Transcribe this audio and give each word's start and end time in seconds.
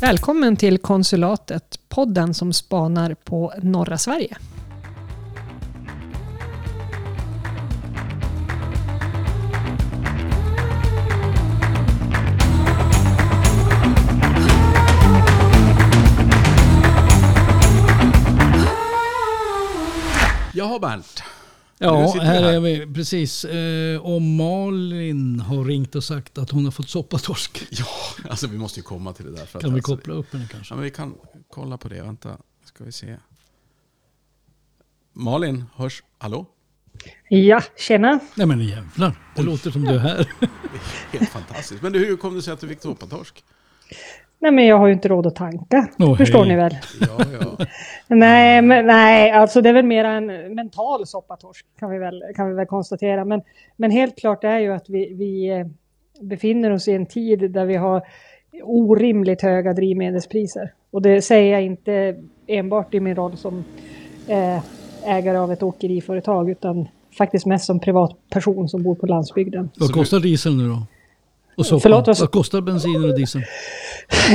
Välkommen 0.00 0.56
till 0.56 0.78
Konsulatet, 0.78 1.78
podden 1.88 2.34
som 2.34 2.52
spanar 2.52 3.14
på 3.14 3.52
norra 3.62 3.98
Sverige. 3.98 4.36
Jaha 20.54 20.78
Bernt. 20.78 21.22
Ja, 21.82 22.12
här 22.22 22.42
här. 22.42 22.52
är 22.52 22.60
vi 22.60 22.94
precis. 22.94 23.44
Eh, 23.44 24.00
och 24.00 24.22
Malin 24.22 25.40
har 25.40 25.64
ringt 25.64 25.94
och 25.94 26.04
sagt 26.04 26.38
att 26.38 26.50
hon 26.50 26.64
har 26.64 26.72
fått 26.72 26.88
soppatorsk. 26.88 27.66
Ja, 27.70 27.86
alltså 28.30 28.46
vi 28.46 28.58
måste 28.58 28.80
ju 28.80 28.84
komma 28.84 29.12
till 29.12 29.24
det 29.24 29.30
där. 29.32 29.46
För 29.46 29.58
att 29.58 29.62
Kan 29.64 29.74
vi 29.74 29.78
alltså, 29.78 29.96
koppla 29.96 30.14
upp 30.14 30.32
henne 30.32 30.48
kanske? 30.50 30.72
Ja, 30.72 30.76
men 30.76 30.84
vi 30.84 30.90
kan 30.90 31.14
kolla 31.50 31.78
på 31.78 31.88
det. 31.88 32.02
Vänta, 32.02 32.36
ska 32.64 32.84
vi 32.84 32.92
se. 32.92 33.16
Malin, 35.12 35.64
hörs? 35.74 36.02
Hallå? 36.18 36.46
Ja, 37.28 37.62
tjena. 37.78 38.20
Nej 38.34 38.46
men 38.46 38.60
jävlar, 38.60 39.14
det 39.36 39.42
låter 39.42 39.70
som 39.70 39.84
du 39.84 39.94
är 39.94 39.98
här. 39.98 40.32
Helt 41.12 41.28
fantastiskt. 41.30 41.82
Men 41.82 41.92
du, 41.92 41.98
hur 41.98 42.16
kom 42.16 42.34
det 42.34 42.42
sig 42.42 42.52
att 42.52 42.60
du 42.60 42.68
fick 42.68 42.82
soppatorsk? 42.82 43.44
Nej, 44.42 44.52
men 44.52 44.66
jag 44.66 44.78
har 44.78 44.86
ju 44.86 44.92
inte 44.92 45.08
råd 45.08 45.26
att 45.26 45.34
tanka. 45.36 45.88
Åh, 45.98 46.16
Förstår 46.16 46.38
hej. 46.44 46.48
ni 46.48 46.56
väl? 46.56 46.76
Ja, 47.00 47.24
ja. 47.40 47.66
Nej, 48.16 48.62
men, 48.62 48.86
nej, 48.86 49.30
alltså 49.30 49.60
det 49.60 49.68
är 49.68 49.72
väl 49.72 49.84
mer 49.86 50.04
en 50.04 50.54
mental 50.54 51.06
soppatorsk 51.06 51.66
kan 51.78 51.90
vi 51.90 51.98
väl, 51.98 52.22
kan 52.36 52.48
vi 52.48 52.54
väl 52.54 52.66
konstatera. 52.66 53.24
Men, 53.24 53.42
men 53.76 53.90
helt 53.90 54.16
klart 54.18 54.44
är 54.44 54.58
ju 54.58 54.72
att 54.72 54.88
vi, 54.88 55.14
vi 55.14 55.48
eh, 55.50 55.66
befinner 56.20 56.70
oss 56.70 56.88
i 56.88 56.92
en 56.92 57.06
tid 57.06 57.50
där 57.50 57.64
vi 57.66 57.76
har 57.76 58.02
orimligt 58.62 59.42
höga 59.42 59.72
drivmedelspriser. 59.72 60.72
Och 60.90 61.02
det 61.02 61.22
säger 61.22 61.52
jag 61.52 61.62
inte 61.62 62.16
enbart 62.46 62.94
i 62.94 63.00
min 63.00 63.14
roll 63.14 63.36
som 63.36 63.64
eh, 64.26 64.58
ägare 65.06 65.36
av 65.38 65.52
ett 65.52 65.62
åkeriföretag 65.62 66.50
utan 66.50 66.88
faktiskt 67.18 67.46
mest 67.46 67.64
som 67.64 67.80
privatperson 67.80 68.68
som 68.68 68.82
bor 68.82 68.94
på 68.94 69.06
landsbygden. 69.06 69.70
Vad 69.80 69.92
kostar 69.92 70.20
diesel 70.20 70.56
nu 70.56 70.68
då? 70.68 70.82
Och 71.56 71.66
soppan? 71.66 71.80
Förlåt, 71.80 72.06
vad- 72.06 72.20
Vad 72.20 72.30
kostar 72.30 72.60
bensinen 72.60 73.04
och 73.04 73.16
dieseln? 73.16 73.44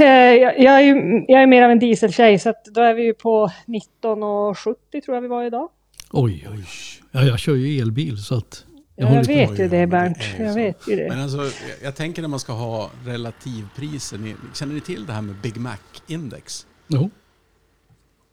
Eh, 0.01 0.07
jag, 0.07 0.59
jag, 0.59 0.73
är 0.75 0.81
ju, 0.81 1.25
jag 1.27 1.41
är 1.41 1.47
mer 1.47 1.63
av 1.63 1.71
en 1.71 1.79
dieseltjej 1.79 2.39
så 2.39 2.49
att 2.49 2.65
då 2.65 2.81
är 2.81 2.93
vi 2.93 3.03
ju 3.03 3.13
på 3.13 3.47
19,70 3.67 5.01
tror 5.01 5.15
jag 5.15 5.21
vi 5.21 5.27
var 5.27 5.43
idag. 5.43 5.69
Oj, 6.11 6.47
oj. 6.51 6.65
Ja, 7.11 7.23
jag 7.23 7.39
kör 7.39 7.55
ju 7.55 7.81
elbil 7.81 8.17
så 8.23 8.35
att... 8.35 8.65
Jag, 8.95 9.11
lite- 9.17 9.27
vet 9.33 9.59
ju 9.59 9.63
ja, 9.63 9.69
det 9.69 9.87
Bernt, 9.87 10.17
jag 10.39 10.49
så. 10.49 10.55
vet 10.55 10.87
ju 10.87 10.95
det. 10.95 11.09
Men 11.09 11.21
alltså, 11.21 11.37
jag- 11.37 11.51
jag 11.83 11.95
tänker 11.95 12.21
när 12.21 12.29
man 12.29 12.39
ska 12.39 12.53
ha 12.53 12.89
relativpriser. 13.05 14.17
Ni, 14.17 14.35
känner 14.53 14.73
ni 14.73 14.81
till 14.81 15.05
det 15.05 15.13
här 15.13 15.21
med 15.21 15.35
Big 15.35 15.57
Mac-index? 15.57 16.65
Jo. 16.87 17.09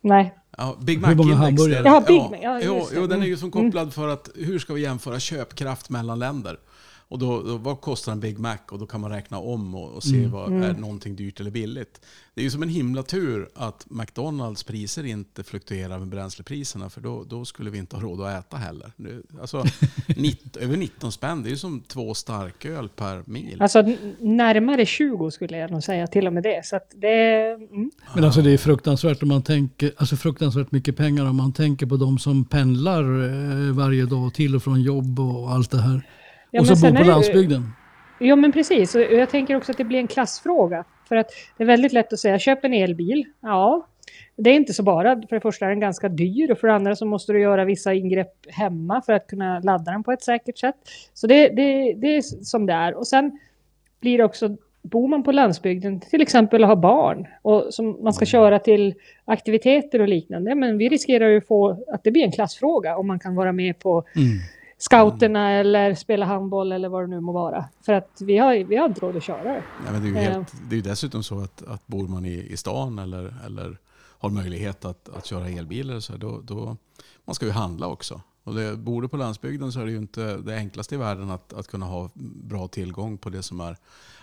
Nej. 0.01 0.35
Ja, 0.57 0.77
Big 0.81 1.01
Mac-index. 1.01 1.63
Jaha, 1.85 2.01
Big 2.01 2.21
Mac, 2.21 2.37
ja, 2.43 2.61
jo, 2.65 2.75
det. 2.91 2.97
jo, 2.97 3.07
den 3.07 3.19
är 3.23 3.27
ju 3.27 3.29
Mm. 3.33 3.39
som 3.39 3.51
kopplad 3.51 3.95
för 3.95 4.09
att 4.09 4.29
hur 4.35 4.59
ska 4.59 4.73
vi 4.75 4.81
jämföra 4.83 5.19
köpkraft 5.21 5.91
mellan 5.91 6.19
länder? 6.19 6.57
Och 7.09 7.19
då, 7.19 7.43
då, 7.43 7.57
vad 7.57 7.81
kostar 7.81 8.13
en 8.13 8.21
Big 8.21 8.39
Mac? 8.39 8.57
Och 8.71 8.79
då 8.79 8.87
kan 8.87 9.01
man 9.01 9.11
räkna 9.11 9.39
om 9.39 9.75
och, 9.75 9.91
och 9.93 10.03
se 10.03 10.17
Mm. 10.19 10.31
vad 10.31 10.49
Mm. 10.49 10.63
är 10.63 10.73
någonting 10.73 11.17
dyrt 11.17 11.41
eller 11.41 11.51
billigt. 11.51 12.01
Det 12.35 12.41
är 12.41 12.45
ju 12.45 12.51
som 12.51 12.63
en 12.63 12.69
himla 12.69 13.03
tur 13.03 13.49
att 13.55 13.87
McDonalds 13.91 14.65
priser 14.65 15.05
inte 15.07 15.45
fluktuerar 15.45 15.99
med 15.99 16.09
bränslepriserna 16.09 16.91
för 16.91 17.01
då, 17.01 17.25
då 17.25 17.45
skulle 17.45 17.71
vi 17.71 17.79
inte 17.79 17.97
ha 17.97 18.03
råd 18.03 18.21
att 18.21 18.45
äta 18.47 18.57
heller. 18.57 18.93
Nu, 18.97 19.23
Alltså, 19.41 19.65
nitt, 20.17 20.57
över 20.57 20.77
19 20.77 21.13
spänn, 21.13 21.43
det 21.43 21.49
är 21.49 21.51
ju 21.51 21.57
som 21.57 21.81
två 21.81 22.15
starköl 22.15 22.89
per 22.89 23.23
mil. 23.27 23.63
Alltså 23.63 23.83
närmare 24.21 24.87
20 24.87 25.31
skulle 25.31 25.57
jag 25.59 25.71
nog 25.71 25.83
säga 25.83 26.07
till 26.07 26.27
och 26.27 26.33
med 26.33 26.43
det. 26.43 26.67
Så 26.67 26.77
att 26.77 26.91
det... 26.97 27.43
Mm. 27.71 27.91
Men 28.15 28.25
alltså 28.25 28.43
det 28.43 28.51
är 28.51 28.59
fruktansvärt 28.59 29.23
om 29.23 29.29
man 29.29 29.43
tänker, 29.43 29.93
alltså 29.97 30.17
fruktansvärt 30.17 30.73
mycket 30.73 30.97
pengar 30.97 31.27
om 31.27 31.37
man 31.37 31.53
tänker 31.53 31.87
på 31.87 31.97
de 31.97 32.19
som 32.19 32.45
pendlar 32.45 33.03
eh, 33.03 33.73
varje 33.75 34.05
dag 34.07 34.35
till 34.35 34.57
och 34.57 34.63
från 34.63 34.83
jobb 34.83 35.21
och 35.21 35.51
allt 35.51 35.71
det 35.71 35.81
här. 35.81 36.03
Ja, 36.55 36.61
och 36.61 36.79
sen 36.79 36.95
bor 36.95 36.99
på 36.99 37.05
landsbygden. 37.05 37.73
Ja 38.19 38.37
men 38.37 38.53
precis, 38.53 38.95
och 38.95 39.01
jag 39.01 39.31
tänker 39.31 39.57
också 39.57 39.73
att 39.73 39.79
det 39.79 39.85
blir 39.85 39.99
en 39.99 40.07
klassfråga. 40.07 40.85
För 41.09 41.17
att 41.17 41.31
det 41.57 41.63
är 41.63 41.67
väldigt 41.67 41.93
lätt 41.93 42.13
att 42.13 42.19
säga, 42.19 42.39
köp 42.39 42.65
en 42.65 42.73
elbil. 42.75 43.25
Ja, 43.41 43.87
det 44.37 44.51
är 44.51 44.55
inte 44.55 44.73
så 44.73 44.83
bara. 44.83 45.15
För 45.29 45.35
det 45.37 45.41
första 45.41 45.67
är 45.67 45.71
den 45.71 45.81
ganska 45.81 46.09
dyr 46.09 46.51
och 46.51 46.59
för 46.59 46.69
det 46.69 46.75
andra 46.75 46.97
så 46.97 47.07
måste 47.07 47.33
du 47.33 47.41
göra 47.41 47.65
vissa 47.65 47.95
ingrepp 47.95 48.33
hemma 48.49 49.03
för 49.03 49.13
att 49.13 49.27
kunna 49.27 49.61
ladda 49.61 49.93
den 49.93 50.03
på 50.03 50.13
ett 50.13 50.23
säkert 50.23 50.59
sätt. 50.59 50.77
Så 51.15 51.27
det, 51.27 51.49
det, 51.49 51.93
det 51.93 52.17
är 52.17 52.23
som 52.45 52.67
det 52.67 52.73
är. 52.73 52.95
Och 52.95 53.07
sen 53.07 53.39
blir 54.01 54.19
det 54.19 54.25
också, 54.25 54.57
bor 54.83 55.09
man 55.09 55.23
på 55.23 55.33
landsbygden 55.33 56.01
till 56.01 56.23
exempel 56.23 56.65
har 56.65 56.77
barn 56.77 57.27
och 57.43 57.75
som 57.75 58.05
man 58.05 58.13
ska 58.13 58.25
köra 58.25 58.59
till 58.59 58.95
aktiviteter 59.25 60.01
och 60.01 60.09
liknande, 60.09 60.55
men 60.55 60.79
vi 60.79 60.89
riskerar 60.89 61.29
ju 61.29 61.41
få 61.41 61.85
att 61.93 62.05
det 62.05 62.11
blir 62.11 62.23
en 62.23 62.33
klassfråga 62.33 62.97
om 62.97 63.07
man 63.07 63.19
kan 63.19 63.35
vara 63.35 63.53
med 63.53 63.79
på 63.79 64.05
Mm. 64.17 64.29
Scouterna 64.83 65.51
eller 65.51 65.95
spela 65.95 66.27
handboll 66.27 66.73
eller 66.73 66.89
vad 66.89 67.03
det 67.03 67.07
nu 67.07 67.21
må 67.21 67.33
vara. 67.33 67.65
För 67.87 67.93
att 67.93 68.21
vi 68.21 68.39
har, 68.39 68.65
vi 68.65 68.77
har 68.77 68.87
inte 68.87 69.01
råd 69.01 69.17
att 69.17 69.23
köra 69.23 69.45
det. 69.45 69.63
Ja, 69.87 69.93
men 69.93 70.03
det, 70.03 70.09
är 70.09 70.11
ju 70.11 70.17
Eh. 70.17 70.33
helt, 70.33 70.53
det 70.71 70.77
är 70.77 70.83
dessutom 70.83 71.23
så 71.23 71.41
att, 71.41 71.63
att 71.63 71.87
bor 71.87 72.09
man 72.09 72.25
i, 72.25 72.47
i 72.53 72.57
stan 72.57 72.99
eller, 72.99 73.35
eller 73.47 73.79
har 74.19 74.31
möjlighet 74.31 74.85
att, 74.85 75.09
att 75.09 75.27
köra 75.27 75.49
elbil 75.49 75.91
eller 75.91 76.01
så, 76.01 76.17
då, 76.17 76.41
då 76.45 76.77
man 77.25 77.35
ska 77.35 77.47
ju 77.47 77.53
handla 77.53 77.87
också. 77.87 78.21
Och 78.45 78.55
det, 78.55 78.77
bor 78.77 79.03
du 79.03 79.09
på 79.09 79.17
landsbygden 79.17 79.73
så 79.73 79.81
är 79.81 79.85
det 79.85 79.91
ju 79.91 79.99
inte 79.99 80.37
det 80.37 80.57
enklaste 80.57 80.95
i 80.95 80.99
världen 80.99 81.31
att, 81.31 81.53
att 81.53 81.69
kunna 81.69 81.87
ha 81.87 82.11
bra 82.43 82.69
tillgång 82.69 83.19
på 83.19 83.31
det 83.31 83.43
som 83.43 83.61
är 83.61 83.77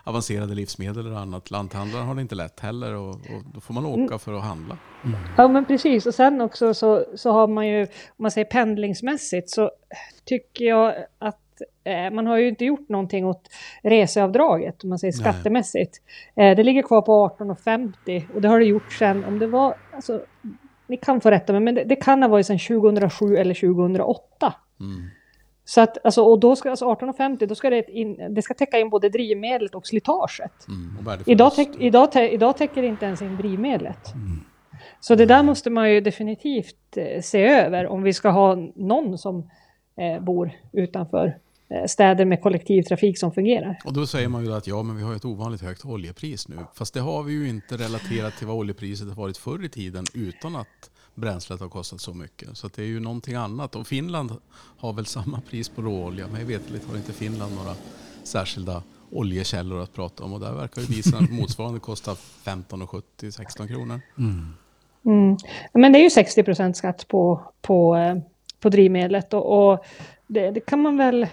avancerade 0.03 0.55
livsmedel 0.55 1.05
eller 1.05 1.15
annat. 1.15 1.51
Lanthandlaren 1.51 2.07
har 2.07 2.15
det 2.15 2.21
inte 2.21 2.35
lätt 2.35 2.59
heller 2.59 2.95
och, 2.95 3.09
och 3.09 3.43
då 3.53 3.61
får 3.61 3.73
man 3.73 3.85
åka 3.85 4.17
för 4.17 4.33
att 4.33 4.43
handla. 4.43 4.77
Ja 5.37 5.47
men 5.47 5.65
precis 5.65 6.05
och 6.05 6.13
sen 6.13 6.41
också 6.41 6.73
så, 6.73 7.05
så 7.15 7.31
har 7.31 7.47
man 7.47 7.67
ju, 7.67 7.81
om 7.81 7.87
man 8.17 8.31
säger 8.31 8.45
pendlingsmässigt 8.45 9.49
så 9.49 9.71
tycker 10.25 10.65
jag 10.65 10.95
att 11.19 11.61
eh, 11.83 12.11
man 12.11 12.27
har 12.27 12.37
ju 12.37 12.47
inte 12.47 12.65
gjort 12.65 12.89
någonting 12.89 13.25
åt 13.25 13.49
reseavdraget 13.83 14.83
om 14.83 14.89
man 14.89 14.99
säger 14.99 15.13
Nej. 15.13 15.21
skattemässigt. 15.21 16.01
Eh, 16.35 16.55
det 16.55 16.63
ligger 16.63 16.81
kvar 16.81 17.01
på 17.01 17.29
18,50 17.39 18.33
och 18.35 18.41
det 18.41 18.47
har 18.47 18.59
det 18.59 18.65
gjort 18.65 18.93
sen 18.93 19.25
om 19.25 19.39
det 19.39 19.47
var, 19.47 19.75
alltså 19.95 20.21
ni 20.87 20.97
kan 20.97 21.21
få 21.21 21.31
rätta 21.31 21.53
mig 21.53 21.61
men 21.61 21.75
det, 21.75 21.83
det 21.83 21.95
kan 21.95 22.21
ha 22.21 22.29
varit 22.29 22.45
sedan 22.45 22.59
2007 22.59 23.35
eller 23.35 23.53
2008. 23.53 24.53
Mm. 24.79 25.09
Så 25.69 25.81
att, 25.81 26.05
alltså, 26.05 26.21
och 26.21 26.39
då 26.39 26.55
ska, 26.55 26.69
alltså 26.69 26.85
18,50 26.85 27.45
då 27.45 27.55
ska 27.55 27.69
det, 27.69 27.91
in, 27.91 28.33
det 28.35 28.41
ska 28.41 28.53
täcka 28.53 28.79
in 28.79 28.89
både 28.89 29.09
drivmedlet 29.09 29.75
och 29.75 29.87
slitaget. 29.87 30.67
Mm. 30.67 31.07
Och. 31.07 31.27
Idag, 31.27 31.55
täck, 31.55 31.69
idag, 31.79 32.09
tä- 32.09 32.29
idag 32.29 32.57
täcker 32.57 32.83
inte 32.83 33.05
ens 33.05 33.21
in 33.21 33.37
drivmedlet. 33.37 34.13
Så 34.99 35.15
det 35.15 35.25
där 35.25 35.43
måste 35.43 35.69
man 35.69 35.91
ju 35.91 36.01
definitivt 36.01 36.97
eh, 36.97 37.21
se 37.21 37.43
över 37.43 37.87
om 37.87 38.03
vi 38.03 38.13
ska 38.13 38.29
ha 38.29 38.55
någon 38.75 39.17
som 39.17 39.49
eh, 39.97 40.23
bor 40.23 40.51
utanför 40.71 41.37
eh, 41.69 41.85
städer 41.85 42.25
med 42.25 42.41
kollektivtrafik 42.41 43.19
som 43.19 43.31
fungerar. 43.31 43.79
Och 43.85 43.93
då 43.93 44.05
säger 44.07 44.27
man 44.27 44.45
ju 44.45 44.53
att 44.53 44.67
ja, 44.67 44.83
men 44.83 44.97
vi 44.97 45.03
har 45.03 45.15
ett 45.15 45.25
ovanligt 45.25 45.61
högt 45.61 45.85
oljepris 45.85 46.47
nu. 46.47 46.57
Fast 46.73 46.93
det 46.93 46.99
har 46.99 47.23
vi 47.23 47.33
ju 47.33 47.49
inte 47.49 47.77
relaterat 47.77 48.37
till 48.37 48.47
vad 48.47 48.55
oljepriset 48.55 49.07
har 49.07 49.15
varit 49.15 49.37
förr 49.37 49.65
i 49.65 49.69
tiden 49.69 50.05
utan 50.13 50.55
att 50.55 50.89
bränslet 51.19 51.59
har 51.59 51.69
kostat 51.69 52.01
så 52.01 52.13
mycket. 52.13 52.57
Så 52.57 52.67
att 52.67 52.73
det 52.73 52.81
är 52.81 52.87
ju 52.87 52.99
någonting 52.99 53.35
annat. 53.35 53.75
Och 53.75 53.87
Finland 53.87 54.31
har 54.77 54.93
väl 54.93 55.05
samma 55.05 55.41
pris 55.41 55.69
på 55.69 55.81
råolja. 55.81 56.25
Men 56.31 56.47
veterligt 56.47 56.87
har 56.89 56.95
inte 56.97 57.13
Finland 57.13 57.55
några 57.55 57.75
särskilda 58.23 58.83
oljekällor 59.11 59.81
att 59.81 59.93
prata 59.93 60.23
om. 60.23 60.33
Och 60.33 60.39
där 60.39 60.51
verkar 60.53 60.81
ju 60.81 60.87
dieseln 60.87 61.27
motsvarande 61.35 61.79
kosta 61.79 62.15
15,70-16 62.43 63.67
kronor. 63.67 64.01
Mm. 64.17 65.37
Men 65.73 65.91
det 65.93 65.99
är 65.99 66.03
ju 66.03 66.09
60 66.09 66.43
procent 66.43 66.77
skatt 66.77 67.07
på, 67.07 67.41
på, 67.61 67.95
eh, 67.95 68.17
på 68.59 68.69
drivmedlet 68.69 69.33
och, 69.33 69.71
och 69.71 69.85
det, 70.27 70.51
det 70.51 70.59
kan 70.59 70.81
man 70.81 70.97
väl 70.97 71.27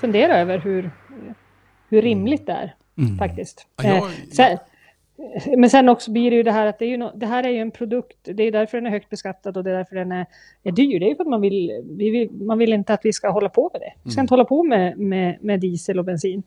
fundera 0.00 0.36
över 0.38 0.58
hur, 0.58 0.90
hur 1.88 2.02
rimligt 2.02 2.46
det 2.46 2.52
är 2.52 2.74
Mm. 2.98 3.18
faktiskt. 3.18 3.66
Ja, 3.76 3.84
jag- 3.88 3.96
Eh, 3.96 4.10
sen, 4.32 4.58
men 5.56 5.70
sen 5.70 5.88
också 5.88 6.12
blir 6.12 6.30
det 6.30 6.36
ju 6.36 6.42
det 6.42 6.52
här 6.52 6.66
att 6.66 6.78
det, 6.78 6.84
är 6.84 6.88
ju 6.88 6.96
no, 6.96 7.10
det 7.14 7.26
här 7.26 7.46
är 7.46 7.50
ju 7.50 7.58
en 7.58 7.70
produkt, 7.70 8.16
det 8.22 8.42
är 8.42 8.52
därför 8.52 8.76
den 8.78 8.86
är 8.86 8.90
högt 8.90 9.10
beskattad 9.10 9.56
och 9.56 9.64
det 9.64 9.70
är 9.70 9.74
därför 9.74 9.96
den 9.96 10.12
är, 10.12 10.26
är 10.62 10.72
dyr. 10.72 11.00
Det 11.00 11.06
är 11.06 11.08
ju 11.08 11.16
för 11.16 11.24
att 11.24 11.30
man 11.30 11.40
vill, 11.40 11.84
vi 11.98 12.10
vill, 12.10 12.30
man 12.32 12.58
vill 12.58 12.72
inte 12.72 12.94
att 12.94 13.00
vi 13.04 13.12
ska 13.12 13.30
hålla 13.30 13.48
på 13.48 13.70
med 13.72 13.80
det. 13.82 13.92
Vi 14.04 14.10
ska 14.10 14.18
Mm. 14.18 14.24
inte 14.24 14.32
hålla 14.32 14.44
på 14.44 14.62
med, 14.62 14.98
med, 14.98 15.38
med 15.40 15.60
diesel 15.60 15.98
och 15.98 16.04
bensin. 16.04 16.42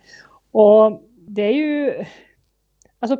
Och 0.51 1.01
det 1.27 1.41
är 1.41 1.53
ju, 1.53 1.93
alltså 2.99 3.17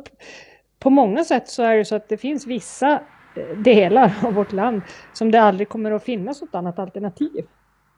på 0.78 0.90
många 0.90 1.24
sätt 1.24 1.48
så 1.48 1.62
är 1.62 1.76
det 1.76 1.84
så 1.84 1.96
att 1.96 2.08
det 2.08 2.16
finns 2.16 2.46
vissa 2.46 2.92
eh, 3.36 3.58
delar 3.64 4.12
av 4.24 4.34
vårt 4.34 4.52
land 4.52 4.82
som 5.12 5.30
det 5.30 5.40
aldrig 5.40 5.68
kommer 5.68 5.90
att 5.90 6.04
finnas 6.04 6.40
något 6.42 6.54
annat 6.54 6.78
alternativ. 6.78 7.46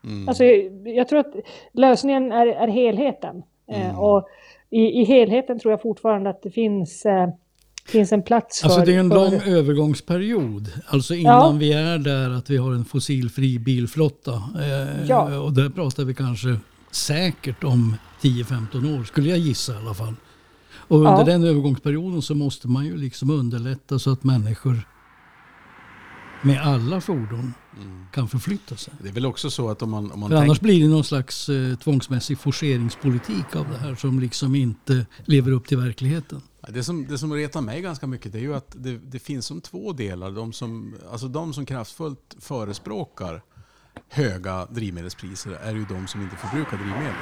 Mm. 0.05 0.29
Alltså, 0.29 0.45
jag, 0.85 1.09
tror 1.09 1.19
att 1.21 1.35
lösningen 1.73 2.33
är, 2.33 2.47
är 2.47 2.69
helheten. 2.69 3.43
Eh, 3.73 3.87
Mm. 3.91 3.99
och 3.99 4.29
i, 4.71 5.01
i 5.01 5.05
helheten 5.05 5.59
tror 5.59 5.73
jag 5.73 5.83
fortfarande 5.83 6.31
att 6.31 6.43
det 6.43 6.51
finns, 6.51 7.07
eh, 7.07 7.29
finns 7.87 8.13
en 8.13 8.23
plats 8.23 8.61
för... 8.61 8.69
Alltså 8.69 8.85
det 8.85 8.95
är 8.95 8.99
en 9.01 9.09
för, 9.11 9.17
lång 9.17 9.35
övergångsperiod. 9.35 10.73
Alltså 10.87 11.15
innan 11.15 11.33
Ja. 11.35 11.53
vi 11.59 11.73
är 11.73 11.99
där 11.99 12.31
att 12.31 12.51
vi 12.51 12.57
har 12.57 12.73
en 12.73 12.85
fossilfri 12.85 13.59
bilflotta. 13.59 14.33
Eh, 14.35 15.07
Ja. 15.09 15.39
Och 15.39 15.53
där 15.53 15.71
pratar 15.71 16.05
vi 16.05 16.15
kanske 16.15 16.57
säkert 16.91 17.65
om 17.65 17.97
10-15 18.21 18.99
år, 19.01 19.05
skulle 19.05 19.29
jag 19.31 19.39
gissa 19.39 19.73
i 19.73 19.77
alla 19.77 19.95
fall. 19.95 20.15
Och 20.75 20.99
under 20.99 21.13
Ja. 21.13 21.25
den 21.25 21.45
övergångsperioden 21.45 22.23
så 22.23 22.35
måste 22.35 22.69
man 22.69 22.85
ju 22.85 22.97
liksom 22.97 23.31
underlätta 23.31 23.99
så 23.99 24.13
att 24.13 24.25
människor 24.25 24.89
med 26.43 26.63
alla 26.63 27.01
fordon 27.01 27.55
kan 28.13 28.29
förflytta 28.29 28.77
sig. 28.77 28.95
Det 29.03 29.09
är 29.09 29.13
väl 29.13 29.27
också 29.27 29.51
så 29.51 29.71
att 29.71 29.83
om 29.83 29.91
man, 29.91 30.13
om 30.13 30.21
man 30.21 30.31
För 30.31 30.37
tänker 30.37 30.49
annars 30.49 30.61
blir 30.61 30.81
det 30.81 30.89
någon 30.89 31.05
slags 31.05 31.49
eh, 31.49 31.77
tvångsmässig 31.77 32.39
forceringspolitik 32.39 33.57
av 33.57 33.69
det 33.69 33.79
här 33.79 33.95
som 33.95 34.21
liksom 34.21 34.55
inte 34.55 35.07
lever 35.25 35.53
upp 35.53 35.69
till 35.69 35.79
verkligheten. 35.79 36.43
Det 36.69 36.85
som, 36.85 37.07
det 37.07 37.19
som 37.19 37.33
retar 37.35 37.61
mig 37.61 37.83
ganska 37.83 38.07
mycket 38.07 38.33
det 38.33 38.39
är 38.39 38.43
ju 38.43 38.55
att 38.55 38.75
det, 38.77 38.99
det 38.99 39.19
finns 39.19 39.47
som 39.47 39.61
två 39.61 39.93
delar. 39.93 40.31
De 40.31 40.53
som, 40.53 40.95
alltså 41.13 41.29
de 41.29 41.55
som 41.55 41.67
kraftfullt 41.67 42.37
förespråkar 42.41 43.43
höga 44.09 44.67
drivmedelspriser 44.67 45.51
är 45.51 45.75
ju 45.75 45.85
de 45.85 46.07
som 46.07 46.23
inte 46.23 46.37
förbrukar 46.37 46.77
drivmedel. 46.77 47.15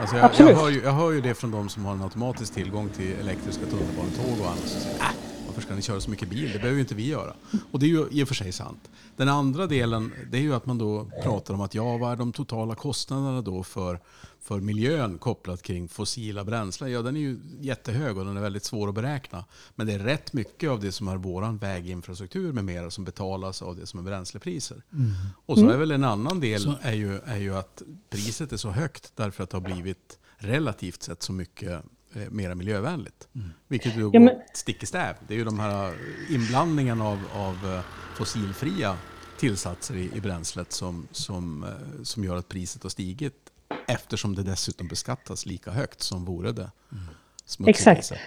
Alltså 0.00 0.16
jag, 0.16 0.30
jag, 0.38 0.56
hör 0.56 0.70
ju, 0.70 0.82
jag 0.82 0.92
hör 0.92 1.10
ju 1.10 1.20
det 1.20 1.34
från 1.34 1.50
de 1.50 1.68
som 1.68 1.84
har 1.84 1.92
en 1.92 2.02
automatisk 2.02 2.54
tillgång 2.54 2.88
till 2.88 3.12
elektriska 3.12 3.66
tunnelbanetåg 3.66 4.40
och 4.40 4.46
annat. 4.46 5.29
Varför 5.50 5.62
ska 5.62 5.74
ni 5.74 5.82
köra 5.82 6.00
så 6.00 6.10
mycket 6.10 6.28
bil? 6.28 6.50
Det 6.52 6.58
behöver 6.58 6.74
ju 6.74 6.80
inte 6.80 6.94
vi 6.94 7.06
göra. 7.08 7.34
Och 7.70 7.78
det 7.78 7.86
är 7.86 7.88
ju 7.88 8.08
i 8.10 8.24
och 8.24 8.28
för 8.28 8.34
sig 8.34 8.52
sant. 8.52 8.90
Den 9.16 9.28
andra 9.28 9.66
delen 9.66 10.12
det 10.30 10.38
är 10.38 10.42
ju 10.42 10.54
att 10.54 10.66
man 10.66 10.78
då 10.78 11.10
pratar 11.22 11.54
om 11.54 11.60
att 11.60 11.74
ja, 11.74 11.96
vad 11.96 12.12
är 12.12 12.16
de 12.16 12.32
totala 12.32 12.74
kostnaderna 12.74 13.42
då 13.42 13.62
för, 13.62 14.00
för 14.40 14.60
miljön 14.60 15.18
kopplat 15.18 15.62
kring 15.62 15.88
fossila 15.88 16.44
bränslen? 16.44 16.90
Ja, 16.92 17.02
den 17.02 17.16
är 17.16 17.20
ju 17.20 17.38
jättehög 17.60 18.18
och 18.18 18.24
den 18.24 18.36
är 18.36 18.40
väldigt 18.40 18.64
svår 18.64 18.88
att 18.88 18.94
beräkna. 18.94 19.44
Men 19.74 19.86
det 19.86 19.92
är 19.92 19.98
rätt 19.98 20.32
mycket 20.32 20.70
av 20.70 20.80
det 20.80 20.92
som 20.92 21.08
är 21.08 21.16
våran 21.16 21.58
väginfrastruktur 21.58 22.52
med 22.52 22.64
mera 22.64 22.90
som 22.90 23.04
betalas 23.04 23.62
av 23.62 23.76
det 23.76 23.86
som 23.86 23.98
är 24.00 24.04
bränslepriser. 24.04 24.82
Och 25.46 25.58
så 25.58 25.68
är 25.68 25.76
väl 25.76 25.90
en 25.90 26.04
annan 26.04 26.40
del 26.40 26.60
Så- 26.60 26.74
är, 26.82 26.92
ju, 26.94 27.18
är 27.24 27.38
ju 27.38 27.56
att 27.56 27.82
priset 28.10 28.52
är 28.52 28.56
så 28.56 28.70
högt 28.70 29.12
därför 29.16 29.44
att 29.44 29.50
det 29.50 29.56
har 29.56 29.72
blivit 29.72 30.18
relativt 30.38 31.02
sett 31.02 31.22
så 31.22 31.32
mycket 31.32 31.82
mera 32.30 32.54
miljövänligt. 32.54 33.28
Vilket 33.68 33.96
ju 33.96 34.10
Ja, 34.12 34.20
men- 34.20 34.40
stick 34.54 34.82
i 34.82 34.86
stäv. 34.86 35.14
Det 35.28 35.34
är 35.34 35.38
ju 35.38 35.44
de 35.44 35.60
här 35.60 35.92
inblandningen 36.30 37.00
av, 37.00 37.18
av 37.34 37.54
eh, 37.74 37.80
fossilfria 38.14 38.96
tillsatser 39.38 39.96
i, 39.96 40.10
i 40.16 40.20
bränslet 40.20 40.72
som, 40.72 41.08
som, 41.10 41.64
eh, 41.64 42.02
som 42.02 42.24
gör 42.24 42.36
att 42.36 42.48
priset 42.48 42.82
har 42.82 42.90
stigit 42.90 43.34
eftersom 43.88 44.34
det 44.34 44.42
dessutom 44.42 44.88
beskattas 44.88 45.46
lika 45.46 45.70
högt 45.70 46.02
som 46.02 46.24
vore 46.24 46.52
det 46.52 46.70
smutsiga 47.44 47.92
Exakt. 47.92 48.20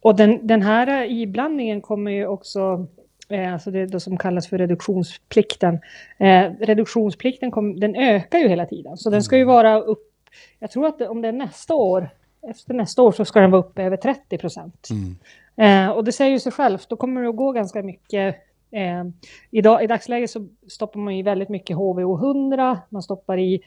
Och 0.00 0.16
den, 0.16 0.46
den 0.46 0.62
här 0.62 1.10
iblandningen 1.10 1.80
kommer 1.80 2.10
ju 2.10 2.26
också, 2.26 2.86
eh, 3.28 3.52
alltså 3.52 3.70
det, 3.70 3.86
det 3.86 4.00
som 4.00 4.16
kallas 4.16 4.48
för 4.48 4.58
reduktionsplikten. 4.58 5.74
Eh, 6.18 6.50
reduktionsplikten 6.60 7.50
kom, 7.50 7.80
den 7.80 7.96
ökar 7.96 8.38
ju 8.38 8.48
hela 8.48 8.66
tiden, 8.66 8.96
så 8.96 9.10
den 9.10 9.22
ska 9.22 9.36
ju 9.36 9.44
vara 9.44 9.80
upp, 9.80 10.12
jag 10.58 10.70
tror 10.70 10.86
att 10.86 10.98
det, 10.98 11.08
om 11.08 11.22
det 11.22 11.28
är 11.28 11.32
nästa 11.32 11.74
år, 11.74 12.10
efter 12.50 12.74
nästa 12.74 13.02
år 13.02 13.12
så 13.12 13.24
ska 13.24 13.40
den 13.40 13.50
vara 13.50 13.62
uppe 13.62 13.82
över 13.82 13.96
30 13.96 14.38
procent. 14.38 14.88
Mm. 14.90 15.16
Eh, 15.56 15.90
och 15.90 16.04
det 16.04 16.12
säger 16.12 16.30
ju 16.30 16.40
sig 16.40 16.52
självt, 16.52 16.88
då 16.88 16.96
kommer 16.96 17.22
det 17.22 17.28
att 17.28 17.36
gå 17.36 17.52
ganska 17.52 17.82
mycket. 17.82 18.36
Eh, 18.70 19.04
idag, 19.50 19.84
I 19.84 19.86
dagsläget 19.86 20.30
så 20.30 20.48
stoppar 20.68 21.00
man 21.00 21.14
i 21.14 21.22
väldigt 21.22 21.48
mycket 21.48 21.76
HVO 21.76 22.16
100, 22.16 22.80
man 22.88 23.02
stoppar 23.02 23.38
i 23.38 23.60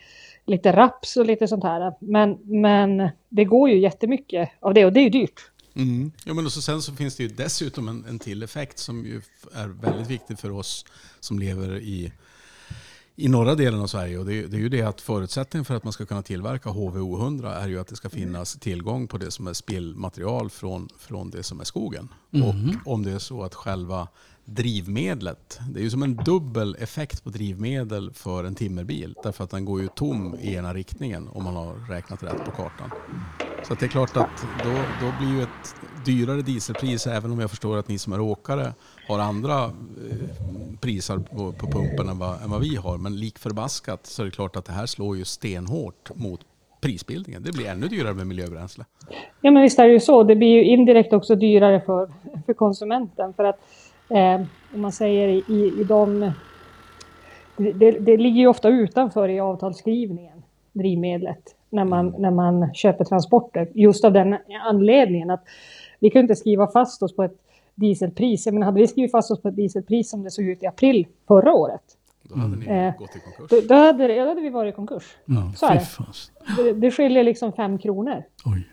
lite 0.45 0.71
raps 0.71 1.17
och 1.17 1.25
lite 1.25 1.47
sånt 1.47 1.63
här. 1.63 1.93
Men, 1.99 2.37
men 2.43 3.09
det 3.29 3.45
går 3.45 3.69
ju 3.69 3.79
jättemycket 3.79 4.49
av 4.59 4.73
det 4.73 4.85
och 4.85 4.93
det 4.93 4.99
är 4.99 5.03
ju 5.03 5.09
dyrt. 5.09 5.51
Mm. 5.75 6.11
Ja, 6.25 6.33
men 6.33 6.45
och 6.45 6.51
så 6.51 6.61
sen 6.61 6.81
så 6.81 6.93
finns 6.93 7.15
det 7.15 7.23
ju 7.23 7.29
dessutom 7.29 7.87
en, 7.87 8.05
en 8.09 8.19
till 8.19 8.43
effekt 8.43 8.79
som 8.79 9.05
ju 9.05 9.21
är 9.53 9.67
väldigt 9.67 10.07
viktig 10.07 10.39
för 10.39 10.51
oss 10.51 10.85
som 11.19 11.39
lever 11.39 11.77
i, 11.77 12.11
i 13.19 13.27
norra 13.27 13.55
delen 13.55 13.81
av 13.81 13.87
Sverige. 13.87 14.17
Och 14.19 14.25
det, 14.25 14.33
är- 14.43 14.47
det 14.47 14.57
är 14.57 14.59
ju 14.61 14.69
det 14.69 14.81
att 14.81 15.01
förutsättningen 15.01 15.65
för 15.65 15.75
att 15.75 15.83
man 15.83 15.93
ska 15.93 16.05
kunna 16.05 16.21
tillverka 16.21 16.69
HVO 16.69 17.17
100 17.21 17.55
är 17.55 17.67
ju 17.67 17.79
att 17.79 17.87
det 17.87 17.95
ska 17.95 18.09
finnas 18.09 18.53
tillgång 18.53 19.07
på 19.07 19.17
det 19.17 19.31
som 19.31 19.47
är 19.47 19.53
spillmaterial 19.53 20.49
från, 20.49 20.89
från 20.97 21.29
det 21.29 21.43
som 21.43 21.59
är 21.59 21.63
skogen. 21.63 22.09
Och 22.85 22.93
om 22.93 23.03
det 23.03 23.11
är 23.11 23.19
så 23.19 23.43
att 23.43 23.55
själva 23.55 24.07
drivmedlet, 24.45 25.59
det 25.69 25.79
är 25.79 25.83
ju 25.83 25.89
som 25.89 26.03
en 26.03 26.15
dubbel 26.15 26.75
effekt 26.79 27.23
på 27.23 27.29
drivmedel 27.29 28.11
för 28.13 28.43
en 28.43 28.55
timmerbil. 28.55 29.15
Därför 29.23 29.43
att 29.43 29.49
den 29.49 29.65
går 29.65 29.81
ju 29.81 29.87
tom 29.87 30.35
i 30.41 30.53
ena 30.55 30.73
riktningen 30.73 31.27
om 31.27 31.43
man 31.43 31.55
har 31.55 31.89
räknat 31.89 32.23
rätt 32.23 32.45
på 32.45 32.51
kartan. 32.51 32.91
Så 33.67 33.73
det 33.73 33.85
är 33.85 33.89
klart 33.89 34.17
att 34.17 34.45
då, 34.63 34.71
då 35.01 35.13
blir 35.19 35.29
ju 35.37 35.41
ett 35.43 35.75
dyrare 36.05 36.41
dieselpris, 36.41 37.07
även 37.07 37.31
om 37.31 37.39
jag 37.39 37.49
förstår 37.49 37.77
att 37.77 37.87
ni 37.87 37.97
som 37.97 38.13
är 38.13 38.21
åkare 38.21 38.73
har 39.07 39.19
andra 39.19 39.63
eh, 39.63 39.71
priser 40.81 41.17
på, 41.17 41.51
på 41.51 41.67
pumpen 41.71 42.09
än 42.09 42.19
vad, 42.19 42.43
än 42.43 42.49
vad 42.49 42.61
vi 42.61 42.75
har. 42.75 42.97
Men 42.97 43.19
lik 43.19 43.39
förbaskat 43.39 44.05
så 44.05 44.21
är 44.21 44.25
det 44.25 44.31
klart 44.31 44.55
att 44.55 44.65
det 44.65 44.73
här 44.73 44.85
slår 44.85 45.17
ju 45.17 45.25
stenhårt 45.25 46.15
mot 46.15 46.41
prisbildningen. 46.81 47.43
Det 47.43 47.51
blir 47.51 47.67
ännu 47.67 47.87
dyrare 47.87 48.13
med 48.13 48.27
miljöbränsle. 48.27 48.85
Ja, 49.41 49.51
men 49.51 49.63
visst 49.63 49.79
är 49.79 49.87
det 49.87 49.93
ju 49.93 49.99
så. 49.99 50.23
Det 50.23 50.35
blir 50.35 50.47
ju 50.47 50.63
indirekt 50.63 51.13
också 51.13 51.35
dyrare 51.35 51.81
för, 51.81 52.09
för 52.45 52.53
konsumenten. 52.53 53.33
För 53.33 53.43
att 53.43 53.59
eh, 54.09 54.41
om 54.73 54.81
man 54.81 54.91
säger 54.91 55.27
i, 55.27 55.43
i, 55.79 55.83
de... 55.83 56.31
Det, 57.57 57.71
det, 57.71 57.91
det 57.91 58.17
ligger 58.17 58.39
ju 58.39 58.47
ofta 58.47 58.69
utanför 58.69 59.29
i 59.29 59.39
avtalsskrivningen, 59.39 60.43
drivmedlet, 60.73 61.55
när 61.69 61.85
man, 61.85 62.15
när 62.17 62.31
man 62.31 62.73
köper 62.73 63.05
transporter. 63.05 63.69
Just 63.73 64.05
av 64.05 64.13
den 64.13 64.37
anledningen 64.65 65.29
att 65.29 65.43
vi 65.99 66.09
kan 66.09 66.19
ju 66.19 66.23
inte 66.23 66.35
skriva 66.35 66.67
fast 66.71 67.03
oss 67.03 67.15
på 67.15 67.23
ett 67.23 67.37
dieselpris. 67.75 68.45
Jag 68.45 68.53
menar, 68.53 68.65
hade 68.65 68.79
vi 68.81 68.87
skrivit 68.87 69.11
fast 69.11 69.31
oss 69.31 69.41
på 69.41 69.47
ett 69.47 69.55
dieselpris 69.55 70.09
som 70.09 70.23
det 70.23 70.31
såg 70.31 70.45
ut 70.45 70.63
i 70.63 70.65
april 70.67 71.07
förra 71.27 71.53
året, 71.53 71.81
Då 72.23 72.35
hade 72.35 72.55
ni 72.57 72.65
Eh, 72.65 72.97
gått 72.97 73.15
i 73.15 73.19
konkurs. 73.19 73.49
då, 73.49 73.67
då, 73.67 73.75
hade, 73.75 74.07
då 74.21 74.27
hade 74.27 74.41
vi 74.41 74.49
varit 74.49 74.73
i 74.73 74.75
konkurs. 74.75 75.03
Ja, 75.25 75.51
Så 75.55 75.65
är 75.65 75.73
det. 75.75 76.63
Det, 76.63 76.73
det 76.73 76.91
skiljer 76.91 77.23
liksom 77.23 77.53
fem 77.53 77.77
kronor 77.77 78.23
Oj. 78.45 78.67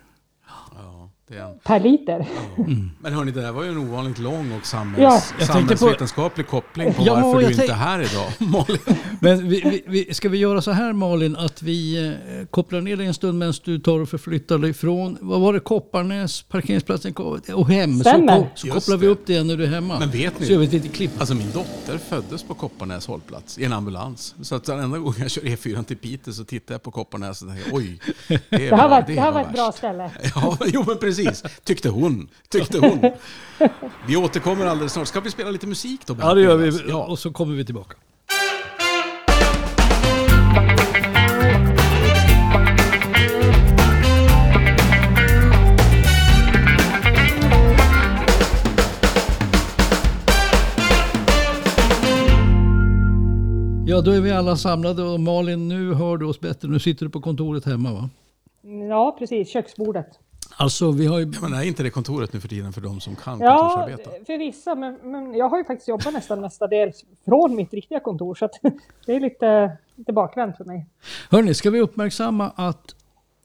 Det 1.29 1.38
en. 1.38 1.59
per 1.65 1.81
liter. 1.81 2.26
Men 3.00 3.12
hörni, 3.12 3.31
det 3.32 3.41
där 3.41 3.53
var 3.53 3.62
ju 3.65 3.69
en 3.71 3.79
ovanligt 3.79 4.19
lång 4.19 4.53
och 4.53 4.67
samhälls, 4.67 5.03
Ja. 5.03 5.21
Jag 5.38 5.49
tänkte 5.49 5.75
på- 5.75 5.79
samhällsvetenskaplig 5.79 6.47
koppling 6.47 6.94
på 6.94 7.03
Ja, 7.06 7.15
varför 7.15 7.38
du 7.41 7.44
inte 7.47 7.56
tänk- 7.59 7.71
är 7.71 7.75
här 7.75 8.00
idag. 8.00 8.32
Malin. 8.50 8.79
Men 9.21 9.49
vi, 9.49 9.61
vi, 9.61 9.82
vi, 10.06 10.15
ska 10.15 10.29
vi 10.29 10.38
göra 10.38 10.62
så 10.62 10.71
här 10.71 10.93
Malin 10.93 11.37
att 11.37 11.62
vi 11.62 12.06
eh, 12.41 12.47
kopplar 12.50 12.81
ner 12.81 12.97
dig 12.97 13.06
en 13.06 13.15
stund 13.15 13.38
medan 13.38 13.55
du 13.65 13.79
tar 13.79 14.00
och 14.00 14.09
förflyttar 14.09 14.59
dig 14.59 14.73
från, 14.73 15.19
vad 15.21 15.41
var 15.41 15.53
det, 15.53 15.61
Kopparnäs, 15.61 16.43
parkeringsplatsen 16.43 17.12
och 17.55 17.69
hem. 17.71 17.94
Så, 17.97 18.00
Stämmer. 18.00 18.50
så 18.55 18.67
Just 18.67 18.79
kopplar 18.79 18.97
vi 18.97 19.06
det. 19.06 19.12
upp 19.12 19.26
det 19.26 19.43
när 19.43 19.56
du 19.56 19.65
är 19.65 19.69
hemma. 19.69 19.99
Men 19.99 20.11
vet 20.11 20.41
ni- 20.41 20.47
Så 20.47 20.53
gör 20.53 20.59
vi 20.59 20.67
ett 20.67 20.73
litet 20.73 20.93
klipp. 20.94 21.11
Alltså 21.19 21.35
min 21.35 21.50
dotter 21.53 21.99
föddes 21.99 22.43
på 22.43 22.55
Kopparnäs 22.55 23.06
hållplats 23.06 23.59
i 23.59 23.65
en 23.65 23.73
ambulans. 23.73 24.35
Så 24.43 24.55
att 24.55 24.69
varenda 24.69 24.99
gång 24.99 25.15
jag 25.19 25.31
kör 25.31 25.43
E4 25.43 25.85
till 25.85 25.97
Piteå 25.97 26.32
så 26.35 26.44
tittar 26.44 26.75
jag 26.75 26.82
på 26.82 26.91
Kopparnäs 26.91 27.43
och 27.43 27.49
tänker 27.49 27.65
oj. 27.73 28.00
Det, 28.29 28.35
är 28.35 28.41
Det 28.50 28.56
här 28.59 28.69
bra, 28.76 28.88
var, 28.88 29.05
det 29.06 29.21
här 29.21 29.32
var 29.32 29.41
ett 29.41 29.53
bra 29.53 29.67
värst. 29.67 29.79
ställe. 29.79 30.11
Ja, 30.35 30.59
jo 30.67 30.85
men 30.87 30.99
precis. 30.99 31.13
Tyckte 31.64 31.88
hon. 31.88 32.28
Tyckte 32.49 32.78
hon. 32.78 33.11
Vi 34.08 34.16
återkommer 34.16 34.66
alldeles 34.66 34.93
snart. 34.93 35.08
Ska 35.08 35.21
vi 35.21 35.30
spela 35.30 35.50
lite 35.50 35.66
musik 35.66 36.00
då? 36.06 36.16
Ja, 36.21 36.35
det 36.35 36.40
gör 36.40 36.56
vi. 36.56 36.88
Ja. 36.88 37.06
Och 37.06 37.18
så 37.18 37.33
kommer 37.33 37.54
vi 37.54 37.64
tillbaka. 37.64 37.97
Ja, 53.87 54.00
då 54.00 54.11
är 54.11 54.21
vi 54.21 54.30
alla 54.30 54.56
samlade 54.56 55.02
och 55.02 55.21
Malin, 55.21 55.68
nu 55.68 55.94
hör 55.94 56.16
du 56.16 56.26
oss 56.26 56.40
bättre. 56.40 56.68
Nu 56.68 56.78
sitter 56.78 57.06
du 57.06 57.11
på 57.11 57.21
kontoret 57.21 57.64
hemma 57.64 57.92
va? 57.92 58.11
Ja, 58.88 59.16
precis. 59.18 59.52
Köksbordet. 59.52 60.06
Alltså, 60.56 60.90
vi 60.90 61.06
har 61.06 61.18
ju... 61.18 61.32
Ja, 61.34 61.38
men 61.42 61.54
är 61.54 61.62
inte 61.62 61.82
det 61.82 61.90
kontoret 61.90 62.32
nu 62.32 62.40
för 62.40 62.49
tiden 62.49 62.73
för 62.73 62.80
de 62.80 63.00
som 63.00 63.16
kan 63.16 63.40
Ja, 63.40 63.58
kontorsarbeta? 63.58 64.11
för 64.26 64.38
vissa. 64.38 64.75
Men, 64.75 64.99
men 65.02 65.34
jag 65.34 65.49
har 65.49 65.58
ju 65.58 65.64
faktiskt 65.64 65.88
jobbat 65.88 66.12
nästan 66.12 66.40
mestadels 66.40 67.04
från 67.25 67.56
mitt 67.56 67.75
riktiga 67.75 68.00
kontor. 68.00 68.34
Så 68.34 68.44
att 68.44 68.52
det 69.06 69.12
är 69.12 69.20
lite, 69.20 69.76
lite 69.94 70.12
bakvänt 70.12 70.56
för 70.56 70.64
mig. 70.64 70.87
Hörni, 71.30 71.54
ska 71.54 71.70
vi 71.70 71.80
uppmärksamma 71.80 72.52
att 72.56 72.94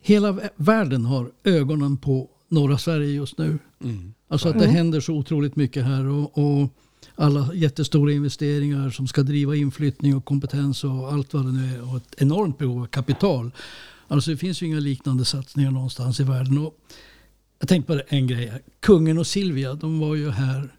hela 0.02 0.32
vä- 0.32 0.50
världen 0.56 1.06
har 1.06 1.32
ögonen 1.44 1.98
på 1.98 2.28
norra 2.48 2.78
Sverige 2.78 3.12
just 3.12 3.38
nu. 3.38 3.58
Mm. 3.84 4.14
Alltså 4.28 4.50
att 4.50 4.60
det 4.60 4.68
händer 4.68 5.00
så 5.00 5.14
otroligt 5.14 5.56
mycket 5.56 5.86
här 5.86 6.08
och, 6.10 6.38
och 6.38 6.70
alla 7.16 7.54
jättestora 7.54 8.12
investeringar 8.12 8.90
som 8.90 9.08
ska 9.08 9.22
driva 9.22 9.56
inflyttning 9.56 10.16
och 10.16 10.26
kompetens 10.26 10.84
och 10.84 11.12
allt 11.14 11.34
vad 11.34 11.46
det 11.46 11.52
nu 11.52 11.76
är 11.76 11.90
och 11.92 11.98
ett 11.98 12.16
enormt 12.22 12.58
behov 12.58 12.82
av 12.82 12.86
kapital. 12.86 13.52
Alltså 14.10 14.32
det 14.32 14.38
finns 14.38 14.62
ju 14.62 14.66
inga 14.66 14.80
liknande 14.80 15.26
satsningar 15.26 15.72
någonstans 15.72 16.20
i 16.20 16.24
världen. 16.24 16.58
Och 16.58 16.78
jag 17.60 17.70
tänkte 17.70 17.94
på 17.94 18.02
en 18.08 18.28
grej 18.28 18.48
här. 18.48 18.62
Kungen 18.80 19.18
och 19.18 19.28
Silvia, 19.28 19.74
de 19.74 20.00
var 20.00 20.16
ju 20.16 20.30
här 20.30 20.76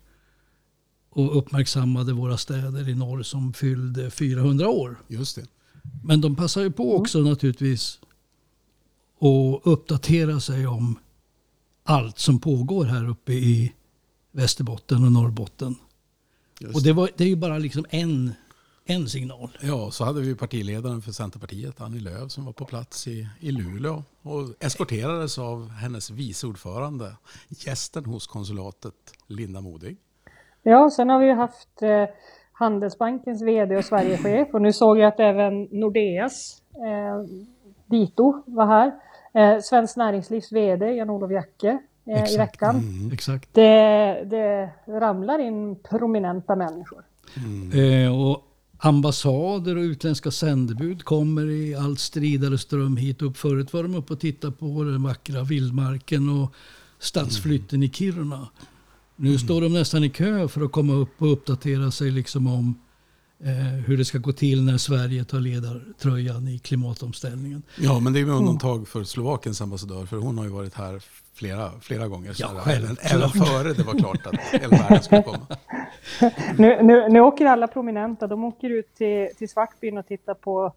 och 1.10 1.38
uppmärksammade 1.38 2.12
våra 2.12 2.36
städer 2.36 2.88
i 2.88 2.94
norr 2.94 3.22
som 3.22 3.52
fyllde 3.52 4.10
400 4.10 4.68
år. 4.68 4.98
Just 5.08 5.36
det. 5.36 5.46
Men 6.04 6.20
de 6.20 6.36
passar 6.36 6.62
ju 6.62 6.70
på 6.70 6.96
också 6.96 7.18
naturligtvis 7.18 7.98
att 9.20 9.66
uppdatera 9.66 10.40
sig 10.40 10.66
om 10.66 10.98
allt 11.84 12.18
som 12.18 12.38
pågår 12.38 12.84
här 12.84 13.08
uppe 13.08 13.32
i 13.32 13.72
Västerbotten 14.32 15.04
och 15.04 15.12
Norrbotten. 15.12 15.74
Just 16.60 16.74
Och 16.74 16.82
det, 16.82 16.92
var, 16.92 17.10
det 17.16 17.24
är 17.24 17.28
ju 17.28 17.36
bara 17.36 17.58
liksom 17.58 17.86
en, 17.90 18.32
en 18.90 19.08
signal. 19.08 19.50
Ja, 19.60 19.90
så 19.90 20.04
hade 20.04 20.20
vi 20.20 20.34
partiledaren 20.34 21.02
för 21.02 21.12
Centerpartiet, 21.12 21.80
Annie 21.80 22.00
Lööf, 22.00 22.30
som 22.30 22.44
var 22.44 22.52
på 22.52 22.64
plats 22.64 23.08
i, 23.08 23.28
i 23.40 23.50
Luleå 23.50 24.02
och 24.22 24.64
eskorterades 24.64 25.38
av 25.38 25.70
hennes 25.70 26.10
vice 26.10 26.46
ordförande, 26.46 27.12
gästen 27.48 28.04
hos 28.04 28.26
konsulatet, 28.26 28.94
Linda 29.26 29.60
Modig. 29.60 29.96
Ja, 30.62 30.90
sen 30.90 31.08
har 31.08 31.20
vi 31.20 31.26
ju 31.26 31.34
haft 31.34 31.82
eh, 31.82 32.04
Handelsbankens 32.52 33.42
vd 33.42 33.76
och 33.76 33.84
Sverigechef 33.84 34.54
och 34.54 34.62
nu 34.62 34.72
såg 34.72 34.98
jag 34.98 35.08
att 35.08 35.20
även 35.20 35.62
Nordeas 35.62 36.62
eh, 36.74 37.40
Dito 37.86 38.42
var 38.46 38.66
här. 38.66 38.92
Eh, 39.34 39.60
Svenskt 39.60 39.96
Näringslivs 39.96 40.52
vd 40.52 40.92
Jan-Olof 40.92 41.30
Jacke 41.30 41.78
eh, 42.06 42.34
i 42.34 42.36
veckan. 42.36 42.76
Mm, 42.76 43.12
exakt. 43.12 43.54
Det, 43.54 44.24
det 44.30 44.70
ramlar 44.86 45.38
in 45.38 45.76
prominenta 45.90 46.56
människor. 46.56 47.04
Mm. 47.36 48.04
Eh, 48.04 48.26
och 48.26 48.49
ambassader 48.80 49.76
och 49.76 49.82
utländska 49.82 50.30
sändebud 50.30 51.04
kommer 51.04 51.50
i 51.50 51.74
allt 51.74 52.00
stridare 52.00 52.58
ström 52.58 52.96
hit 52.96 53.22
upp. 53.22 53.36
Förut 53.36 53.72
var 53.72 53.82
de 53.82 53.94
uppe 53.94 54.12
och 54.12 54.20
tittade 54.20 54.52
på 54.52 54.84
den 54.84 55.02
vackra 55.02 55.42
vildmarken 55.42 56.28
och 56.28 56.54
stadsflytten 56.98 57.82
i 57.82 57.88
Kiruna. 57.88 58.48
Nu 59.16 59.28
mm. 59.28 59.38
står 59.38 59.60
de 59.60 59.72
nästan 59.72 60.04
i 60.04 60.10
kö 60.10 60.48
för 60.48 60.64
att 60.64 60.72
komma 60.72 60.92
upp 60.92 61.22
och 61.22 61.32
uppdatera 61.32 61.90
sig 61.90 62.10
liksom 62.10 62.46
om 62.46 62.74
eh, 63.44 63.84
hur 63.86 63.96
det 63.96 64.04
ska 64.04 64.18
gå 64.18 64.32
till 64.32 64.64
när 64.64 64.78
Sverige 64.78 65.24
tar 65.24 65.40
ledartröjan 65.40 66.48
i 66.48 66.58
klimatomställningen. 66.58 67.62
Ja, 67.80 68.00
men 68.00 68.12
det 68.12 68.20
är 68.20 68.24
med 68.24 68.34
undantag 68.34 68.88
för 68.88 69.04
Slovakiens 69.04 69.60
ambassadör, 69.60 70.06
för 70.06 70.16
hon 70.16 70.38
har 70.38 70.44
ju 70.44 70.50
varit 70.50 70.74
här 70.74 71.02
flera, 71.34 71.70
flera 71.80 72.08
gånger. 72.08 72.34
Ja, 72.38 72.50
även, 72.66 72.96
även 73.00 73.28
före 73.30 73.72
det 73.72 73.82
var 73.82 73.98
klart 73.98 74.26
att 74.26 74.60
hela 74.60 74.76
världen 74.76 75.02
skulle 75.02 75.22
komma. 75.22 75.46
nu, 76.58 76.82
nu, 76.82 77.08
nu 77.08 77.20
åker 77.20 77.46
alla 77.46 77.66
prominenta, 77.66 78.26
de 78.26 78.44
åker 78.44 78.70
ut 78.70 78.94
till, 78.94 79.28
till 79.38 79.48
Svartbyn 79.48 79.98
och 79.98 80.06
tittar 80.06 80.34
på 80.34 80.72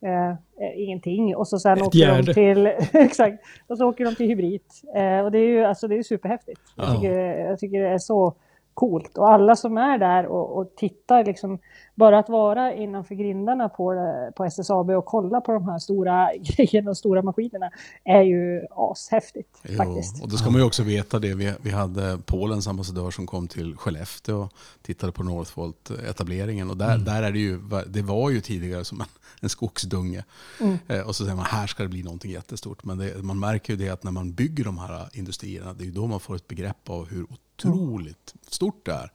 Eh, 0.00 0.34
ingenting 0.82 1.36
och 1.36 1.48
så 1.48 1.58
sen 1.58 1.78
Ett 1.78 1.82
åker 1.82 1.98
gärde. 1.98 2.22
de 2.22 2.34
till 2.34 2.66
exakt 3.00 3.44
och 3.66 3.78
så 3.78 3.88
åker 3.88 4.04
de 4.04 4.14
till 4.14 4.26
hybrid 4.26 4.62
eh, 4.94 5.20
och 5.20 5.32
det 5.32 5.38
är 5.38 5.48
ju 5.48 5.64
alltså 5.64 5.88
det 5.88 5.98
är 5.98 6.02
superhäftigt. 6.02 6.60
Ja. 6.76 6.84
Jag, 6.84 6.94
tycker, 6.94 7.18
jag 7.20 7.58
tycker 7.58 7.82
det 7.82 7.88
är 7.88 7.98
så 7.98 8.34
coolt. 8.74 9.18
Och 9.18 9.32
alla 9.32 9.56
som 9.56 9.76
är 9.76 9.98
där 9.98 10.26
och, 10.26 10.58
och 10.58 10.76
tittar, 10.76 11.24
liksom, 11.24 11.58
bara 11.96 12.18
att 12.18 12.28
vara 12.28 12.74
innanför 12.74 13.14
grindarna 13.14 13.68
på, 13.68 13.94
på 14.36 14.44
SSAB 14.44 14.90
och 14.90 15.04
kolla 15.04 15.40
på 15.40 15.52
de 15.52 15.68
här 15.68 15.78
stora 15.78 16.28
grejerna 16.40 16.90
och 16.90 16.96
stora 16.96 17.22
maskinerna 17.22 17.70
är 18.04 18.22
ju 18.22 18.66
ashäftigt 18.70 19.58
jo, 19.62 19.76
faktiskt. 19.76 20.22
Och 20.22 20.28
då 20.28 20.36
ska 20.36 20.50
man 20.50 20.60
ju 20.60 20.66
också 20.66 20.82
veta 20.82 21.18
det, 21.18 21.34
vi, 21.34 21.52
vi 21.62 21.70
hade 21.70 22.18
Polens 22.26 22.66
ambassadör 22.68 23.10
som 23.10 23.26
kom 23.26 23.48
till 23.48 23.76
Skellefteå 23.76 24.40
och 24.40 24.52
tittade 24.82 25.12
på 25.12 25.22
Northvolt-etableringen 25.22 26.70
och 26.70 26.76
där, 26.76 26.94
mm. 26.94 27.04
där 27.04 27.22
är 27.22 27.32
det 27.32 27.38
ju, 27.38 27.60
det 27.86 28.02
var 28.02 28.30
ju 28.30 28.40
tidigare 28.40 28.84
som 28.84 29.00
en, 29.00 29.06
en 29.40 29.48
skogsdunge. 29.48 30.24
Mm. 30.60 30.78
Eh, 30.88 31.00
och 31.00 31.16
så 31.16 31.24
säger 31.24 31.36
man 31.36 31.44
här 31.44 31.66
ska 31.66 31.82
det 31.82 31.88
bli 31.88 32.02
någonting 32.02 32.30
jättestort. 32.30 32.84
Men 32.84 32.98
det, 32.98 33.22
man 33.22 33.38
märker 33.38 33.72
ju 33.72 33.78
det 33.84 33.88
att 33.88 34.04
när 34.04 34.12
man 34.12 34.32
bygger 34.32 34.64
de 34.64 34.78
här 34.78 35.08
industrierna, 35.12 35.72
det 35.72 35.84
är 35.84 35.86
ju 35.86 35.92
då 35.92 36.06
man 36.06 36.20
får 36.20 36.36
ett 36.36 36.48
begrepp 36.48 36.90
av 36.90 37.08
hur 37.08 37.26
otroligt 37.32 38.34
stort 38.48 38.86
det 38.86 38.92
är. 38.92 39.10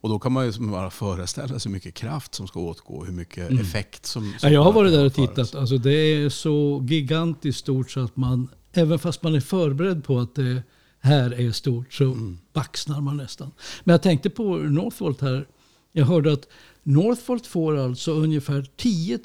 Och 0.00 0.08
då 0.08 0.18
kan 0.18 0.32
man 0.32 0.46
ju 0.46 0.52
bara 0.58 0.90
föreställa 0.90 1.58
sig 1.58 1.70
hur 1.70 1.74
mycket 1.74 1.94
kraft 1.94 2.34
som 2.34 2.46
ska 2.46 2.60
åtgå, 2.60 3.04
hur 3.04 3.12
mycket 3.12 3.50
mm. 3.50 3.62
effekt 3.62 4.06
som, 4.06 4.22
som 4.22 4.48
ja, 4.48 4.54
Jag 4.54 4.62
har 4.62 4.72
varit 4.72 4.92
där 4.92 5.06
och 5.06 5.14
tittat. 5.14 5.54
Alltså 5.54 5.78
det 5.78 5.92
är 5.92 6.28
så 6.28 6.84
gigantiskt 6.88 7.60
stort 7.60 7.90
så 7.90 8.00
att 8.00 8.16
man, 8.16 8.48
även 8.72 8.98
fast 8.98 9.22
man 9.22 9.34
är 9.34 9.40
förberedd 9.40 10.04
på 10.04 10.18
att 10.18 10.34
det 10.34 10.62
här 11.00 11.40
är 11.40 11.52
stort, 11.52 11.92
så 11.92 12.04
mm. 12.04 12.38
baxnar 12.52 13.00
man 13.00 13.16
nästan. 13.16 13.50
Men 13.84 13.92
jag 13.92 14.02
tänkte 14.02 14.30
på 14.30 14.56
Northvolt 14.56 15.20
här. 15.20 15.46
Jag 15.92 16.04
hörde 16.04 16.32
att 16.32 16.48
Northvolt 16.82 17.46
får 17.46 17.76
alltså 17.76 18.12
ungefär 18.12 18.66
10 18.76 19.18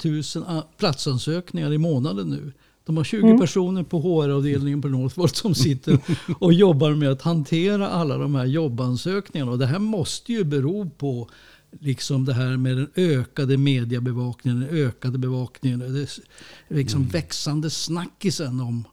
000 0.44 0.62
platsansökningar 0.76 1.72
i 1.72 1.78
månaden 1.78 2.28
nu. 2.28 2.52
De 2.86 2.96
har 2.96 3.04
20 3.04 3.26
mm. 3.26 3.38
personer 3.38 3.82
på 3.82 3.98
HR-avdelningen 3.98 4.82
på 4.82 4.88
Northvolt 4.88 5.36
som 5.36 5.54
sitter 5.54 5.98
och 6.38 6.52
jobbar 6.52 6.90
med 6.90 7.10
att 7.10 7.22
hantera 7.22 7.88
alla 7.88 8.18
de 8.18 8.34
här 8.34 8.44
jobbansökningarna. 8.44 9.52
Och 9.52 9.58
det 9.58 9.66
här 9.66 9.78
måste 9.78 10.32
ju 10.32 10.44
bero 10.44 10.90
på 10.90 11.28
liksom 11.80 12.24
det 12.24 12.34
här 12.34 12.56
med 12.56 12.76
den 12.76 12.90
ökade 12.96 13.56
mediebevakningen, 13.56 14.60
den 14.60 14.68
ökade 14.86 15.18
bevakningen, 15.18 15.78
det 15.78 16.08
liksom 16.76 17.00
mm. 17.00 17.10
växande 17.10 17.70
snackisen 17.70 18.60
om, 18.60 18.84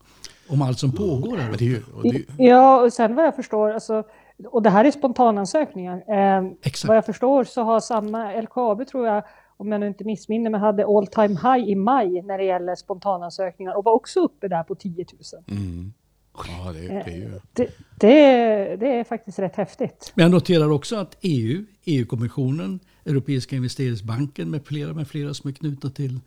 om 0.48 0.62
allt 0.62 0.79
som 0.79 0.91
pågår 0.91 1.38
här 1.38 1.53
uppe. 1.53 2.33
Ja, 2.43 2.81
och 2.81 2.93
sen 2.93 3.15
vad 3.15 3.25
jag 3.25 3.36
förstår, 3.36 3.71
alltså, 3.71 4.03
och 4.45 4.62
det 4.62 4.69
här 4.69 4.86
är 4.86 4.91
spontanansökningar. 4.91 6.03
Eh, 6.07 6.51
Exakt. 6.62 6.88
Vad 6.88 6.98
jag 6.98 7.05
förstår 7.05 7.43
så 7.43 7.63
har 7.63 7.79
samma, 7.79 8.41
LKAB 8.41 8.88
tror 8.88 9.07
jag, 9.07 9.24
om 9.62 9.72
jag 9.72 9.80
nu 9.80 9.88
inte 9.88 10.03
missminner 10.03 10.50
mig, 10.50 10.60
hade 10.60 10.86
all 10.86 11.08
time 11.08 11.27
high 11.27 11.70
i 11.70 11.75
maj 11.75 12.22
när 12.22 12.38
det 12.38 12.44
gäller 12.44 12.75
spontanansökningar 12.75 13.77
och 13.77 13.84
var 13.84 13.91
också 13.91 14.20
uppe 14.20 14.48
där 14.48 14.63
på 14.63 14.75
10 14.75 15.06
000. 15.50 15.58
Mm. 15.60 15.94
Ja, 16.34 16.74
det, 16.74 16.80
det, 16.80 17.12
är 17.12 17.18
ju... 17.18 17.39
det, 17.53 17.70
det, 18.00 18.75
det, 18.75 18.88
är 18.88 19.03
faktiskt 19.03 19.39
rätt 19.39 19.56
häftigt. 19.56 20.12
Men 20.15 20.24
jag 20.24 20.32
noterar 20.32 20.72
också 20.72 20.96
att 20.96 21.18
EU, 21.22 21.65
EU-kommissionen, 21.84 22.80
Europeiska 23.06 23.56
investeringsbanken 23.56 24.50
med 24.50 24.65
flera, 24.65 24.94
med 24.94 25.08
flera 25.08 25.34
som 25.34 25.50
är 25.50 25.53
knutna 25.53 25.89
till 25.89 26.20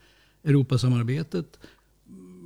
Europasamarbetet, 0.44 1.58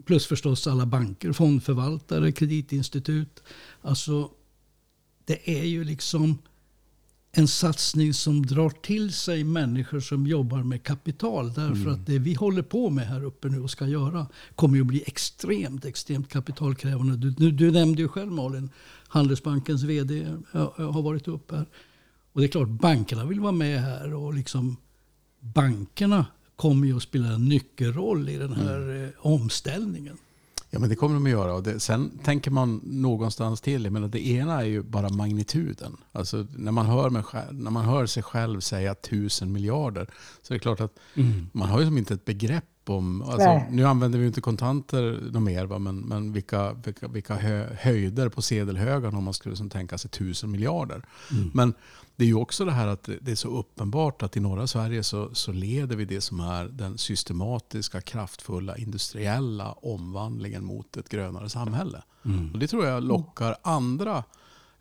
plus 0.06 0.26
förstås 0.26 0.66
alla 0.66 0.86
banker, 0.86 1.32
fondförvaltare, 1.32 2.32
kreditinstitut. 2.32 3.42
Alltså, 3.82 4.30
det 5.24 5.58
är 5.58 5.64
ju 5.64 5.84
liksom 5.84 6.38
en 7.32 7.48
satsning 7.48 8.14
som 8.14 8.46
drar 8.46 8.70
till 8.70 9.12
sig 9.12 9.44
människor 9.44 10.00
som 10.00 10.26
jobbar 10.26 10.62
med 10.62 10.82
kapital. 10.82 11.52
Därför 11.52 11.82
mm. 11.82 11.94
att 11.94 12.06
det 12.06 12.18
vi 12.18 12.34
håller 12.34 12.62
på 12.62 12.90
med 12.90 13.06
här 13.06 13.24
uppe 13.24 13.48
nu 13.48 13.60
och 13.60 13.70
ska 13.70 13.86
göra 13.86 14.26
kommer 14.54 14.74
ju 14.76 14.80
att 14.80 14.86
bli 14.86 15.02
extremt, 15.06 15.84
extremt 15.84 16.28
kapitalkrävande. 16.28 17.30
Du, 17.30 17.50
du, 17.50 17.70
nämnde 17.70 18.02
ju 18.02 18.08
själv 18.08 18.32
Malin, 18.32 18.70
Handelsbankens 19.08 19.82
vd 19.82 20.26
har 20.76 21.02
varit 21.02 21.28
upp 21.28 21.50
här. 21.50 21.66
Och 22.32 22.40
det 22.40 22.46
är 22.46 22.48
klart, 22.48 22.68
bankerna 22.68 23.24
vill 23.24 23.40
vara 23.40 23.52
med 23.52 23.82
här 23.82 24.14
och 24.14 24.34
liksom 24.34 24.76
bankerna 25.40 26.26
kommer 26.56 26.86
ju 26.86 26.96
att 26.96 27.02
spela 27.02 27.28
en 27.28 27.48
nyckelroll 27.48 28.28
i 28.28 28.36
den 28.36 28.52
här 28.52 28.80
mm. 28.80 29.04
Eh, 29.04 29.10
omställningen. 29.18 30.18
Ja, 30.70 30.78
men 30.78 30.88
det 30.88 30.96
kommer 30.96 31.14
de 31.14 31.24
att 31.24 31.30
göra. 31.30 31.54
Och 31.54 31.62
det, 31.62 31.80
sen 31.80 32.18
tänker 32.24 32.50
man 32.50 32.80
någonstans 32.84 33.60
till. 33.60 33.90
Men 33.90 34.10
det 34.10 34.26
ena 34.26 34.60
är 34.60 34.64
ju 34.64 34.82
bara 34.82 35.08
magnituden. 35.08 35.96
Alltså, 36.12 36.46
när, 36.56 36.72
man 36.72 36.86
hör 36.86 37.10
med, 37.10 37.24
när 37.50 37.70
man 37.70 37.84
hör 37.84 38.06
sig 38.06 38.22
själv 38.22 38.60
säga 38.60 38.94
tusen 38.94 39.52
miljarder 39.52 40.10
så 40.42 40.54
är 40.54 40.58
det 40.58 40.62
klart 40.62 40.80
att 40.80 40.98
mm. 41.14 41.50
man 41.52 41.68
har 41.68 41.80
ju 41.80 41.86
som 41.86 41.98
inte 41.98 42.14
ett 42.14 42.24
begrepp 42.24 42.64
om... 42.90 43.22
Alltså, 43.22 43.62
nu 43.70 43.84
använder 43.84 44.18
vi 44.18 44.26
inte 44.26 44.40
kontanter 44.40 45.30
något 45.32 45.42
mer, 45.42 45.66
va? 45.66 45.78
men, 45.78 45.98
men 45.98 46.32
vilka, 46.32 46.72
vilka, 46.72 47.08
vilka 47.08 47.36
höjder 47.80 48.28
på 48.28 48.42
sedelhögarna 48.42 49.18
om 49.18 49.24
man 49.24 49.34
skulle 49.34 49.56
som 49.56 49.70
tänka 49.70 49.98
sig 49.98 50.10
tusen 50.10 50.50
miljarder. 50.50 51.02
Mm. 51.30 51.50
Men 51.54 51.74
det 52.16 52.24
är 52.24 52.28
ju 52.28 52.34
också 52.34 52.64
det 52.64 52.72
här 52.72 52.86
att 52.86 53.08
det 53.20 53.30
är 53.30 53.36
så 53.36 53.48
uppenbart 53.48 54.22
att 54.22 54.36
i 54.36 54.40
norra 54.40 54.66
Sverige 54.66 55.02
så, 55.02 55.34
så 55.34 55.52
leder 55.52 55.96
vi 55.96 56.04
det 56.04 56.20
som 56.20 56.40
är 56.40 56.64
den 56.64 56.98
systematiska, 56.98 58.00
kraftfulla, 58.00 58.76
industriella 58.76 59.72
omvandlingen 59.72 60.64
mot 60.64 60.96
ett 60.96 61.08
grönare 61.08 61.48
samhälle. 61.48 62.02
Mm. 62.24 62.52
Och 62.52 62.58
det 62.58 62.66
tror 62.66 62.86
jag 62.86 63.02
lockar 63.02 63.56
andra 63.62 64.24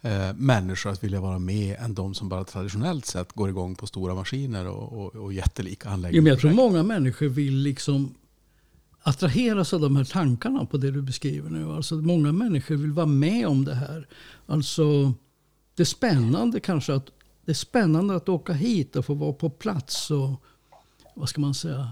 eh, 0.01 0.33
människor 0.35 0.89
att 0.89 1.03
vilja 1.03 1.21
vara 1.21 1.39
med 1.39 1.75
än 1.79 1.93
de 1.93 2.13
som 2.13 2.29
bara 2.29 2.43
traditionellt 2.43 3.05
sett 3.05 3.33
går 3.33 3.49
igång 3.49 3.75
på 3.75 3.87
stora 3.87 4.15
maskiner 4.15 4.67
och, 4.67 5.05
och, 5.05 5.15
och 5.15 5.33
jättelika 5.33 5.89
anläggningar. 5.89 6.27
Ja, 6.27 6.33
jag 6.33 6.39
tror 6.39 6.51
många 6.51 6.83
människor 6.83 7.27
vill 7.27 7.57
liksom 7.57 8.15
attraheras 9.03 9.73
av 9.73 9.79
de 9.79 9.95
här 9.95 10.03
tankarna 10.03 10.65
på 10.65 10.77
det 10.77 10.91
du 10.91 11.01
beskriver 11.01 11.49
nu. 11.49 11.71
Alltså 11.71 11.95
många 11.95 12.31
människor 12.31 12.75
vill 12.75 12.91
vara 12.91 13.05
med 13.05 13.47
om 13.47 13.65
det 13.65 13.75
här. 13.75 14.07
Alltså 14.45 15.13
det 15.75 15.83
är 15.83 15.85
spännande 15.85 16.59
kanske 16.59 16.93
att 16.93 17.07
det 17.45 17.51
är 17.51 17.55
spännande 17.55 18.15
att 18.15 18.29
åka 18.29 18.53
hit 18.53 18.95
och 18.95 19.05
få 19.05 19.13
vara 19.13 19.33
på 19.33 19.49
plats 19.49 20.11
och 20.11 20.43
vad 21.15 21.29
ska 21.29 21.41
man 21.41 21.53
säga? 21.53 21.91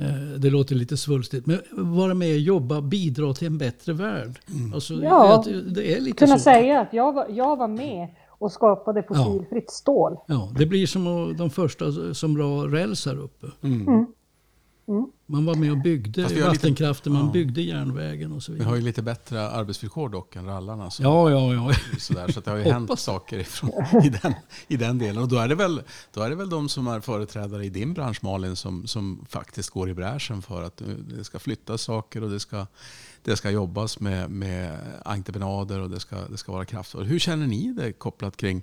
Eh, 0.00 0.38
det 0.38 0.50
låter 0.50 0.74
lite 0.74 0.96
svulstigt, 0.96 1.46
men 1.46 1.58
vara 1.70 2.14
med 2.14 2.32
och 2.32 2.40
jobba, 2.40 2.80
bidra 2.80 3.34
till 3.34 3.46
en 3.46 3.58
bättre 3.58 3.92
värld. 3.92 4.38
Mm. 4.50 4.74
Alltså, 4.74 4.94
ja, 4.94 5.44
det 5.74 5.96
är 5.96 6.00
lite 6.00 6.16
kunna 6.16 6.38
så. 6.38 6.42
säga 6.42 6.80
att 6.80 6.92
jag 6.92 7.12
var, 7.12 7.26
jag 7.28 7.56
var 7.56 7.68
med 7.68 8.08
och 8.28 8.52
skapade 8.52 9.02
fossilfritt 9.02 9.64
ja. 9.66 9.72
stål. 9.72 10.16
Ja, 10.26 10.52
det 10.58 10.66
blir 10.66 10.86
som 10.86 11.34
de 11.38 11.50
första 11.50 12.14
som 12.14 12.36
la 12.36 12.66
räls 12.66 13.06
här 13.06 13.18
uppe. 13.18 13.46
Mm. 13.62 13.88
Mm. 13.88 14.06
Mm. 14.88 15.06
Man 15.26 15.44
var 15.44 15.54
med 15.54 15.70
och 15.70 15.78
byggde 15.78 16.22
vattenkraften, 16.22 17.12
lite, 17.12 17.22
man 17.22 17.26
ja. 17.26 17.32
byggde 17.32 17.62
järnvägen 17.62 18.32
och 18.32 18.42
så 18.42 18.52
vidare. 18.52 18.64
Vi 18.64 18.70
har 18.70 18.76
ju 18.76 18.82
lite 18.82 19.02
bättre 19.02 19.48
arbetsvillkor 19.48 20.08
dock 20.08 20.36
än 20.36 20.46
rallarna. 20.46 20.90
Så 20.90 21.02
ja, 21.02 21.30
ja, 21.30 21.54
ja. 21.54 21.74
Sådär, 21.98 22.32
så 22.32 22.40
det 22.40 22.50
har 22.50 22.56
ju 22.56 22.64
hänt 22.64 22.98
saker 23.00 23.38
ifrån, 23.38 23.70
i, 24.04 24.08
den, 24.08 24.34
i 24.68 24.76
den 24.76 24.98
delen. 24.98 25.22
Och 25.22 25.28
då 25.28 25.36
är, 25.36 25.48
det 25.48 25.54
väl, 25.54 25.82
då 26.14 26.22
är 26.22 26.30
det 26.30 26.36
väl 26.36 26.50
de 26.50 26.68
som 26.68 26.86
är 26.86 27.00
företrädare 27.00 27.64
i 27.64 27.68
din 27.70 27.94
bransch 27.94 28.24
Malin 28.24 28.56
som, 28.56 28.86
som 28.86 29.26
faktiskt 29.28 29.70
går 29.70 29.90
i 29.90 29.94
bräschen 29.94 30.42
för 30.42 30.62
att 30.62 30.82
det 31.16 31.24
ska 31.24 31.38
flyttas 31.38 31.82
saker 31.82 32.22
och 32.22 32.30
det 32.30 32.40
ska, 32.40 32.66
det 33.22 33.36
ska 33.36 33.50
jobbas 33.50 34.00
med, 34.00 34.30
med 34.30 34.78
entreprenader 35.04 35.80
och 35.80 35.90
det 35.90 36.00
ska, 36.00 36.16
det 36.30 36.36
ska 36.36 36.52
vara 36.52 36.64
kraftfullt. 36.64 37.10
Hur 37.10 37.18
känner 37.18 37.46
ni 37.46 37.72
det 37.72 37.92
kopplat 37.92 38.36
kring 38.36 38.62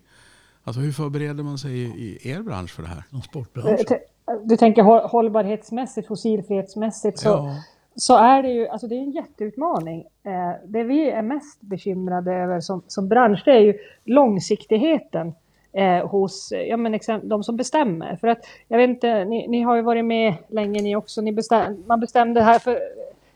Alltså 0.67 0.81
hur 0.81 0.91
förbereder 0.91 1.43
man 1.43 1.57
sig 1.57 1.71
i, 1.71 1.83
i 1.83 2.29
er 2.29 2.41
bransch 2.41 2.71
för 2.71 2.83
det 2.83 2.89
här? 2.89 3.03
Transportbranschen? 3.09 3.97
Du 4.43 4.57
tänker 4.57 5.07
hållbarhetsmässigt, 5.07 6.07
fossilfrihetsmässigt, 6.07 7.19
så, 7.19 7.29
ja. 7.29 7.55
så 7.95 8.17
är 8.17 8.43
det 8.43 8.49
ju 8.49 8.67
alltså 8.67 8.87
det 8.87 8.95
är 8.95 8.99
en 8.99 9.11
jätteutmaning. 9.11 9.99
Eh, 10.23 10.51
det 10.65 10.83
vi 10.83 11.09
är 11.09 11.21
mest 11.21 11.61
bekymrade 11.61 12.33
över 12.33 12.59
som, 12.59 12.81
som 12.87 13.07
bransch, 13.07 13.41
det 13.45 13.51
är 13.51 13.59
ju 13.59 13.73
långsiktigheten 14.03 15.33
eh, 15.73 16.07
hos 16.07 16.53
ja, 16.67 16.77
men 16.77 16.93
exempel, 16.93 17.29
de 17.29 17.43
som 17.43 17.55
bestämmer. 17.55 18.15
För 18.15 18.27
att, 18.27 18.39
jag 18.67 18.77
vet 18.77 18.89
inte, 18.89 19.25
ni, 19.25 19.47
ni 19.47 19.61
har 19.61 19.75
ju 19.75 19.81
varit 19.81 20.05
med 20.05 20.33
länge 20.47 20.81
ni 20.81 20.95
också. 20.95 21.21
Ni 21.21 21.31
bestäm, 21.31 21.83
man 21.87 21.99
bestämde 21.99 22.41
här 22.41 22.59
för 22.59 22.75
ett 22.75 22.81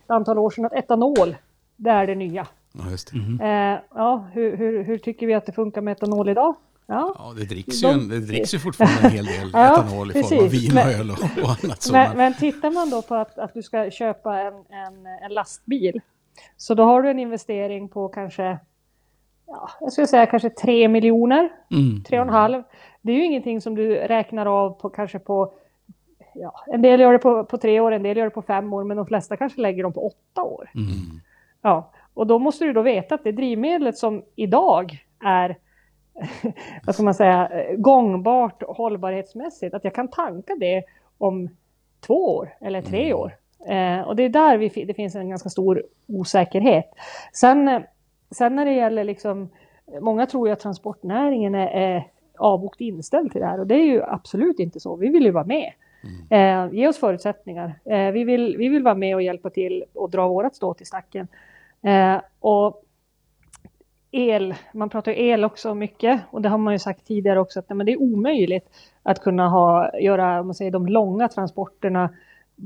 antal 0.08 0.38
år 0.38 0.50
sedan 0.50 0.66
att 0.66 0.74
etanol, 0.74 1.36
det 1.76 1.90
är 1.90 2.08
det 2.08 2.16
nya. 2.16 2.48
Ja, 2.74 2.92
just 2.92 3.14
mm. 3.14 3.42
eh, 3.42 3.80
ja, 3.96 4.26
hur, 4.34 4.58
hur, 4.58 4.84
hur, 4.84 4.98
tycker 4.98 5.28
vi 5.28 5.34
att 5.34 5.46
det 5.46 5.52
funkar 5.52 5.82
med 5.82 5.92
etanol 5.92 6.30
idag? 6.30 6.56
Ja, 6.90 7.16
ja 7.18 7.34
det, 7.38 7.46
dricks 7.46 7.82
de... 7.82 8.00
ju, 8.00 8.08
det 8.08 8.20
dricks 8.20 8.54
ju 8.54 8.60
fortfarande 8.60 9.08
en 9.08 9.12
hel 9.12 9.26
del 9.26 9.50
ja, 9.54 9.74
etanol 9.74 10.10
i 10.10 10.14
precis. 10.14 10.30
form 10.30 10.46
av 10.46 10.52
vin 10.52 10.78
och 10.78 10.84
öl 10.84 11.12
och, 11.12 11.44
och 11.44 11.50
annat. 11.64 11.90
Men, 11.92 12.18
men 12.18 12.34
tittar 12.34 12.72
man 12.72 12.90
då 12.90 13.02
på 13.02 13.16
att, 13.16 13.38
att 13.38 13.54
du 13.54 13.64
ska 13.64 13.92
köpa 13.92 14.40
en, 14.40 14.54
en, 14.54 15.06
en 15.24 15.34
lastbil, 15.34 16.02
så 16.58 16.74
då 16.74 16.84
har 16.84 17.02
du 17.02 17.10
en 17.10 17.20
investering 17.20 17.90
på 17.90 18.08
kanske 18.08 18.60
ja, 19.48 19.70
jag 19.80 19.92
skulle 19.92 20.08
säga 20.08 20.26
kanske 20.26 20.50
tre 20.50 20.88
miljoner, 20.88 21.50
mm. 21.72 22.04
tre 22.04 22.20
och 22.20 22.26
en 22.26 22.34
halv. 22.34 22.64
Det 23.02 23.12
är 23.12 23.16
ju 23.16 23.26
ingenting 23.26 23.62
som 23.62 23.76
du 23.76 23.96
räknar 23.96 24.46
av 24.46 24.70
på 24.70 24.90
kanske 24.90 25.20
på, 25.20 25.54
ja, 26.34 26.64
en 26.68 26.82
del 26.82 27.00
gör 27.00 27.14
det 27.14 27.20
på, 27.20 27.44
på 27.44 27.58
tre 27.58 27.80
år, 27.80 27.92
en 27.92 28.04
del 28.04 28.18
gör 28.18 28.26
det 28.26 28.32
på 28.32 28.42
fem 28.42 28.74
år, 28.74 28.84
men 28.84 28.98
de 28.98 29.06
flesta 29.06 29.38
kanske 29.38 29.62
lägger 29.62 29.84
dem 29.84 29.94
på 29.94 30.08
åtta 30.08 30.42
år. 30.44 30.70
Mm. 30.76 31.22
Ja, 31.62 31.92
och 32.14 32.28
då 32.28 32.40
måste 32.40 32.66
du 32.66 32.74
då 32.74 32.82
veta 32.82 33.16
att 33.16 33.24
det 33.24 33.32
drivmedlet 33.32 33.98
som 33.98 34.24
idag 34.36 35.06
är 35.24 35.58
vad 36.86 36.96
ska 36.96 37.04
man 37.04 37.14
säga, 37.14 37.52
gångbart 37.78 38.64
hållbarhetsmässigt, 38.68 39.76
att 39.76 39.84
jag 39.84 39.96
kan 39.96 40.08
tanka 40.08 40.56
det 40.60 40.84
om 41.18 41.50
två 42.08 42.36
år 42.36 42.54
eller 42.62 42.82
tre 42.82 43.06
mm. 43.06 43.18
år. 43.18 43.36
Eh, 43.68 44.08
och 44.08 44.16
det 44.16 44.24
är 44.24 44.30
där 44.30 44.58
vi, 44.58 44.86
det 44.86 44.94
finns 44.94 45.16
en 45.16 45.30
ganska 45.30 45.50
stor 45.50 45.84
osäkerhet. 46.08 46.92
Sen 47.34 47.84
Sen 48.32 48.56
när 48.56 48.66
det 48.66 48.72
gäller 48.72 49.04
liksom, 49.04 49.50
många 50.02 50.26
tror 50.26 50.48
ju 50.48 50.54
att 50.54 50.60
transportnäringen 50.60 51.56
är, 51.56 51.68
är 51.68 52.08
avbokt 52.38 52.82
inställd 52.82 53.32
till 53.32 53.42
det 53.42 53.48
här 53.48 53.60
och 53.60 53.68
det 53.68 53.76
är 53.76 53.86
ju 53.86 54.04
absolut 54.04 54.60
inte 54.60 54.80
så. 54.80 54.96
Vi 54.96 55.10
vill 55.10 55.24
ju 55.24 55.32
vara 55.32 55.46
med. 55.46 55.72
Mm. 56.30 56.68
Eh, 56.70 56.74
ge 56.80 56.88
oss 56.88 56.98
förutsättningar. 56.98 57.80
Eh, 57.86 58.12
vi, 58.12 58.24
vill, 58.24 58.58
vi 58.58 58.70
vill 58.70 58.84
vara 58.84 58.96
med 58.96 59.16
och 59.16 59.22
hjälpa 59.22 59.50
till 59.50 59.84
och 59.94 60.10
dra 60.10 60.28
vårat 60.28 60.56
stå 60.56 60.74
till 60.74 60.86
stacken. 60.86 61.28
Eh, 61.82 62.22
och 62.40 62.84
el, 64.12 64.56
man 64.74 64.90
pratar 64.90 65.12
ju 65.12 65.28
el 65.28 65.46
också 65.46 65.76
mycket 65.76 66.22
och 66.32 66.42
det 66.42 66.50
har 66.50 66.58
man 66.58 66.74
ju 66.74 66.80
sagt 66.80 67.08
tidigare 67.08 67.40
också 67.40 67.60
att 67.60 67.70
nej, 67.70 67.78
men 67.78 67.86
det 67.86 67.92
är 67.92 68.02
omöjligt 68.02 68.70
att 69.04 69.20
kunna 69.20 69.50
ha, 69.50 70.00
göra 70.00 70.44
man 70.44 70.56
säger, 70.56 70.72
de 70.72 70.88
långa 70.88 71.28
transporterna 71.28 72.10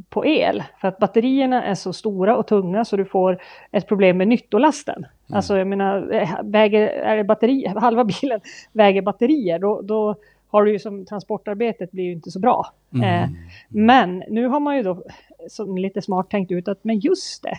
på 0.09 0.25
el. 0.25 0.63
För 0.81 0.87
att 0.87 0.97
batterierna 0.97 1.63
är 1.63 1.75
så 1.75 1.93
stora 1.93 2.37
och 2.37 2.47
tunga 2.47 2.85
så 2.85 2.97
du 2.97 3.05
får 3.05 3.41
ett 3.71 3.87
problem 3.87 4.17
med 4.17 4.27
nyttolasten. 4.27 4.97
Mm. 4.97 5.07
Alltså 5.37 5.57
jag 5.57 5.67
menar, 5.67 6.13
eh, 6.13 6.29
väger, 6.43 6.87
är 6.87 7.23
batteri, 7.23 7.65
halva 7.75 8.03
bilen 8.03 8.39
väger 8.71 9.01
batterier 9.01 9.59
då, 9.59 9.81
då 9.81 10.15
har 10.47 10.63
du 10.63 10.71
ju 10.71 10.79
som 10.79 11.05
transportarbetet 11.05 11.91
blir 11.91 12.03
ju 12.03 12.11
inte 12.11 12.31
så 12.31 12.39
bra. 12.39 12.65
Mm. 12.93 13.23
Eh, 13.23 13.29
men 13.69 14.23
nu 14.29 14.47
har 14.47 14.59
man 14.59 14.77
ju 14.77 14.83
då 14.83 15.03
som 15.49 15.77
lite 15.77 16.01
smart 16.01 16.29
tänkt 16.29 16.51
ut 16.51 16.67
att 16.67 16.83
men 16.83 16.99
just 16.99 17.43
det, 17.43 17.57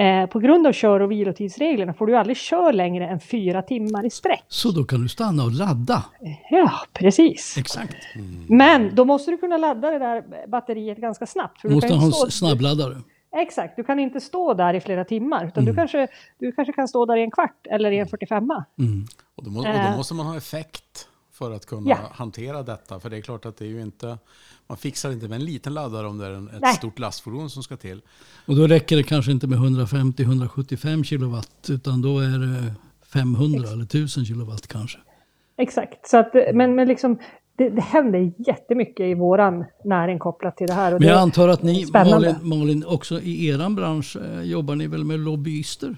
Eh, 0.00 0.26
på 0.26 0.38
grund 0.38 0.66
av 0.66 0.72
kör 0.72 1.00
och 1.00 1.10
vilotidsreglerna 1.10 1.94
får 1.94 2.06
du 2.06 2.16
aldrig 2.16 2.36
köra 2.36 2.72
längre 2.72 3.08
än 3.08 3.20
fyra 3.20 3.62
timmar 3.62 4.06
i 4.06 4.10
sträck. 4.10 4.44
Så 4.48 4.70
då 4.70 4.84
kan 4.84 5.02
du 5.02 5.08
stanna 5.08 5.44
och 5.44 5.52
ladda? 5.52 6.04
Ja, 6.50 6.72
precis. 6.92 7.56
Exakt. 7.58 7.96
Mm. 8.14 8.46
Men 8.48 8.94
då 8.94 9.04
måste 9.04 9.30
du 9.30 9.36
kunna 9.36 9.56
ladda 9.56 9.90
det 9.90 9.98
där 9.98 10.46
batteriet 10.48 10.98
ganska 10.98 11.26
snabbt. 11.26 11.62
du 11.62 11.68
måste 11.68 11.94
ha 11.94 12.24
en 12.24 12.30
snabbladdare. 12.30 12.96
Exakt, 13.36 13.76
du 13.76 13.84
kan 13.84 13.98
inte 13.98 14.20
stå 14.20 14.54
där 14.54 14.74
i 14.74 14.80
flera 14.80 15.04
timmar. 15.04 15.46
Utan 15.46 15.62
mm. 15.62 15.74
du, 15.74 15.80
kanske, 15.80 16.08
du 16.38 16.52
kanske 16.52 16.72
kan 16.72 16.88
stå 16.88 17.06
där 17.06 17.16
i 17.16 17.22
en 17.22 17.30
kvart 17.30 17.66
eller 17.70 17.90
i 17.90 17.98
en 17.98 18.08
45. 18.08 18.44
Mm. 18.78 19.06
Och, 19.34 19.44
då 19.44 19.50
må, 19.50 19.58
och 19.58 19.64
då 19.64 19.70
eh. 19.70 19.96
måste 19.96 20.14
man 20.14 20.26
ha 20.26 20.36
effekt 20.36 21.08
för 21.40 21.50
att 21.50 21.66
kunna 21.66 21.90
ja. 21.90 21.98
hantera 22.12 22.62
detta. 22.62 23.00
För 23.00 23.10
det 23.10 23.16
är 23.16 23.20
klart 23.20 23.46
att 23.46 23.56
det 23.56 23.64
är 23.64 23.68
ju 23.68 23.82
inte, 23.82 24.18
man 24.66 24.78
fixar 24.78 25.12
inte 25.12 25.28
med 25.28 25.36
en 25.36 25.44
liten 25.44 25.74
laddare 25.74 26.06
om 26.06 26.18
det 26.18 26.26
är 26.26 26.30
en, 26.30 26.48
ett 26.48 26.60
Nej. 26.60 26.74
stort 26.74 26.98
lastfordon 26.98 27.50
som 27.50 27.62
ska 27.62 27.76
till. 27.76 28.00
Och 28.46 28.56
då 28.56 28.66
räcker 28.66 28.96
det 28.96 29.02
kanske 29.02 29.32
inte 29.32 29.46
med 29.46 29.58
150-175 29.58 31.04
kilowatt 31.04 31.70
utan 31.70 32.02
då 32.02 32.18
är 32.18 32.38
det 32.38 32.74
500 33.12 33.58
Exakt. 33.58 33.72
eller 33.72 33.84
1000 33.84 34.24
kilowatt 34.24 34.66
kanske. 34.66 34.98
Exakt, 35.58 36.08
så 36.08 36.16
att, 36.16 36.34
men, 36.54 36.74
men 36.74 36.88
liksom, 36.88 37.18
det, 37.56 37.70
det 37.70 37.82
händer 37.82 38.32
jättemycket 38.38 39.06
i 39.06 39.14
våran 39.14 39.64
näring 39.84 40.18
kopplat 40.18 40.56
till 40.56 40.66
det 40.66 40.72
här. 40.72 40.92
men 40.92 41.08
jag 41.08 41.18
antar 41.18 41.48
att 41.48 41.62
ni, 41.62 41.86
Malin, 41.92 42.36
Malin, 42.42 42.84
också 42.86 43.20
i 43.20 43.46
er 43.46 43.70
bransch 43.70 44.16
eh, 44.16 44.42
jobbar 44.42 44.74
ni 44.74 44.86
väl 44.86 45.04
med 45.04 45.20
lobbyister? 45.20 45.96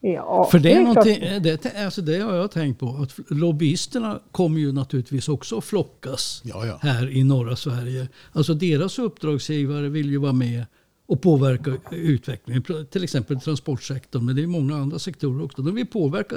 Ja, 0.00 0.48
För 0.50 0.58
det 0.58 0.72
är, 0.72 1.40
det, 1.40 1.62
det, 1.62 1.84
alltså 1.84 2.02
det 2.02 2.18
har 2.18 2.34
jag 2.34 2.50
tänkt 2.50 2.80
på. 2.80 2.86
Att 2.86 3.18
lobbyisterna 3.30 4.20
kommer 4.30 4.60
ju 4.60 4.72
naturligtvis 4.72 5.28
också 5.28 5.58
att 5.58 5.64
flockas 5.64 6.42
ja, 6.44 6.66
ja. 6.66 6.78
här 6.82 7.10
i 7.10 7.24
norra 7.24 7.56
Sverige. 7.56 8.08
Alltså 8.32 8.54
deras 8.54 8.98
uppdragsgivare 8.98 9.88
vill 9.88 10.10
ju 10.10 10.18
vara 10.18 10.32
med 10.32 10.64
och 11.06 11.22
påverka 11.22 11.72
utvecklingen. 11.90 12.64
Till 12.90 13.04
exempel 13.04 13.40
transportsektorn, 13.40 14.26
men 14.26 14.36
det 14.36 14.42
är 14.42 14.46
många 14.46 14.76
andra 14.76 14.98
sektorer 14.98 15.44
också. 15.44 15.62
De 15.62 15.74
vill 15.74 15.86
påverka 15.86 16.36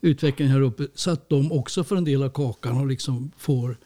utvecklingen 0.00 0.52
här 0.52 0.60
uppe 0.60 0.86
så 0.94 1.10
att 1.10 1.28
de 1.28 1.52
också 1.52 1.84
får 1.84 1.96
en 1.96 2.04
del 2.04 2.22
av 2.22 2.28
kakan 2.28 2.80
och 2.80 2.86
liksom 2.86 3.30
får 3.38 3.76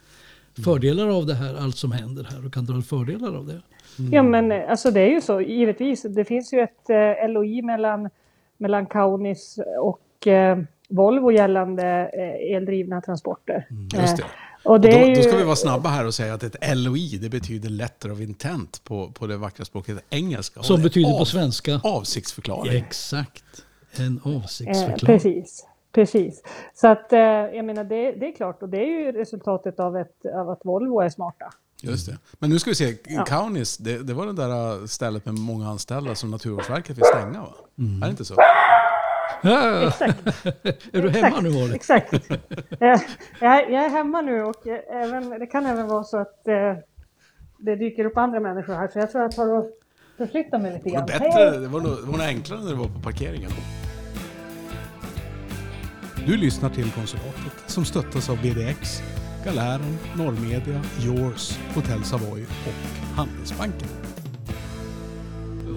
fördelar 0.65 1.09
av 1.09 1.27
det 1.27 1.35
här, 1.35 1.55
allt 1.55 1.77
som 1.77 1.93
händer 1.93 2.27
här 2.31 2.47
och 2.47 2.55
kan 2.55 2.65
dra 2.65 2.83
fördelar 2.83 3.37
av 3.37 3.47
det. 3.47 3.63
Mm. 3.99 4.13
Ja 4.13 4.23
men 4.23 4.53
alltså 4.53 4.91
det 4.91 5.01
är 5.01 5.11
ju 5.11 5.21
så, 5.21 5.41
givetvis. 5.41 6.03
Det 6.03 6.25
finns 6.25 6.53
ju 6.53 6.61
ett 6.61 6.91
eh, 6.91 7.29
LOI 7.29 7.63
mellan 7.63 8.11
mellan 8.57 8.87
Kaunis 8.87 9.59
och 9.81 10.27
eh, 10.27 10.59
Volvo 10.89 11.33
gällande 11.33 12.11
eh, 12.13 12.57
eldrivna 12.57 13.01
transporter. 13.01 13.67
Mm, 13.71 13.89
just 14.03 14.17
det. 14.17 14.23
Eh, 14.23 14.29
och 14.65 14.81
det 14.81 14.89
och 14.89 15.01
då, 15.01 15.07
ju... 15.07 15.15
då, 15.15 15.23
ska 15.23 15.37
vi 15.37 15.45
vara 15.45 15.57
snabba 15.57 15.89
här 15.89 16.07
och 16.07 16.15
säga 16.15 16.35
att 16.35 16.43
ett 16.43 16.77
LOI 16.77 17.19
det 17.23 17.29
betyder 17.29 17.69
letter 17.69 18.13
of 18.13 18.21
intent 18.21 18.85
på, 18.85 19.11
på 19.11 19.27
det 19.27 19.37
vackra 19.37 19.65
språket 19.65 20.05
engelska. 20.11 20.63
Som 20.63 20.83
betyder 20.83 21.15
av, 21.15 21.19
på 21.19 21.25
svenska? 21.25 21.81
Avsiktsförklaring. 21.85 22.85
Exakt. 22.85 23.45
En 23.97 24.21
avsiktsförklaring. 24.25 24.95
Eh, 25.03 25.07
precis. 25.07 25.67
Precis. 25.93 26.43
Så 26.75 26.89
att 26.89 27.13
eh, 27.13 27.21
jag 27.21 27.65
menar 27.65 27.85
det, 27.85 28.13
det, 28.13 28.27
är 28.27 28.33
klart 28.33 28.63
och 28.63 28.69
det 28.69 28.79
är 28.79 29.01
ju 29.01 29.13
resultatet 29.13 29.81
av, 29.81 29.97
ett, 29.97 30.27
av 30.35 30.51
att 30.51 30.61
Volvo 30.65 31.01
är 31.01 31.09
smarta. 31.09 31.51
Just 31.91 32.07
det. 32.07 32.19
Men 32.33 32.51
nu 32.51 32.59
ska 32.59 32.71
vi 32.71 32.75
se, 32.75 32.97
ja. 33.05 33.25
Kaunis, 33.25 33.77
det, 33.77 33.99
det, 33.99 34.15
var 34.15 34.27
det 34.27 34.33
där 34.33 34.87
stället 34.87 35.25
med 35.25 35.35
många 35.35 35.69
anställda 35.69 36.15
som 36.15 36.31
Naturvårdsverket 36.31 36.99
vill 36.99 37.05
stänga 37.05 37.41
va? 37.41 37.55
Mm. 37.79 38.03
Är 38.03 38.07
det 38.07 38.11
inte 38.11 38.25
så? 38.25 38.35
Ja. 39.43 39.87
Exakt. 39.89 40.27
är 40.95 41.03
du 41.03 41.11
hemma 41.11 41.41
nu 41.41 41.51
Malin? 41.51 41.75
Exakt. 41.75 42.13
jag, 42.79 43.01
jag, 43.41 43.85
är 43.85 43.89
hemma 43.89 44.21
nu 44.21 44.43
och 44.43 44.67
även, 44.93 45.31
det 45.31 45.47
kan 45.47 45.67
även 45.67 45.87
vara 45.89 46.05
så 46.05 46.19
att 46.19 46.49
eh, 46.49 46.55
det 47.59 47.77
dyker 47.77 48.05
upp 48.05 48.17
andra 48.17 48.41
människor 48.41 48.75
här 48.75 48.89
så 48.89 48.99
jag 48.99 49.11
tror 49.11 49.25
att 49.25 49.37
jag 49.37 49.47
tar 49.47 49.55
och 49.55 49.71
förflyttar 50.17 50.59
mig 50.59 50.73
lite 50.73 50.91
grann. 50.91 51.07
Det 51.07 51.13
var, 51.13 51.21
bättre, 51.21 51.59
det 51.59 51.69
var 51.69 51.81
nog, 51.81 51.97
det 51.97 52.11
var 52.11 52.19
nog 52.19 52.27
enklare 52.27 52.61
när 52.61 52.71
du 52.71 52.77
var 52.77 52.89
på 52.89 53.01
parkeringen. 53.01 53.51
Du 56.27 56.37
lyssnar 56.37 56.71
till 56.71 56.91
Konsulatet 56.91 57.53
som 57.67 57.85
stöttas 57.85 58.31
av 58.31 58.37
BDX 58.43 59.03
Galären, 59.45 59.99
Norrmedia, 60.17 60.83
Yours, 61.03 61.59
Hotell 61.75 62.05
Savoy 62.05 62.43
och 62.43 63.17
Handelsbanken. 63.17 63.89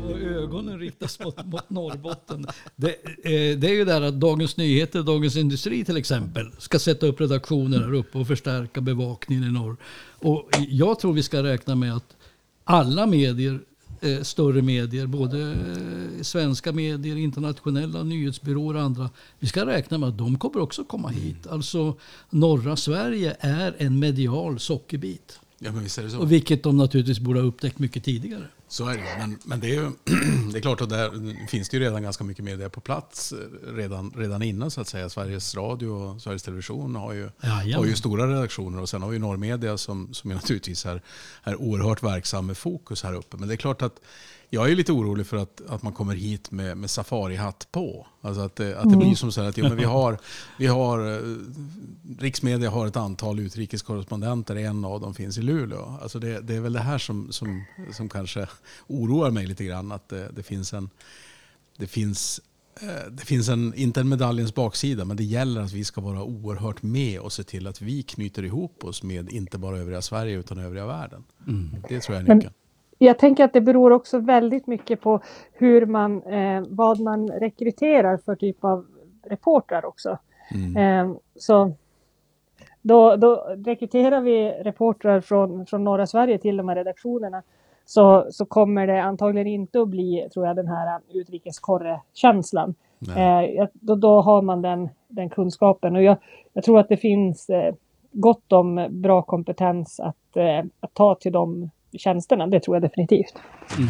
Och 0.06 0.20
ögonen 0.20 0.80
riktas 0.80 1.20
mot, 1.20 1.46
mot 1.46 1.70
Norrbotten. 1.70 2.46
Det, 2.76 2.90
eh, 2.90 3.58
det, 3.58 3.68
är 3.68 3.74
ju 3.74 3.86
där 3.86 4.02
att 4.02 4.20
Dagens 4.20 4.58
Nyheter, 4.58 5.04
Dagens 5.04 5.38
Industri 5.38 5.86
till 5.86 5.98
exempel, 5.98 6.52
ska 6.58 6.80
sätta 6.80 7.06
upp 7.06 7.22
redaktioner 7.22 7.80
här 7.80 7.94
uppe 7.94 8.18
och 8.18 8.28
förstärka 8.28 8.82
bevakningen 8.82 9.44
i 9.44 9.52
norr. 9.52 9.78
Och 10.20 10.50
jag 10.68 11.00
tror 11.00 11.14
vi 11.14 11.24
ska 11.24 11.44
räkna 11.44 11.76
med 11.76 11.96
att 11.96 12.16
alla 12.64 13.06
medier 13.06 13.60
eh, 14.02 14.22
större 14.22 14.62
medier, 14.62 15.08
både 15.08 15.42
eh, 15.52 16.22
svenska 16.22 16.72
medier, 16.72 17.16
internationella 17.16 18.04
nyhetsbyråer 18.04 18.76
och 18.76 18.82
andra. 18.82 19.10
Vi 19.40 19.48
ska 19.48 19.66
räkna 19.66 19.98
med 19.98 20.10
att 20.10 20.18
de 20.18 20.38
kommer 20.38 20.62
också 20.62 20.84
komma 20.84 21.08
hit. 21.08 21.46
Mm. 21.46 21.54
Alltså 21.56 21.98
norra 22.30 22.76
Sverige 22.76 23.36
är 23.40 23.76
en 23.78 24.00
medial 24.00 24.60
sockerbit. 24.60 25.40
Ja, 25.60 25.72
men 25.72 25.84
visst 25.84 25.98
är 25.98 26.04
det 26.04 26.10
så. 26.10 26.20
Och 26.20 26.32
vilket 26.32 26.64
de 26.64 26.78
naturligtvis 26.78 27.20
borde 27.20 27.40
ha 27.40 27.48
upptäckt 27.48 27.80
mycket 27.80 28.04
tidigare. 28.04 28.48
Så 28.68 28.88
är 28.88 28.98
det 28.98 29.04
men, 29.20 29.40
men 29.44 29.60
det 29.60 29.68
är 29.68 29.74
ju 29.74 29.92
det 30.52 30.58
är 30.58 30.62
klart 30.62 30.82
att 30.82 30.90
där 30.90 31.48
finns 31.48 31.70
det 31.70 31.78
ju 31.78 31.84
redan 31.84 32.04
ganska 32.04 32.24
mycket 32.24 32.46
media 32.46 32.70
på 32.70 32.82
plats 32.82 33.32
eh, 33.32 33.74
redan, 33.74 34.14
redan 34.16 34.42
innan 34.42 34.72
så 34.72 34.82
att 34.82 34.88
säga. 34.88 35.10
Sveriges 35.10 35.56
Radio 35.56 35.88
och 35.88 36.22
Sveriges 36.22 36.44
Television 36.44 36.96
har 36.96 37.14
ju, 37.14 37.30
har 37.76 37.86
ju 37.86 37.96
stora 37.96 38.28
redaktioner 38.28 38.82
och 38.82 38.90
sen 38.90 39.02
har 39.02 39.10
vi 39.10 39.20
Norrmedia 39.20 39.78
som, 39.78 40.14
som 40.14 40.30
naturligtvis 40.34 40.86
är, 40.86 41.02
är 41.44 41.56
oerhört 41.56 42.04
verksam 42.04 42.46
med 42.46 42.58
fokus 42.58 43.04
här 43.04 43.14
uppe. 43.14 43.38
Men 43.38 43.48
det 43.48 43.54
är 43.54 43.58
klart 43.58 43.82
att 43.82 44.00
jag 44.50 44.72
är 44.72 44.76
lite 44.76 44.92
orolig 44.92 45.28
för 45.28 45.38
att, 45.38 45.62
att 45.68 45.84
man 45.84 45.94
kommer 45.94 46.16
hit 46.16 46.52
med, 46.52 46.78
med 46.78 46.90
safarihatt 46.90 47.68
på. 47.72 48.08
Alltså 48.22 48.42
att, 48.42 48.56
det, 48.56 48.80
att 48.80 48.90
det 48.90 48.98
blir 48.98 49.08
mm. 49.08 49.16
som 49.16 49.32
så 49.32 49.42
här 49.42 49.50
att 49.50 49.58
jo, 49.58 49.64
men 49.64 49.78
vi 49.78 49.84
har, 49.98 50.18
vi 50.58 50.68
har, 50.68 51.14
eh, 51.14 51.36
Riksmedia 52.20 52.70
har 52.70 52.88
ett 52.88 52.96
antal 52.96 53.40
utrikeskorrespondenter, 53.40 54.56
en 54.56 54.86
av 54.86 55.02
dem 55.02 55.14
finns 55.14 55.38
i 55.38 55.42
Luleå. 55.42 55.98
Alltså 56.02 56.20
det, 56.20 56.40
det 56.40 56.56
är 56.56 56.62
väl 56.62 56.74
det 56.74 56.80
här 56.80 56.98
som, 56.98 57.32
som, 57.32 57.64
som 57.92 58.10
kanske 58.10 58.48
oroar 58.88 59.32
mig 59.32 59.46
lite 59.48 59.64
grann. 59.64 59.92
Att 59.92 60.10
det, 60.10 60.30
det 60.36 60.44
finns 60.44 60.74
en, 60.74 60.90
det 61.78 61.88
finns 61.88 62.42
eh, 62.82 63.12
det 63.12 63.26
finns 63.26 63.50
en, 63.50 63.74
inte 63.74 64.00
en 64.00 64.10
medaljens 64.10 64.56
baksida, 64.56 65.06
men 65.06 65.18
det 65.18 65.24
gäller 65.24 65.62
att 65.62 65.72
vi 65.72 65.84
ska 65.84 66.02
vara 66.02 66.24
oerhört 66.24 66.84
med 66.84 67.20
och 67.20 67.34
se 67.34 67.44
till 67.44 67.68
att 67.68 67.82
vi 67.82 68.04
knyter 68.04 68.44
ihop 68.44 68.84
oss 68.84 69.04
med 69.04 69.30
inte 69.30 69.58
bara 69.58 69.78
övriga 69.78 70.02
Sverige 70.02 70.38
utan 70.38 70.58
övriga 70.58 70.86
världen. 70.86 71.24
Mm. 71.48 71.76
Det 71.90 72.02
tror 72.02 72.18
jag 72.18 72.30
är 72.30 72.36
nyckeln. 72.36 72.54
Jag 72.98 73.20
tänker 73.20 73.44
att 73.44 73.54
det 73.54 73.62
beror 73.62 73.92
också 73.92 74.20
väldigt 74.20 74.68
mycket 74.68 75.02
på 75.02 75.22
hur 75.54 75.86
man, 75.86 76.24
eh, 76.24 76.64
vad 76.70 77.00
man 77.00 77.28
rekryterar 77.28 78.18
för 78.18 78.36
typ 78.36 78.64
av 78.64 78.86
reportrar 79.24 79.86
också. 79.86 80.18
Mm. 80.54 81.10
Eh, 81.10 81.16
så 81.36 81.72
då, 82.82 83.16
då 83.16 83.56
rekryterar 83.66 84.22
vi 84.22 84.50
reportrar 84.50 85.22
från, 85.22 85.66
från 85.66 85.84
norra 85.84 86.08
Sverige 86.08 86.38
till 86.38 86.58
de 86.58 86.70
här 86.70 86.76
redaktionerna 86.76 87.44
så, 87.86 88.28
så 88.32 88.46
kommer 88.46 88.88
det 88.88 89.02
antagligen 89.04 89.48
inte 89.48 89.82
att 89.82 89.88
bli, 89.88 90.28
tror 90.34 90.48
jag, 90.48 90.56
den 90.56 90.68
här 90.68 91.00
utrikeskorre-känslan. 91.14 92.76
Eh, 93.16 93.68
då, 93.74 93.96
då 93.96 94.22
har 94.22 94.42
man 94.42 94.62
den, 94.62 94.90
den 95.08 95.30
kunskapen 95.30 95.96
och 95.96 96.04
jag, 96.04 96.18
jag 96.54 96.64
tror 96.64 96.80
att 96.80 96.90
det 96.90 96.98
finns 96.98 97.50
eh, 97.50 97.76
gott 98.12 98.54
om 98.54 98.88
bra 98.90 99.22
kompetens 99.22 100.00
att, 100.00 100.38
eh, 100.38 100.66
att 100.80 100.94
ta 100.94 101.16
till 101.16 101.32
de 101.32 101.70
tjänsterna. 101.94 102.48
Det 102.48 102.60
tror 102.60 102.76
jag 102.76 102.84
definitivt. 102.84 103.34
Mm. 103.78 103.90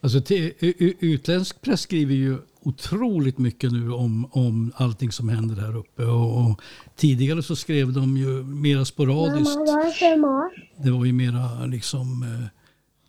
Alltså, 0.00 0.34
utländsk 1.00 1.60
press 1.60 1.80
skriver 1.80 2.14
ju 2.14 2.38
otroligt 2.62 3.38
mycket 3.38 3.72
nu 3.72 3.92
om, 3.92 4.28
om 4.32 4.72
allting 4.74 5.12
som 5.12 5.28
händer 5.28 5.56
här 5.56 5.76
uppe. 5.76 6.04
Och, 6.04 6.40
och 6.40 6.60
tidigare 6.96 7.42
så 7.42 7.56
skrev 7.56 7.92
de 7.92 8.16
ju 8.16 8.44
mera 8.44 8.84
sporadiskt. 8.84 9.56
Mamma, 9.56 10.50
det 10.76 10.90
var 10.90 11.04
ju 11.04 11.12
mera 11.12 11.66
liksom 11.66 12.22
eh, 12.22 12.48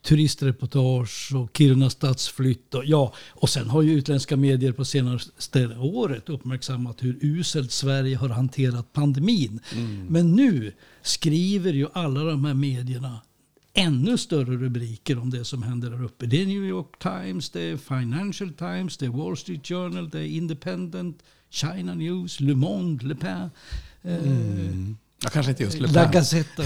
turistreportage 0.03 1.31
och 1.35 1.57
Kiruna 1.57 1.89
stadsflytt. 1.89 2.73
Och, 2.73 2.85
ja, 2.85 3.13
och 3.29 3.49
sen 3.49 3.69
har 3.69 3.81
ju 3.81 3.91
utländska 3.93 4.37
medier 4.37 4.71
på 4.71 4.85
senaste 4.85 5.77
året 5.77 6.29
uppmärksammat 6.29 7.03
hur 7.03 7.17
uselt 7.21 7.71
Sverige 7.71 8.17
har 8.17 8.29
hanterat 8.29 8.93
pandemin. 8.93 9.59
Mm. 9.75 10.05
Men 10.05 10.31
nu 10.31 10.73
skriver 11.01 11.73
ju 11.73 11.87
alla 11.93 12.23
de 12.23 12.45
här 12.45 12.53
medierna 12.53 13.21
ännu 13.73 14.17
större 14.17 14.57
rubriker 14.57 15.19
om 15.19 15.29
det 15.29 15.45
som 15.45 15.63
händer 15.63 15.89
där 15.89 16.03
uppe. 16.03 16.25
Det 16.25 16.41
är 16.41 16.45
New 16.45 16.63
York 16.63 16.99
Times, 16.99 17.49
det 17.49 17.61
är 17.61 17.77
Financial 17.77 18.53
Times, 18.53 18.97
det 18.97 19.05
är 19.05 19.09
Wall 19.09 19.37
Street 19.37 19.67
Journal, 19.67 20.09
det 20.09 20.19
är 20.19 20.25
Independent, 20.25 21.23
China 21.49 21.93
News, 21.93 22.39
Le 22.39 22.55
Monde, 22.55 23.05
Le 23.05 23.15
Pen. 23.15 23.49
Eh, 24.01 24.15
mm. 24.15 24.97
Jag 25.23 25.31
kanske 25.31 25.49
inte 25.49 25.63
just 25.63 25.79
Le 25.79 25.87
Pen. 25.87 25.93
La 25.93 26.11
Gazzetta. 26.11 26.63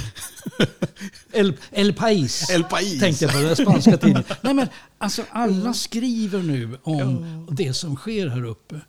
El, 1.32 1.54
El 1.72 1.94
País. 1.94 2.50
El 2.50 2.64
País. 2.64 3.00
Tänkte 3.00 3.26
jag 3.26 3.34
på, 3.34 3.40
den 3.40 3.56
spanska 3.56 3.98
tidningen. 3.98 4.24
Nej 4.42 4.54
men 4.54 4.68
alltså 4.98 5.24
alla 5.32 5.74
skriver 5.74 6.44
nu 6.44 6.78
om 6.84 7.48
det 7.52 7.74
som 7.74 7.96
sker 7.96 8.28
här 8.28 8.46
uppe. 8.46 8.82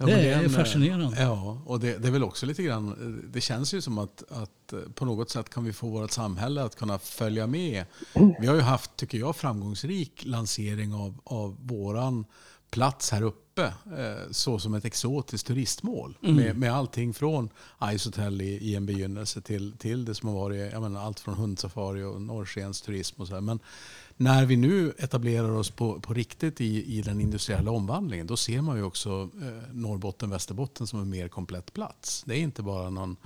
Ja, 0.00 0.06
det, 0.06 0.30
är 0.32 0.44
en, 0.44 0.50
fascinerande. 0.50 1.22
Ja, 1.22 1.62
och 1.66 1.80
det, 1.80 1.98
det, 1.98 2.08
är 2.08 2.12
väl 2.12 2.24
också 2.24 2.46
lite 2.46 2.62
grann, 2.62 3.22
det 3.32 3.40
känns 3.40 3.74
ju 3.74 3.80
som 3.80 3.98
att, 3.98 4.22
att 4.28 4.94
på 4.94 5.04
något 5.04 5.30
sätt 5.30 5.50
kan 5.50 5.64
vi 5.64 5.72
få 5.72 5.88
vårt 5.88 6.10
samhälle 6.10 6.62
att 6.62 6.76
kunna 6.76 6.98
följa 6.98 7.46
med. 7.46 7.84
Vi 8.40 8.46
har 8.46 8.54
ju 8.54 8.60
haft, 8.60 8.96
tycker 8.96 9.18
jag, 9.18 9.36
framgångsrik 9.36 10.22
lansering 10.24 10.94
av, 10.94 11.20
av 11.24 11.56
våran 11.60 12.24
plats 12.70 13.10
här 13.10 13.22
uppe 13.22 13.62
eh, 13.98 14.30
så 14.30 14.58
som 14.58 14.74
ett 14.74 14.84
exotiskt 14.84 15.46
turistmål. 15.46 16.18
Mm. 16.22 16.36
Med, 16.36 16.56
med 16.56 16.72
allting 16.72 17.14
från 17.14 17.48
Ice 17.96 18.04
Hotel 18.04 18.42
i, 18.42 18.44
i 18.44 18.74
en 18.74 18.86
begynnelse 18.86 19.40
till, 19.40 19.72
till 19.78 20.04
det 20.04 20.14
som 20.14 20.28
har 20.28 20.36
varit 20.36 20.72
jag 20.72 20.82
menar, 20.82 21.00
allt 21.00 21.20
från 21.20 21.34
hundsafari 21.34 22.02
och 22.02 22.22
norrskens 22.22 22.82
turism 22.82 23.20
och 23.20 23.28
så 23.28 23.34
här. 23.34 23.40
Men 23.40 23.60
när 24.20 24.46
vi 24.46 24.56
nu 24.56 24.92
etablerar 24.98 25.50
oss 25.50 25.70
på, 25.70 26.00
på 26.00 26.14
riktigt 26.14 26.60
i, 26.60 26.98
i 26.98 27.02
den 27.02 27.20
industriella 27.20 27.70
omvandlingen 27.70 28.26
då 28.26 28.36
ser 28.36 28.60
man 28.60 28.76
ju 28.76 28.82
också 28.82 29.30
eh, 29.42 29.72
Norrbotten, 29.72 30.30
Västerbotten 30.30 30.86
som 30.86 31.00
en 31.00 31.10
mer 31.10 31.28
komplett 31.28 31.72
plats. 31.72 32.22
Det 32.26 32.34
är 32.34 32.38
inte 32.38 32.62
bara 32.62 32.90
någon 32.90 33.16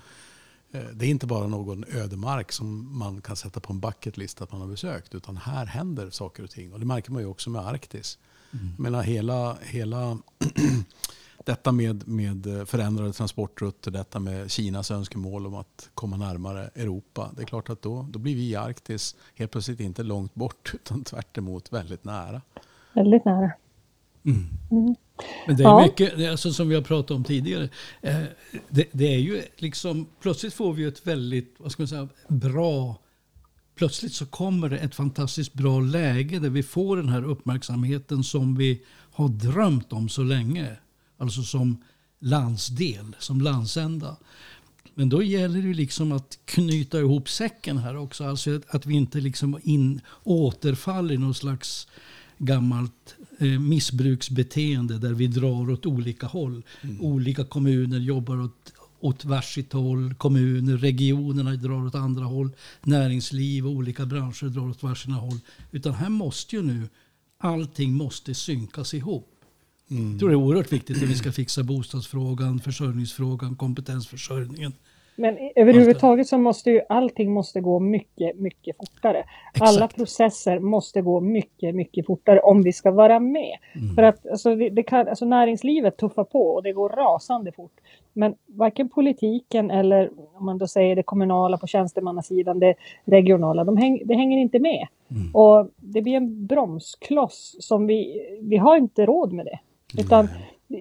eh, 0.73 0.85
det 0.93 1.07
är 1.07 1.11
inte 1.11 1.27
bara 1.27 1.47
någon 1.47 1.85
ödemark 1.85 2.53
som 2.53 2.99
man 2.99 3.21
kan 3.21 3.37
sätta 3.37 3.61
på 3.61 3.73
en 3.73 3.81
bucketlist 3.81 4.43
att 4.43 4.53
man 4.53 4.61
har 4.61 4.69
besökt. 4.69 5.15
Utan 5.15 5.37
här 5.37 5.67
händer 5.67 6.11
saker 6.11 6.43
och 6.43 6.51
ting. 6.51 6.73
Och 6.73 6.81
det 6.81 6.87
märker 6.87 7.13
man 7.13 7.23
ju 7.23 7.29
också 7.29 7.51
med 7.51 7.67
Arktis. 7.67 8.19
Mm. 8.53 8.69
Jag 8.77 8.81
menar, 8.81 9.03
hela, 9.03 9.57
hela 9.63 10.19
detta 11.45 11.73
med, 11.73 12.09
med 12.09 12.69
förändrade 12.69 13.13
transportrutter, 13.13 13.91
detta 13.91 14.21
med 14.21 14.51
Kinas 14.51 14.91
önskemål 14.91 15.47
om 15.47 15.55
att 15.55 15.91
komma 15.95 16.17
närmare 16.17 16.71
Europa. 16.75 17.31
Det 17.37 17.43
är 17.43 17.47
klart 17.47 17.71
att 17.71 17.83
då, 17.83 18.07
då 18.11 18.19
blir 18.19 18.35
vi 18.35 18.51
i 18.51 18.57
Arktis 18.57 19.17
helt 19.35 19.51
plötsligt 19.51 19.81
inte 19.81 20.03
långt 20.03 20.35
bort 20.35 20.73
utan 20.75 21.05
tvärt 21.05 21.39
väldigt 21.71 22.05
nära. 22.05 22.43
Väldigt 22.93 23.25
nära. 23.25 23.53
Mm. 24.25 24.47
Mm. 24.71 24.95
Men 25.47 25.57
det 25.57 25.63
är 25.63 25.69
ja. 25.69 25.83
mycket, 25.83 26.31
alltså 26.31 26.53
som 26.53 26.69
vi 26.69 26.75
har 26.75 26.83
pratat 26.83 27.11
om 27.11 27.25
tidigare, 27.25 27.69
eh, 28.03 28.23
det, 28.69 28.89
det, 28.93 29.15
är 29.15 29.19
ju 29.19 29.43
liksom, 29.57 30.07
plötsligt 30.21 30.55
får 30.55 30.73
vi 30.73 30.85
ett 30.85 31.07
väldigt, 31.07 31.55
vad 31.59 31.73
ska 31.73 31.83
man 31.83 31.89
säga, 31.89 32.09
bra 32.29 32.97
plötsligt 33.75 34.13
så 34.13 34.27
kommer 34.27 34.69
det 34.69 34.79
ett 34.79 34.95
fantastiskt 34.95 35.53
bra 35.55 35.81
läge 35.81 36.39
där 36.39 36.51
vi 36.51 36.63
får 36.63 36.97
den 36.97 37.09
här 37.09 37.25
uppmärksamheten 37.25 38.25
som 38.25 38.57
vi 38.57 38.83
har 39.13 39.29
drömt 39.29 39.93
om 39.93 40.09
så 40.09 40.23
länge. 40.23 40.77
Alltså 41.25 41.43
som 41.43 41.77
landsdel, 42.21 43.17
som 43.19 43.41
landsända. 43.41 44.17
Men 44.95 45.09
då 45.09 45.23
gäller 45.23 45.63
det 45.63 45.75
liksom 45.75 46.13
att 46.13 46.39
knyta 46.45 46.99
ihop 46.99 47.29
säcken 47.29 47.79
här 47.79 47.97
också. 47.97 48.25
Alltså 48.25 48.61
att 48.69 48.87
vi 48.87 48.95
inte 48.95 49.21
liksom 49.21 49.59
in, 49.63 50.01
återfaller 50.25 51.15
i 51.15 51.19
någon 51.19 51.35
slags 51.35 51.89
gammalt 52.39 53.15
eh, 53.39 53.61
missbruksbeteende 53.61 54.99
där 54.99 55.13
vi 55.13 55.27
drar 55.27 55.71
åt 55.71 55.87
olika 55.87 56.27
håll. 56.27 56.63
Mm. 56.83 57.01
Olika 57.01 57.45
kommuner 57.45 57.99
jobbar 57.99 58.41
åt, 58.41 58.73
åt 59.01 59.25
varsitt 59.25 59.73
håll. 59.73 60.15
Kommuner, 60.15 60.77
regionerna 60.77 61.57
drar 61.57 61.87
åt 61.87 61.95
andra 61.95 62.25
håll. 62.25 62.51
Näringsliv 62.83 63.67
och 63.67 63.73
olika 63.73 64.07
branscher 64.07 64.49
drar 64.49 64.71
åt 64.71 64.83
varsina 64.83 65.17
håll. 65.17 65.41
Utan 65.71 65.95
här 65.95 66.09
måste 66.09 66.57
ju 66.57 66.63
nu 66.63 66.89
allting 67.39 67.93
måste 67.93 68.35
synkas 68.35 68.95
ihop. 68.95 69.34
Mm. 69.91 70.11
Jag 70.11 70.19
tror 70.19 70.29
det 70.29 70.35
är 70.35 70.45
oerhört 70.45 70.73
viktigt 70.73 71.01
när 71.01 71.09
vi 71.09 71.15
ska 71.15 71.33
fixa 71.33 71.63
bostadsfrågan, 71.63 72.59
försörjningsfrågan, 72.59 73.57
kompetensförsörjningen. 73.57 74.73
Men 75.17 75.39
överhuvudtaget 75.57 76.27
så 76.27 76.39
måste 76.39 76.71
ju 76.71 76.81
allting 76.89 77.33
måste 77.33 77.61
gå 77.61 77.81
mycket, 77.81 78.37
mycket 78.37 78.77
fortare. 78.77 79.25
Exakt. 79.55 79.69
Alla 79.69 79.89
processer 79.89 80.59
måste 80.59 81.03
gå 81.03 81.21
mycket, 81.21 81.75
mycket 81.75 82.07
fortare 82.07 82.41
om 82.41 82.63
vi 82.63 82.73
ska 82.73 82.91
vara 82.91 83.21
med. 83.21 83.57
Mm. 83.75 83.95
För 83.95 84.03
att 84.03 84.27
alltså, 84.27 84.57
det, 84.57 84.83
kan, 84.83 85.09
alltså, 85.09 85.25
näringslivet 85.25 85.97
tuffar 85.97 86.25
på 86.25 86.49
och 86.49 86.63
det 86.63 86.73
går 86.73 86.89
rasande 86.89 87.53
fort. 87.53 87.73
Men 88.13 88.35
varken 88.47 88.89
politiken 88.89 89.71
eller 89.71 90.11
om 90.35 90.45
man 90.45 90.59
då 90.59 90.67
säger 90.67 90.97
det 90.97 91.03
kommunala 91.03 91.59
på 91.59 91.67
tjänstemannasidan, 91.67 92.59
det 92.59 92.75
regionala, 93.05 93.65
de 93.65 93.77
häng, 93.77 94.03
det 94.05 94.15
hänger 94.15 94.39
inte 94.39 94.59
med. 94.59 94.87
Mm. 95.11 95.35
Och 95.35 95.69
det 95.77 96.03
blir 96.03 96.15
en 96.15 96.47
bromskloss 96.47 97.57
som 97.61 97.87
vi, 97.87 98.27
vi 98.43 98.57
har 98.57 98.77
inte 98.77 99.07
råd 99.07 99.33
med 99.33 99.47
det. 99.47 99.59
Utan 99.99 100.29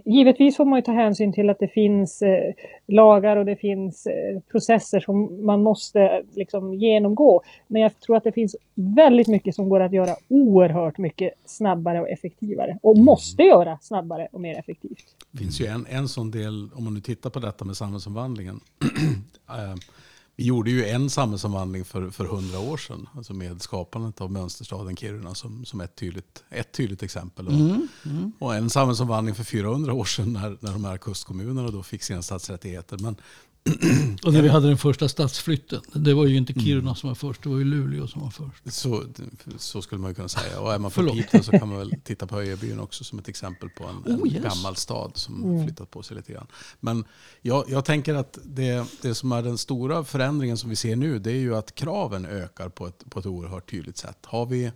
givetvis 0.06 0.58
får 0.58 0.66
man 0.66 0.80
ju 0.80 0.84
ta 0.84 0.92
hänsyn 0.92 1.34
till 1.34 1.50
att 1.50 1.60
det 1.60 1.68
finns 1.68 2.22
eh, 2.22 2.54
lagar 2.88 3.38
och 3.38 3.46
det 3.46 3.56
finns 3.56 4.06
eh, 4.06 4.40
processer 4.52 5.00
som 5.00 5.46
man 5.46 5.64
måste 5.64 6.24
liksom, 6.36 6.74
genomgå. 6.74 7.42
Men 7.68 7.82
jag 7.82 8.00
tror 8.00 8.18
att 8.18 8.24
det 8.24 8.32
finns 8.32 8.56
väldigt 8.76 9.28
mycket 9.28 9.56
som 9.56 9.70
går 9.70 9.80
att 9.80 9.94
göra 9.94 10.16
oerhört 10.28 10.98
mycket 10.98 11.34
snabbare 11.46 12.02
och 12.02 12.10
effektivare. 12.10 12.78
Och 12.82 12.98
måste 12.98 13.44
göra 13.44 13.78
snabbare 13.82 14.28
och 14.32 14.42
mer 14.42 14.60
effektivt. 14.60 15.06
Det 15.32 15.38
finns 15.38 15.62
ju 15.62 15.66
en, 15.66 15.86
en 15.90 16.08
sån 16.08 16.32
del, 16.32 16.70
om 16.76 16.84
man 16.84 16.94
nu 16.94 17.02
tittar 17.02 17.30
på 17.30 17.40
detta 17.40 17.66
med 17.66 17.78
samhällsomvandlingen. 17.78 18.60
Eh, 19.50 19.76
vi 20.36 20.44
gjorde 20.44 20.72
ju 20.72 20.86
en 20.86 21.10
samhällsomvandling 21.10 21.86
för, 21.86 22.10
för 22.10 22.26
år 22.60 22.78
sedan. 22.78 23.10
Alltså 23.16 23.34
med 23.34 23.62
skapandet 23.62 24.22
av 24.22 24.32
mönsterstaden 24.32 24.96
Kiruna 24.96 25.36
som, 25.36 25.66
som 25.66 25.82
ett, 25.82 25.96
tydligt, 25.96 26.44
ett 26.50 26.72
tydligt 26.72 27.04
exempel. 27.04 27.48
Mm, 27.48 27.88
mm. 28.06 28.32
Och 28.40 28.56
en 28.56 28.70
samhällsomvandling 28.70 29.36
för 29.36 29.44
400 29.44 29.94
år 29.94 30.06
sedan 30.06 30.34
när, 30.34 30.58
när 30.60 30.72
de 30.72 30.86
här 30.86 30.98
kustkommunerna 30.98 31.72
då 31.72 31.84
fick 31.84 32.04
sina 32.04 32.22
stadsrättigheter. 32.22 32.98
Men 32.98 33.16
Och 34.24 34.34
när 34.34 34.42
vi 34.42 34.48
hade 34.48 34.68
den 34.68 34.78
första 34.78 35.10
stadsflytten, 35.10 35.82
det 35.94 36.14
var 36.14 36.26
ju 36.26 36.38
inte 36.38 36.54
Kiruna 36.54 36.96
som 36.96 37.10
var 37.10 37.16
först, 37.16 37.44
det 37.44 37.50
var 37.50 37.58
ju 37.58 37.64
Luleå 37.64 38.08
som 38.08 38.22
var 38.22 38.30
först. 38.30 38.74
Så, 38.74 39.04
så 39.58 39.82
skulle 39.82 40.02
man 40.02 40.12
ju 40.12 40.16
kunna 40.16 40.28
säga. 40.28 40.60
Och 40.60 40.74
är 40.74 40.80
man 40.80 40.92
från 40.92 41.10
Piteå 41.10 41.44
så 41.44 41.52
kan 41.52 41.70
man 41.70 41.78
väl 41.78 41.94
titta 42.04 42.28
på 42.28 42.40
Öjebyn 42.40 42.80
också 42.80 43.04
som 43.04 43.20
ett 43.20 43.28
exempel 43.28 43.70
på 43.70 43.84
en, 43.84 44.14
en 44.14 44.22
Oh, 44.22 44.34
yes. 44.34 44.44
gammal 44.44 44.76
stad 44.76 45.12
som 45.16 45.64
flyttat 45.66 45.92
på 45.92 46.04
sig 46.04 46.18
lite 46.18 46.34
grann. 46.34 46.48
Men 46.80 47.06
jag, 47.42 47.66
jag 47.68 47.86
tänker 47.86 48.14
att 48.14 48.38
det, 48.44 48.86
det 49.02 49.16
som 49.16 49.32
är 49.32 49.42
den 49.42 49.58
stora 49.58 50.04
förändringen 50.04 50.58
som 50.58 50.70
vi 50.70 50.76
ser 50.76 50.96
nu 50.96 51.20
det 51.20 51.32
är 51.32 51.40
ju 51.40 51.56
att 51.56 51.76
kraven 51.76 52.26
ökar 52.26 52.70
på 52.70 52.88
ett, 52.88 53.04
på 53.10 53.20
ett 53.20 53.26
oerhört 53.26 53.72
tydligt 53.72 53.98
sätt. 53.98 54.18
Har 54.24 54.46
vi, 54.46 54.72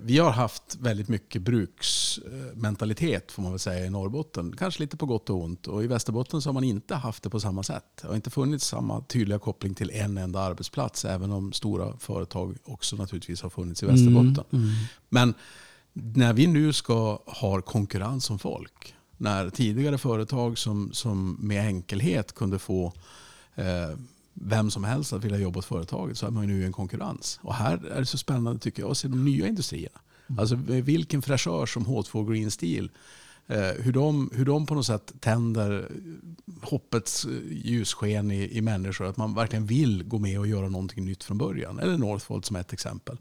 vi 0.00 0.18
har 0.18 0.30
haft 0.30 0.76
väldigt 0.80 1.08
mycket 1.08 1.42
bruksmentalitet 1.42 3.32
får 3.32 3.42
man 3.42 3.52
väl 3.52 3.58
säga 3.58 3.86
i 3.86 3.90
Norrbotten. 3.90 4.56
Kanske 4.58 4.82
lite 4.82 4.96
på 4.96 5.06
gott 5.06 5.30
och 5.30 5.42
ont. 5.42 5.66
Och 5.66 5.84
i 5.84 5.86
Västerbotten 5.86 6.42
så 6.42 6.48
har 6.48 6.54
man 6.54 6.64
inte 6.64 6.94
haft 6.94 7.22
det 7.22 7.30
på 7.30 7.40
samma 7.40 7.62
sätt. 7.62 7.84
Det 8.00 8.08
har 8.08 8.14
inte 8.14 8.30
funnits 8.30 8.66
samma 8.66 9.00
tydliga 9.00 9.38
koppling 9.38 9.74
till 9.74 9.90
en 9.90 10.18
enda 10.18 10.40
arbetsplats. 10.40 11.04
Även 11.04 11.32
om 11.32 11.52
stora 11.52 11.96
företag 11.98 12.56
också 12.64 12.96
naturligtvis 12.96 13.42
har 13.42 13.50
funnits 13.50 13.82
i 13.82 13.86
Västerbotten. 13.86 14.44
Men 15.08 15.34
när 15.92 16.32
vi 16.32 16.46
nu 16.46 16.72
ska 16.72 17.22
ha 17.26 17.60
konkurrens 17.62 18.30
om 18.30 18.38
folk. 18.38 18.94
När 19.16 19.50
tidigare 19.50 19.98
företag 19.98 20.58
som, 20.58 20.92
som 20.92 21.36
med 21.40 21.66
enkelhet 21.66 22.34
kunde 22.34 22.58
få 22.58 22.92
eh, 23.54 23.98
vem 24.40 24.70
som 24.70 24.84
helst 24.84 25.12
att 25.12 25.24
vilja 25.24 25.38
jobba 25.38 25.58
åt 25.58 25.64
företaget 25.64 26.18
så 26.18 26.26
är 26.26 26.30
man 26.30 26.46
nu 26.46 26.62
i 26.62 26.64
en 26.64 26.72
konkurrens. 26.72 27.40
Och 27.42 27.54
här 27.54 27.86
är 27.86 28.00
det 28.00 28.06
så 28.06 28.18
spännande 28.18 28.60
tycker 28.60 28.82
jag 28.82 28.90
att 28.90 28.98
se 28.98 29.08
de 29.08 29.24
nya 29.24 29.46
industrierna. 29.46 30.00
Alltså 30.38 30.54
vilken 30.66 31.22
fräschör 31.22 31.66
som 31.66 31.86
H2 31.86 32.30
Green 32.30 32.50
Steel 32.50 32.90
eh, 33.46 33.58
hur, 33.58 33.92
de, 33.92 34.30
hur 34.34 34.44
de 34.44 34.66
på 34.66 34.74
något 34.74 34.86
sätt 34.86 35.12
tänder 35.20 35.90
hoppets 36.62 37.24
eh, 37.24 37.30
ljussken 37.50 38.30
i, 38.30 38.58
i 38.58 38.60
människor. 38.60 39.06
Att 39.06 39.16
man 39.16 39.34
verkligen 39.34 39.66
vill 39.66 40.04
gå 40.04 40.18
med 40.18 40.38
och 40.38 40.46
göra 40.46 40.68
någonting 40.68 41.04
nytt 41.04 41.24
från 41.24 41.38
början. 41.38 41.78
Eller 41.78 41.98
Northvolt 41.98 42.44
som 42.44 42.56
ett 42.56 42.72
exempel. 42.72 43.16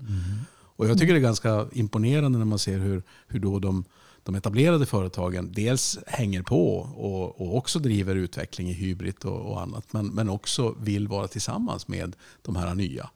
Och 0.78 0.88
jag 0.88 1.00
tycker 1.00 1.14
det 1.14 1.20
är 1.20 1.22
ganska 1.22 1.68
imponerande 1.72 2.38
när 2.38 2.46
man 2.46 2.60
ser 2.60 2.80
hur, 2.80 3.04
hur 3.28 3.40
då 3.40 3.60
de, 3.60 3.86
de 4.28 4.36
etablerade 4.36 4.86
företagen 4.86 5.52
dels 5.52 6.00
hänger 6.08 6.42
på 6.42 6.78
och, 6.78 7.42
och 7.42 7.58
också 7.58 7.80
driver 7.80 8.16
utveckling 8.16 8.70
i 8.70 8.74
hybrid 8.74 9.26
och, 9.26 9.52
och 9.52 9.62
annat. 9.62 9.94
Men, 9.94 10.08
men 10.08 10.30
också 10.30 10.76
vill 10.80 11.08
vara 11.08 11.28
tillsammans 11.28 11.88
med 11.88 12.16
de 12.42 12.56
här 12.56 12.76
nya. 12.76 13.10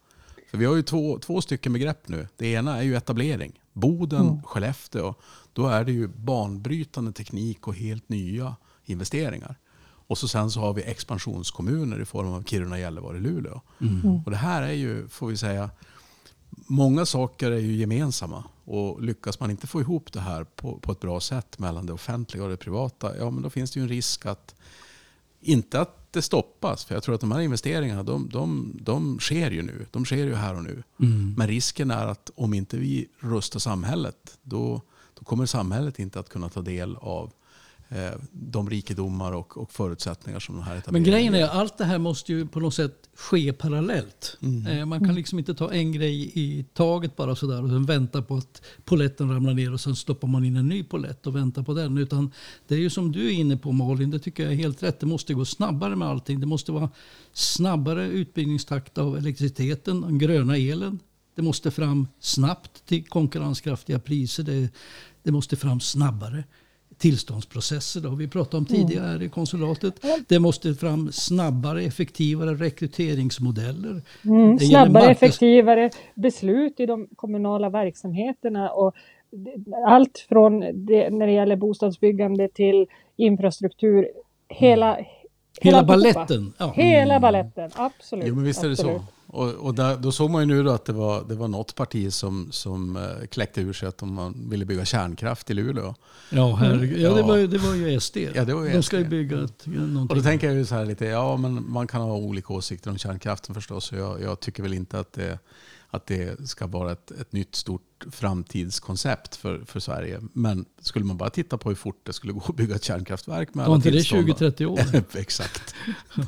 För 0.50 0.58
vi 0.58 0.64
har 0.64 0.76
ju 0.76 0.82
två, 0.82 1.18
två 1.18 1.40
stycken 1.40 1.72
begrepp 1.72 2.08
nu. 2.08 2.28
Det 2.36 2.52
ena 2.52 2.78
är 2.78 2.82
ju 2.82 2.96
etablering. 2.96 3.60
Boden, 3.72 4.42
Skellefteå. 4.42 5.14
Då 5.52 5.66
är 5.66 5.84
det 5.84 5.92
ju 5.92 6.08
banbrytande 6.08 7.12
teknik 7.12 7.68
och 7.68 7.74
helt 7.74 8.08
nya 8.08 8.56
investeringar. 8.84 9.56
Och 10.06 10.18
så 10.18 10.28
sen 10.28 10.50
så 10.50 10.60
har 10.60 10.72
vi 10.72 10.82
expansionskommuner 10.82 12.00
i 12.00 12.04
form 12.04 12.32
av 12.32 12.42
Kiruna, 12.42 12.78
Gällivare, 12.78 13.20
Luleå. 13.20 13.60
Och 14.24 14.30
det 14.30 14.36
här 14.36 14.62
är 14.62 14.72
ju, 14.72 15.08
får 15.08 15.26
vi 15.26 15.36
säga, 15.36 15.70
många 16.66 17.06
saker 17.06 17.50
är 17.50 17.58
ju 17.58 17.72
gemensamma. 17.72 18.44
Och 18.64 19.02
lyckas 19.02 19.40
man 19.40 19.50
inte 19.50 19.66
få 19.66 19.80
ihop 19.80 20.12
det 20.12 20.20
här 20.20 20.44
på, 20.44 20.78
på 20.78 20.92
ett 20.92 21.00
bra 21.00 21.20
sätt 21.20 21.58
mellan 21.58 21.86
det 21.86 21.92
offentliga 21.92 22.44
och 22.44 22.50
det 22.50 22.56
privata, 22.56 23.16
ja 23.18 23.30
men 23.30 23.42
då 23.42 23.50
finns 23.50 23.70
det 23.70 23.80
ju 23.80 23.82
en 23.82 23.88
risk 23.88 24.26
att, 24.26 24.54
inte 25.40 25.80
att 25.80 26.12
det 26.12 26.22
stoppas, 26.22 26.84
för 26.84 26.94
jag 26.94 27.02
tror 27.02 27.14
att 27.14 27.20
de 27.20 27.32
här 27.32 27.40
investeringarna 27.40 28.02
de, 28.02 28.28
de, 28.28 28.76
de 28.80 29.18
sker 29.18 29.50
ju 29.50 29.62
nu. 29.62 29.86
De 29.90 30.04
sker 30.04 30.16
ju 30.16 30.34
här 30.34 30.54
och 30.54 30.62
nu. 30.62 30.82
Men 31.36 31.48
risken 31.48 31.90
är 31.90 32.06
att 32.06 32.30
om 32.34 32.54
inte 32.54 32.76
vi 32.76 33.08
rustar 33.18 33.60
samhället, 33.60 34.38
då, 34.42 34.80
då 35.14 35.24
kommer 35.24 35.46
samhället 35.46 35.98
inte 35.98 36.20
att 36.20 36.28
kunna 36.28 36.48
ta 36.48 36.60
del 36.60 36.96
av 36.96 37.32
de 38.32 38.70
rikedomar 38.70 39.32
och, 39.32 39.56
och 39.56 39.72
förutsättningar 39.72 40.40
som 40.40 40.54
de 40.54 40.62
här 40.62 40.72
Men 40.72 40.78
etableringarna 40.78 41.16
grejen 41.16 41.34
är 41.34 41.44
att 41.44 41.54
allt 41.54 41.78
det 41.78 41.84
här 41.84 41.98
måste 41.98 42.32
ju 42.32 42.46
på 42.46 42.60
något 42.60 42.74
sätt 42.74 43.08
ske 43.14 43.52
parallellt. 43.52 44.36
Mm. 44.42 44.66
Eh, 44.66 44.86
Man 44.86 45.04
kan 45.04 45.14
liksom 45.14 45.38
inte 45.38 45.54
ta 45.54 45.72
en 45.72 45.92
grej 45.92 46.32
i 46.34 46.64
taget 46.74 47.16
bara 47.16 47.36
sådär 47.36 47.62
och 47.62 47.68
sen 47.68 47.86
vänta 47.86 48.22
på 48.22 48.36
att 48.36 48.62
poletten 48.84 49.34
ramlar 49.34 49.54
ner 49.54 49.72
och 49.72 49.80
sen 49.80 49.96
stoppar 49.96 50.28
man 50.28 50.44
in 50.44 50.56
en 50.56 50.68
ny 50.68 50.84
polett 50.84 51.26
och 51.26 51.36
väntar 51.36 51.62
på 51.62 51.74
den. 51.74 51.98
Utan 51.98 52.32
det 52.68 52.74
är 52.74 52.78
ju 52.78 52.90
som 52.90 53.12
du 53.12 53.26
är 53.26 53.32
inne 53.32 53.56
på 53.56 53.72
Malin, 53.72 54.10
det 54.10 54.18
tycker 54.18 54.42
jag 54.42 54.52
är 54.52 54.56
helt 54.56 54.82
rätt. 54.82 55.00
Det 55.00 55.06
måste 55.06 55.34
gå 55.34 55.44
snabbare 55.44 55.96
med 55.96 56.08
allting. 56.08 56.40
Det 56.40 56.46
måste 56.46 56.72
vara 56.72 56.90
snabbare 57.32 58.06
utbyggnadstakt 58.06 58.98
av 58.98 59.16
elektriciteten, 59.16 60.00
den 60.00 60.18
gröna 60.18 60.56
elen. 60.56 60.98
Det 61.34 61.42
måste 61.42 61.70
fram 61.70 62.08
snabbt 62.20 62.86
till 62.86 63.04
konkurrenskraftiga 63.04 63.98
priser. 63.98 64.42
Det, 64.42 64.68
det 65.22 65.32
måste 65.32 65.56
fram 65.56 65.80
snabbare 65.80 66.44
tillståndsprocesser. 66.98 68.00
Det 68.00 68.08
har 68.08 68.16
vi 68.16 68.28
pratat 68.28 68.54
om 68.54 68.66
tidigare 68.66 69.06
här 69.06 69.22
i 69.22 69.28
konsulatet. 69.28 69.94
Det 70.28 70.38
måste 70.38 70.74
fram 70.74 71.12
snabbare, 71.12 71.82
effektivare 71.82 72.54
rekryteringsmodeller. 72.54 74.02
Mm, 74.24 74.58
snabbare, 74.58 75.04
marknads- 75.04 75.10
effektivare 75.10 75.90
beslut 76.14 76.80
i 76.80 76.86
de 76.86 77.08
kommunala 77.16 77.70
verksamheterna. 77.70 78.70
Och 78.70 78.94
allt 79.86 80.26
från 80.28 80.60
det, 80.86 81.10
när 81.10 81.26
det 81.26 81.32
gäller 81.32 81.56
bostadsbyggande 81.56 82.48
till 82.48 82.86
infrastruktur. 83.16 84.08
Hela, 84.48 84.98
Hela 85.60 85.78
alltihopa. 85.78 85.84
balletten. 85.84 86.52
Ja. 86.58 86.72
Hela 86.76 87.20
balletten, 87.20 87.70
absolut. 87.74 88.24
Jo 88.28 88.34
men 88.34 88.44
visst 88.44 88.62
är 88.64 88.68
det 88.68 88.72
absolut. 88.72 88.96
så. 88.96 89.02
Och, 89.34 89.48
och 89.54 89.74
där, 89.74 89.96
då 89.96 90.12
såg 90.12 90.30
man 90.30 90.48
ju 90.48 90.62
nu 90.62 90.70
att 90.70 90.84
det 90.84 90.92
var, 90.92 91.24
det 91.28 91.34
var 91.34 91.48
något 91.48 91.74
parti 91.74 92.12
som, 92.12 92.48
som 92.52 92.96
eh, 92.96 93.26
kläckte 93.30 93.60
ur 93.60 93.72
sig 93.72 93.88
att 93.88 93.98
de 93.98 94.14
man 94.14 94.34
ville 94.50 94.64
bygga 94.64 94.84
kärnkraft 94.84 95.50
i 95.50 95.54
Luleå. 95.54 95.94
Ja, 96.30 96.54
herregud. 96.54 97.00
ja 97.00 97.14
det, 97.14 97.22
var, 97.22 97.36
ju- 97.36 97.46
det 97.46 97.58
var 97.58 97.74
ju 97.74 98.00
SD. 98.00 98.16
Ja, 98.34 98.44
det 98.44 98.54
var 98.54 98.64
ju 98.64 98.72
De 98.72 98.82
ska 98.82 98.98
ju 98.98 99.04
bygga 99.04 99.44
ett, 99.44 99.66
någonting. 99.66 100.08
Och 100.10 100.16
då 100.16 100.22
tänker 100.22 100.46
jag 100.46 100.56
ju 100.56 100.64
så 100.64 100.74
här 100.74 100.84
lite, 100.84 101.04
ja 101.04 101.36
men 101.36 101.70
man 101.70 101.86
kan 101.86 102.00
ha 102.00 102.12
olika 102.16 102.52
åsikter 102.52 102.90
om 102.90 102.98
kärnkraften 102.98 103.54
förstås. 103.54 103.92
Jag, 103.92 104.22
jag 104.22 104.40
tycker 104.40 104.62
väl 104.62 104.72
inte 104.74 104.98
att 105.00 105.12
det, 105.12 105.38
att 105.94 106.06
det 106.06 106.48
ska 106.48 106.66
vara 106.66 106.92
ett, 106.92 107.10
ett 107.10 107.32
nytt 107.32 107.54
stort 107.54 108.04
framtidskoncept 108.10 109.36
för, 109.36 109.64
för 109.64 109.80
Sverige. 109.80 110.20
Men 110.32 110.64
skulle 110.80 111.04
man 111.04 111.16
bara 111.16 111.30
titta 111.30 111.58
på 111.58 111.68
hur 111.68 111.76
fort 111.76 112.00
det 112.02 112.12
skulle 112.12 112.32
gå 112.32 112.42
att 112.48 112.56
bygga 112.56 112.74
ett 112.74 112.84
kärnkraftverk 112.84 113.54
med 113.54 113.66
Var 113.66 113.74
alla 113.74 113.76
inte 113.76 113.90
det 113.90 113.96
tillstånd 113.96 114.26
då- 114.26 114.32
20-30 114.32 114.64
år? 114.66 115.02
Exakt. 115.18 115.74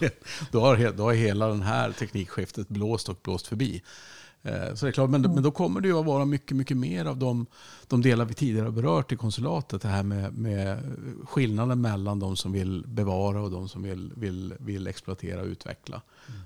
Det- 0.01 0.25
då, 0.51 0.61
har, 0.61 0.93
då 0.97 1.03
har 1.03 1.13
hela 1.13 1.49
den 1.49 1.63
här 1.63 1.93
teknikskiftet 1.93 2.69
blåst 2.69 3.09
och 3.09 3.19
blåst 3.23 3.47
förbi. 3.47 3.83
Eh, 4.45 4.75
Så 4.75 4.87
det 4.87 4.91
är 4.91 4.93
klart, 4.93 5.11
men, 5.11 5.23
men 5.23 5.43
då 5.43 5.51
kommer 5.51 5.81
det 5.81 5.89
ju 5.89 5.99
att 5.99 6.07
vara 6.07 6.25
mycket, 6.25 6.57
mycket 6.57 6.77
mer 6.77 7.05
av 7.05 7.19
de, 7.19 7.47
de 7.87 8.03
delar 8.03 8.25
vi 8.25 8.35
tidigare 8.35 8.65
har 8.65 8.73
berört 8.73 9.13
i 9.13 9.17
konsulatet. 9.17 9.83
Det 9.83 9.89
här 9.89 10.03
med, 10.03 10.39
med 10.39 10.79
skillnaden 11.25 11.81
mellan 11.81 12.19
de 12.19 12.37
som 12.37 12.53
vill 12.53 12.85
bevara 12.87 13.43
och 13.43 13.51
de 13.51 13.69
som 13.69 13.83
vill, 13.83 14.13
vill, 14.17 14.55
vill 14.59 14.87
exploatera 14.87 15.41
och 15.41 15.47
utveckla. 15.47 16.03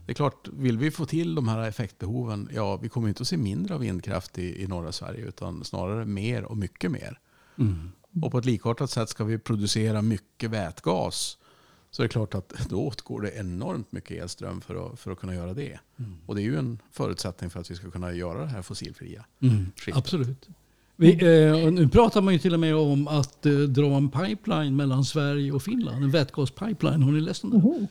Det 0.06 0.12
är 0.12 0.14
klart, 0.14 0.48
vill 0.52 0.78
vi 0.78 0.90
få 0.90 1.06
till 1.06 1.34
de 1.34 1.48
här 1.48 1.68
effektbehoven, 1.68 2.48
ja 2.54 2.76
vi 2.76 2.88
kommer 2.88 3.08
inte 3.08 3.20
att 3.20 3.28
se 3.28 3.36
mindre 3.36 3.74
av 3.74 3.80
vindkraft 3.80 4.38
i, 4.38 4.62
i 4.62 4.66
norra 4.66 4.92
Sverige 4.92 5.24
utan 5.24 5.64
snarare 5.64 6.04
mer 6.04 6.44
och 6.44 6.56
mycket 6.56 6.90
mer. 6.90 7.18
Mm. 7.58 7.92
Och 8.22 8.32
på 8.32 8.38
ett 8.38 8.44
likartat 8.44 8.90
sätt 8.90 9.08
ska 9.08 9.24
vi 9.24 9.38
producera 9.38 10.02
mycket 10.02 10.50
vätgas 10.50 11.38
så 11.90 12.02
är 12.02 12.04
det 12.04 12.08
klart 12.08 12.34
att 12.34 12.52
då 12.68 12.86
åtgår 12.86 13.20
det 13.20 13.30
enormt 13.30 13.92
mycket 13.92 14.22
elström 14.22 14.60
för 14.60 14.86
att, 14.92 15.00
för 15.00 15.10
att 15.10 15.18
kunna 15.18 15.34
göra 15.34 15.54
det. 15.54 15.78
Och 16.26 16.34
det 16.34 16.40
är 16.42 16.44
ju 16.44 16.58
en 16.58 16.78
förutsättning 16.92 17.50
för 17.50 17.60
att 17.60 17.70
vi 17.70 17.74
ska 17.74 17.90
kunna 17.90 18.12
göra 18.12 18.40
det 18.40 18.46
här 18.46 18.62
fossilfria. 18.62 19.24
Mm, 19.42 19.66
absolut. 19.92 20.48
Vi, 20.96 21.12
eh, 21.12 21.72
nu 21.72 21.88
pratar 21.88 22.20
man 22.20 22.32
ju 22.34 22.38
till 22.38 22.54
och 22.54 22.60
med 22.60 22.76
om 22.76 23.08
att 23.08 23.46
eh, 23.46 23.52
dra 23.52 23.96
en 23.96 24.08
pipeline 24.10 24.76
mellan 24.76 25.04
Sverige 25.04 25.52
och 25.52 25.62
Finland. 25.62 26.04
En 26.04 26.10
vätgaspipeline. 26.10 27.02
Har 27.02 27.12
ni 27.12 27.20
läst 27.20 27.44
om 27.44 27.50
det? 27.50 27.88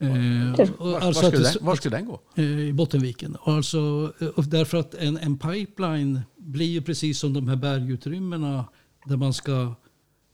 Eh, 0.00 0.52
och 0.52 0.68
Var, 0.78 1.00
alltså 1.00 1.22
var, 1.22 1.28
skulle 1.30 1.48
den, 1.48 1.66
var 1.66 1.76
skulle 1.76 1.96
den 1.96 2.06
gå? 2.06 2.20
eh, 2.34 2.44
I 2.44 2.72
Bottenviken. 2.72 3.36
Alltså, 3.44 4.12
eh, 4.20 4.44
därför 4.44 4.78
att 4.78 4.94
en, 4.94 5.16
en 5.18 5.38
pipeline 5.38 6.20
blir 6.36 6.66
ju 6.66 6.82
precis 6.82 7.18
som 7.18 7.32
de 7.32 7.48
här 7.48 7.56
bergutrymmena 7.56 8.64
där 9.04 9.16
man 9.16 9.34
ska 9.34 9.74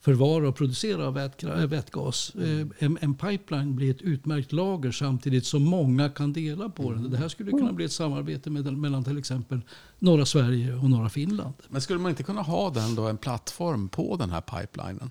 förvara 0.04 0.48
och 0.48 0.56
producera 0.56 1.06
äh, 1.06 1.66
vätgas. 1.66 2.32
Eh, 2.34 2.66
En, 2.78 2.98
en 3.00 3.14
pipeline 3.14 3.74
blir 3.76 3.90
ett 3.90 4.02
utmärkt 4.02 4.52
lager 4.52 4.92
samtidigt 4.92 5.46
som 5.46 5.62
många 5.62 6.08
kan 6.08 6.32
dela 6.32 6.68
på 6.68 6.92
den. 6.92 7.10
Det 7.10 7.16
här 7.16 7.28
skulle 7.28 7.50
kunna 7.50 7.72
bli 7.72 7.84
ett 7.84 7.92
samarbete 7.92 8.50
med, 8.50 8.78
mellan 8.78 9.04
till 9.04 9.18
exempel 9.18 9.60
norra 9.98 10.26
Sverige 10.26 10.74
och 10.74 10.90
norra 10.90 11.08
Finland. 11.08 11.54
Men 11.68 11.80
skulle 11.80 11.98
man 11.98 12.10
inte 12.10 12.22
kunna 12.22 12.42
ha 12.42 12.70
den 12.70 12.94
då, 12.94 13.08
en 13.08 13.16
plattform 13.18 13.88
på 13.88 14.16
den 14.16 14.30
här 14.30 14.40
pipelinen? 14.40 15.10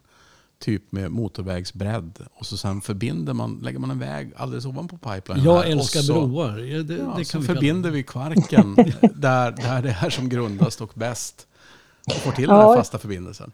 Typ 0.60 0.92
med 0.92 1.12
motorvägsbredd 1.12 2.20
och 2.34 2.46
så 2.46 2.58
sen 2.58 2.82
förbinder 2.82 3.34
man, 3.34 3.60
lägger 3.64 3.80
man 3.80 3.92
en 3.92 4.00
väg 4.00 4.32
alldeles 4.36 4.66
ovanpå 4.66 4.98
pipelinen. 4.98 5.46
Jag 5.46 5.58
här, 5.62 5.72
älskar 5.72 6.00
och 6.00 6.06
så, 6.06 6.28
broar. 6.28 6.58
Ja, 6.58 6.84
det, 6.84 6.94
Ja, 6.94 7.14
det 7.18 7.26
så 7.26 7.32
kan 7.32 7.42
vi 7.42 7.48
förbinder 7.48 7.92
vi 7.92 8.04
Kvarken 8.04 8.76
där, 9.16 9.52
där 9.52 9.82
det 9.82 9.98
är 10.02 10.10
som 10.10 10.30
grundast 10.30 10.82
och 10.82 10.92
bäst. 10.96 11.48
Och 12.06 12.14
får 12.14 12.32
till 12.32 12.48
den 12.48 12.58
Ja. 12.58 12.70
här 12.70 12.78
fasta 12.78 12.98
förbindelsen. 12.98 13.52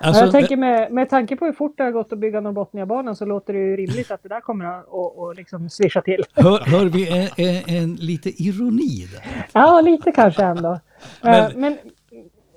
Alltså, 0.00 0.22
jag 0.24 0.32
tänker 0.32 0.56
med, 0.56 0.92
med 0.92 1.08
tanke 1.10 1.36
på 1.36 1.44
hur 1.44 1.52
fort 1.52 1.74
det 1.76 1.82
har 1.84 1.90
gått 1.90 2.12
att 2.12 2.18
bygga 2.18 2.40
Norrbotniabanan 2.40 3.16
så 3.16 3.24
låter 3.24 3.52
det 3.52 3.58
ju 3.58 3.76
rimligt 3.76 4.10
att 4.10 4.22
det 4.22 4.28
där 4.28 4.40
kommer 4.40 4.64
att 4.64 4.84
och, 4.88 5.18
och 5.18 5.34
liksom 5.34 5.70
swisha 5.70 6.02
till. 6.02 6.24
hör, 6.34 6.58
hör 6.58 6.84
vi 6.84 7.08
en, 7.08 7.28
en, 7.46 7.62
en 7.76 7.94
lite 7.94 8.42
ironi 8.42 9.08
där? 9.12 9.46
Ja, 9.52 9.80
lite 9.80 10.12
kanske 10.12 10.42
ändå. 10.42 10.80
Men- 11.22 11.52
Men, 11.52 11.60
men 11.60 11.78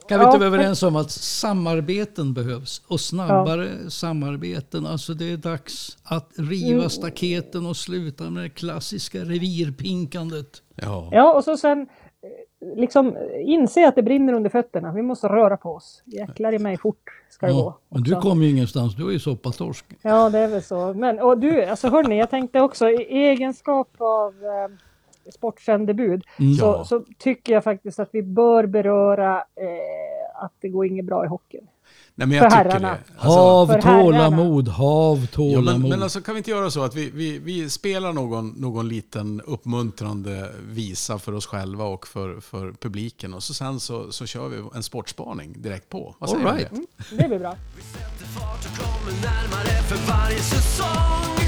Kan 0.10 0.19
vi 0.19 0.24
Ja, 0.26 0.30
inte 0.30 0.38
vara 0.39 0.48
överens 0.48 0.84
om 0.84 0.95
att 0.95 1.12
samarbeten 1.12 2.34
behövs 2.34 2.82
och 2.88 3.00
snabbare 3.02 3.69
samarbeten? 3.89 4.86
Alltså 4.86 5.13
det 5.13 5.32
är 5.32 5.38
dags 5.38 5.98
att 6.04 6.30
riva 6.38 6.78
Mm. 6.78 6.89
staketen 6.89 7.65
och 7.65 7.78
sluta 7.78 8.30
med 8.30 8.43
det 8.43 8.50
klassiska 8.50 9.17
revirpinkandet. 9.19 10.62
Ja. 10.76 11.10
Ja, 11.12 11.34
och 11.34 11.43
så 11.43 11.58
sen 11.58 11.82
eh, 11.82 11.88
liksom 12.75 13.17
inse 13.39 13.88
att 13.88 13.95
det 13.95 14.04
brinner 14.04 14.34
under 14.34 14.49
fötterna. 14.49 14.91
Vi 14.91 15.01
måste 15.01 15.28
röra 15.28 15.58
på 15.58 15.69
oss. 15.69 16.04
Jäklar 16.06 16.54
i 16.54 16.60
mig 16.60 16.78
fort 16.78 17.21
ska 17.30 17.45
det 17.47 17.54
gå. 17.54 17.60
Ja, 17.60 17.78
men 17.89 18.04
du 18.04 18.15
också. 18.15 18.30
kommer 18.30 18.43
ju 18.45 18.51
ingenstans, 18.51 18.95
du 18.95 19.08
är 19.08 19.12
ju 19.12 19.19
soppatorsk. 19.19 19.86
Ja, 20.01 20.30
det 20.30 20.39
är 20.39 20.47
väl 20.47 20.63
så. 20.63 20.93
Men 20.93 21.19
och 21.19 21.38
du, 21.38 21.63
alltså 21.65 21.88
hörni, 21.89 22.19
jag 22.19 22.30
tänkte 22.30 22.62
också 22.62 22.89
i 22.89 22.95
egenskap 23.25 23.89
av 23.97 24.34
eh, 24.45 25.32
sportsändebud 25.36 26.23
Mm. 26.39 26.54
så, 26.54 26.65
Ja. 26.65 26.84
så 26.86 27.04
tycker 27.17 27.54
jag 27.54 27.63
faktiskt 27.63 27.99
att 27.99 28.10
vi 28.12 28.21
bör 28.21 28.65
beröra 28.65 29.38
eh, 29.38 30.43
att 30.43 30.54
det 30.62 30.69
går 30.69 30.86
inget 30.86 31.06
bra 31.06 31.25
i 31.25 31.28
hockeyn. 31.28 31.67
Nej, 32.17 32.28
men 32.28 32.38
jag 32.38 32.51
För 32.51 32.58
tycker 32.58 32.69
herrarna. 32.71 32.91
det. 32.91 32.97
Alltså, 33.17 33.39
Hav 33.39 33.82
tålamod, 33.82 34.67
hav 34.67 35.19
ja, 35.21 35.28
tålamod. 35.36 35.80
men, 35.82 35.89
men 35.89 36.04
alltså, 36.04 36.21
kan 36.21 36.36
vi 36.36 36.38
inte 36.38 36.51
göra 36.51 36.71
så 36.71 36.84
att 36.84 36.95
vi, 36.95 37.10
vi, 37.10 37.39
vi 37.39 37.69
spelar 37.69 38.13
någon, 38.13 38.49
någon 38.49 38.88
liten 38.88 39.41
uppmuntrande 39.45 40.51
visa 40.69 41.19
för 41.19 41.34
oss 41.34 41.45
själva 41.45 41.84
och 41.86 42.08
för, 42.08 42.39
för 42.39 42.71
publiken 42.71 43.34
och 43.34 43.43
så 43.43 43.54
sen 43.54 43.80
så, 43.80 44.12
så 44.12 44.25
kör 44.25 44.47
vi 44.47 44.63
en 44.75 44.84
sportspaning 44.84 45.62
direkt 45.62 45.89
på. 45.89 46.15
Vad 46.19 46.30
säger 46.30 46.45
All 46.45 46.56
right. 46.56 46.71
Mm, 46.71 46.86
det 47.12 47.28
blir 47.28 47.39
bra. 47.39 47.56
Sätter 47.93 48.25
fart 48.25 48.65
och 48.65 48.78
kommer 48.78 49.21
närmare 49.21 49.82
för 49.84 50.12
varje 50.12 50.39
säsong 50.39 51.44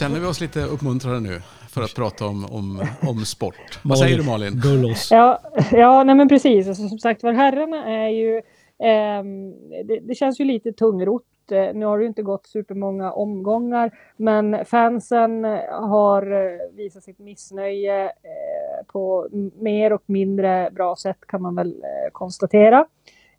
känner 0.00 0.20
vi 0.20 0.26
oss 0.26 0.40
lite 0.40 0.60
uppmuntrade 0.64 1.20
nu 1.20 1.40
för 1.68 1.82
att 1.82 1.94
prata 1.94 2.26
om, 2.26 2.44
om, 2.44 2.82
om 3.08 3.24
sport? 3.24 3.80
Vad 3.84 3.98
säger 3.98 4.18
du 4.18 4.24
Malin? 4.24 4.60
Gå 4.64 4.88
loss. 4.88 5.08
Ja, 5.10 5.38
ja 5.72 6.04
nej 6.04 6.14
men 6.14 6.28
precis. 6.28 6.68
Alltså, 6.68 6.88
som 6.88 6.98
sagt 6.98 7.22
var, 7.22 7.32
herrarna 7.32 7.84
är 8.04 8.08
ju... 8.08 8.42
ehm, 8.78 9.50
det, 9.86 10.00
det 10.02 10.14
känns 10.14 10.40
ju 10.40 10.44
lite 10.44 10.72
tungrott. 10.72 11.24
Eh, 11.52 11.74
Nu 11.74 11.86
har 11.86 11.98
det 11.98 12.02
ju 12.02 12.08
inte 12.08 12.22
gått 12.22 12.46
supermånga 12.46 13.12
omgångar, 13.12 13.90
men 14.16 14.64
fansen 14.64 15.44
har 15.70 16.32
eh, 16.32 16.58
visat 16.76 17.02
sitt 17.02 17.18
missnöje 17.18 18.04
eh, 18.04 18.86
på 18.86 19.28
mer 19.58 19.92
och 19.92 20.02
mindre 20.06 20.70
bra 20.72 20.96
sätt 20.96 21.18
kan 21.28 21.42
man 21.42 21.54
väl 21.54 21.68
eh, 21.68 22.10
konstatera. 22.12 22.86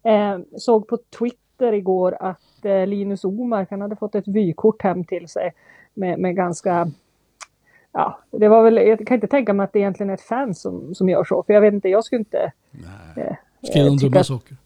Eh, 0.03 0.39
såg 0.57 0.87
på 0.87 0.97
Twitter 1.19 1.73
igår 1.73 2.17
att 2.19 2.65
eh, 2.65 2.87
Linus 2.87 3.23
Omark, 3.23 3.67
han 3.71 3.81
hade 3.81 3.95
fått 3.95 4.15
ett 4.15 4.27
vykort 4.27 4.81
hem 4.81 5.03
till 5.03 5.27
sig 5.27 5.53
med, 5.93 6.19
med 6.19 6.35
ganska 6.35 6.91
Ja, 7.93 8.19
det 8.31 8.47
var 8.47 8.63
väl, 8.63 8.75
jag 8.75 9.07
kan 9.07 9.15
inte 9.15 9.27
tänka 9.27 9.53
mig 9.53 9.63
att 9.63 9.73
det 9.73 9.79
egentligen 9.79 10.09
är 10.09 10.13
ett 10.13 10.21
fan 10.21 10.55
som, 10.55 10.95
som 10.95 11.09
gör 11.09 11.23
så, 11.23 11.43
för 11.43 11.53
jag 11.53 11.61
vet 11.61 11.73
inte, 11.73 11.89
jag 11.89 12.03
skulle 12.03 12.19
inte... 12.19 12.51
Nej. 12.71 13.27
Eh, 13.27 13.35
Skriv 13.63 13.87
om 13.87 13.97
dumma 13.97 14.23
saker. 14.23 14.57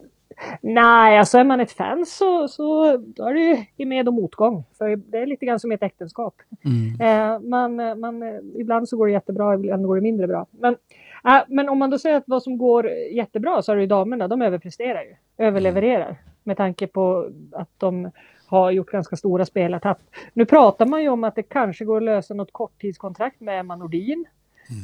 Nej, 0.61 1.17
alltså 1.17 1.37
är 1.37 1.43
man 1.43 1.59
ett 1.59 1.71
fan 1.71 2.05
så, 2.05 2.47
så 2.47 2.97
då 2.97 3.25
är 3.25 3.33
det 3.33 3.39
ju 3.39 3.57
i 3.77 3.85
med 3.85 4.07
och 4.07 4.13
motgång. 4.13 4.63
För 4.77 4.95
det 4.95 5.17
är 5.17 5.25
lite 5.25 5.45
grann 5.45 5.59
som 5.59 5.71
ett 5.71 5.83
äktenskap. 5.83 6.35
Mm. 6.65 7.01
Eh, 7.01 7.39
man, 7.39 7.99
man, 7.99 8.23
ibland 8.55 8.89
så 8.89 8.97
går 8.97 9.05
det 9.07 9.13
jättebra, 9.13 9.55
ibland 9.55 9.85
går 9.85 9.95
det 9.95 10.01
mindre 10.01 10.27
bra. 10.27 10.47
Men, 10.51 10.75
eh, 11.27 11.43
men 11.47 11.69
om 11.69 11.77
man 11.77 11.89
då 11.89 11.99
säger 11.99 12.17
att 12.17 12.23
vad 12.27 12.43
som 12.43 12.57
går 12.57 12.89
jättebra 12.89 13.61
så 13.61 13.71
är 13.71 13.75
det 13.75 13.81
ju 13.81 13.87
damerna, 13.87 14.27
de 14.27 14.41
överpresterar 14.41 15.01
ju. 15.03 15.15
Överlevererar. 15.37 16.17
Med 16.43 16.57
tanke 16.57 16.87
på 16.87 17.29
att 17.51 17.69
de 17.77 18.11
har 18.47 18.71
gjort 18.71 18.91
ganska 18.91 19.15
stora 19.15 19.45
spelartapp. 19.45 19.99
Nu 20.33 20.45
pratar 20.45 20.85
man 20.85 21.01
ju 21.01 21.09
om 21.09 21.23
att 21.23 21.35
det 21.35 21.43
kanske 21.43 21.85
går 21.85 21.97
att 21.97 22.03
lösa 22.03 22.33
något 22.33 22.51
korttidskontrakt 22.51 23.41
med 23.41 23.59
Emma 23.59 23.75
Nordin. 23.75 24.25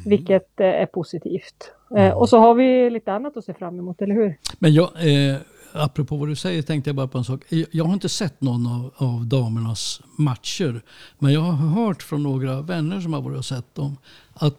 Vilket 0.06 0.60
eh, 0.60 0.66
är 0.66 0.86
positivt. 0.86 1.72
Eh, 1.96 2.10
och 2.10 2.28
så 2.28 2.38
har 2.38 2.54
vi 2.54 2.90
lite 2.90 3.12
annat 3.12 3.36
att 3.36 3.44
se 3.44 3.54
fram 3.54 3.78
emot, 3.78 4.02
eller 4.02 4.14
hur? 4.14 4.38
Men 4.58 4.74
jag, 4.74 4.84
eh, 4.84 5.36
apropå 5.72 6.16
vad 6.16 6.28
du 6.28 6.36
säger 6.36 6.62
tänkte 6.62 6.90
jag 6.90 6.96
bara 6.96 7.08
på 7.08 7.18
en 7.18 7.24
sak. 7.24 7.40
Jag, 7.48 7.66
jag 7.70 7.84
har 7.84 7.92
inte 7.92 8.08
sett 8.08 8.40
någon 8.40 8.66
av, 8.66 8.90
av 8.96 9.26
damernas 9.26 10.02
matcher. 10.18 10.82
Men 11.18 11.32
jag 11.32 11.40
har 11.40 11.84
hört 11.84 12.02
från 12.02 12.22
några 12.22 12.60
vänner 12.60 13.00
som 13.00 13.12
har 13.12 13.20
varit 13.20 13.38
och 13.38 13.44
sett 13.44 13.74
dem. 13.74 13.96
Att 14.34 14.58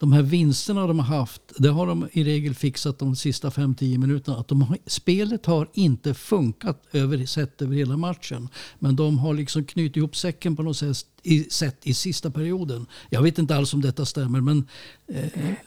de 0.00 0.12
här 0.12 0.22
vinsterna 0.22 0.86
de 0.86 0.98
har 0.98 1.16
haft, 1.16 1.42
det 1.58 1.68
har 1.68 1.86
de 1.86 2.08
i 2.12 2.24
regel 2.24 2.54
fixat 2.54 2.98
de 2.98 3.16
sista 3.16 3.48
5-10 3.48 3.98
minuterna. 3.98 4.38
Att 4.38 4.48
de 4.48 4.62
har, 4.62 4.76
spelet 4.86 5.46
har 5.46 5.68
inte 5.72 6.14
funkat 6.14 6.86
över, 6.92 7.26
sett 7.26 7.62
över 7.62 7.74
hela 7.74 7.96
matchen. 7.96 8.48
Men 8.78 8.96
de 8.96 9.18
har 9.18 9.34
liksom 9.34 9.64
knutit 9.64 9.96
ihop 9.96 10.16
säcken 10.16 10.56
på 10.56 10.62
något 10.62 10.76
sätt 10.76 10.96
i, 11.22 11.40
sätt 11.40 11.86
i 11.86 11.94
sista 11.94 12.30
perioden. 12.30 12.86
Jag 13.10 13.22
vet 13.22 13.38
inte 13.38 13.56
alls 13.56 13.74
om 13.74 13.80
detta 13.80 14.04
stämmer 14.04 14.40
men 14.40 14.68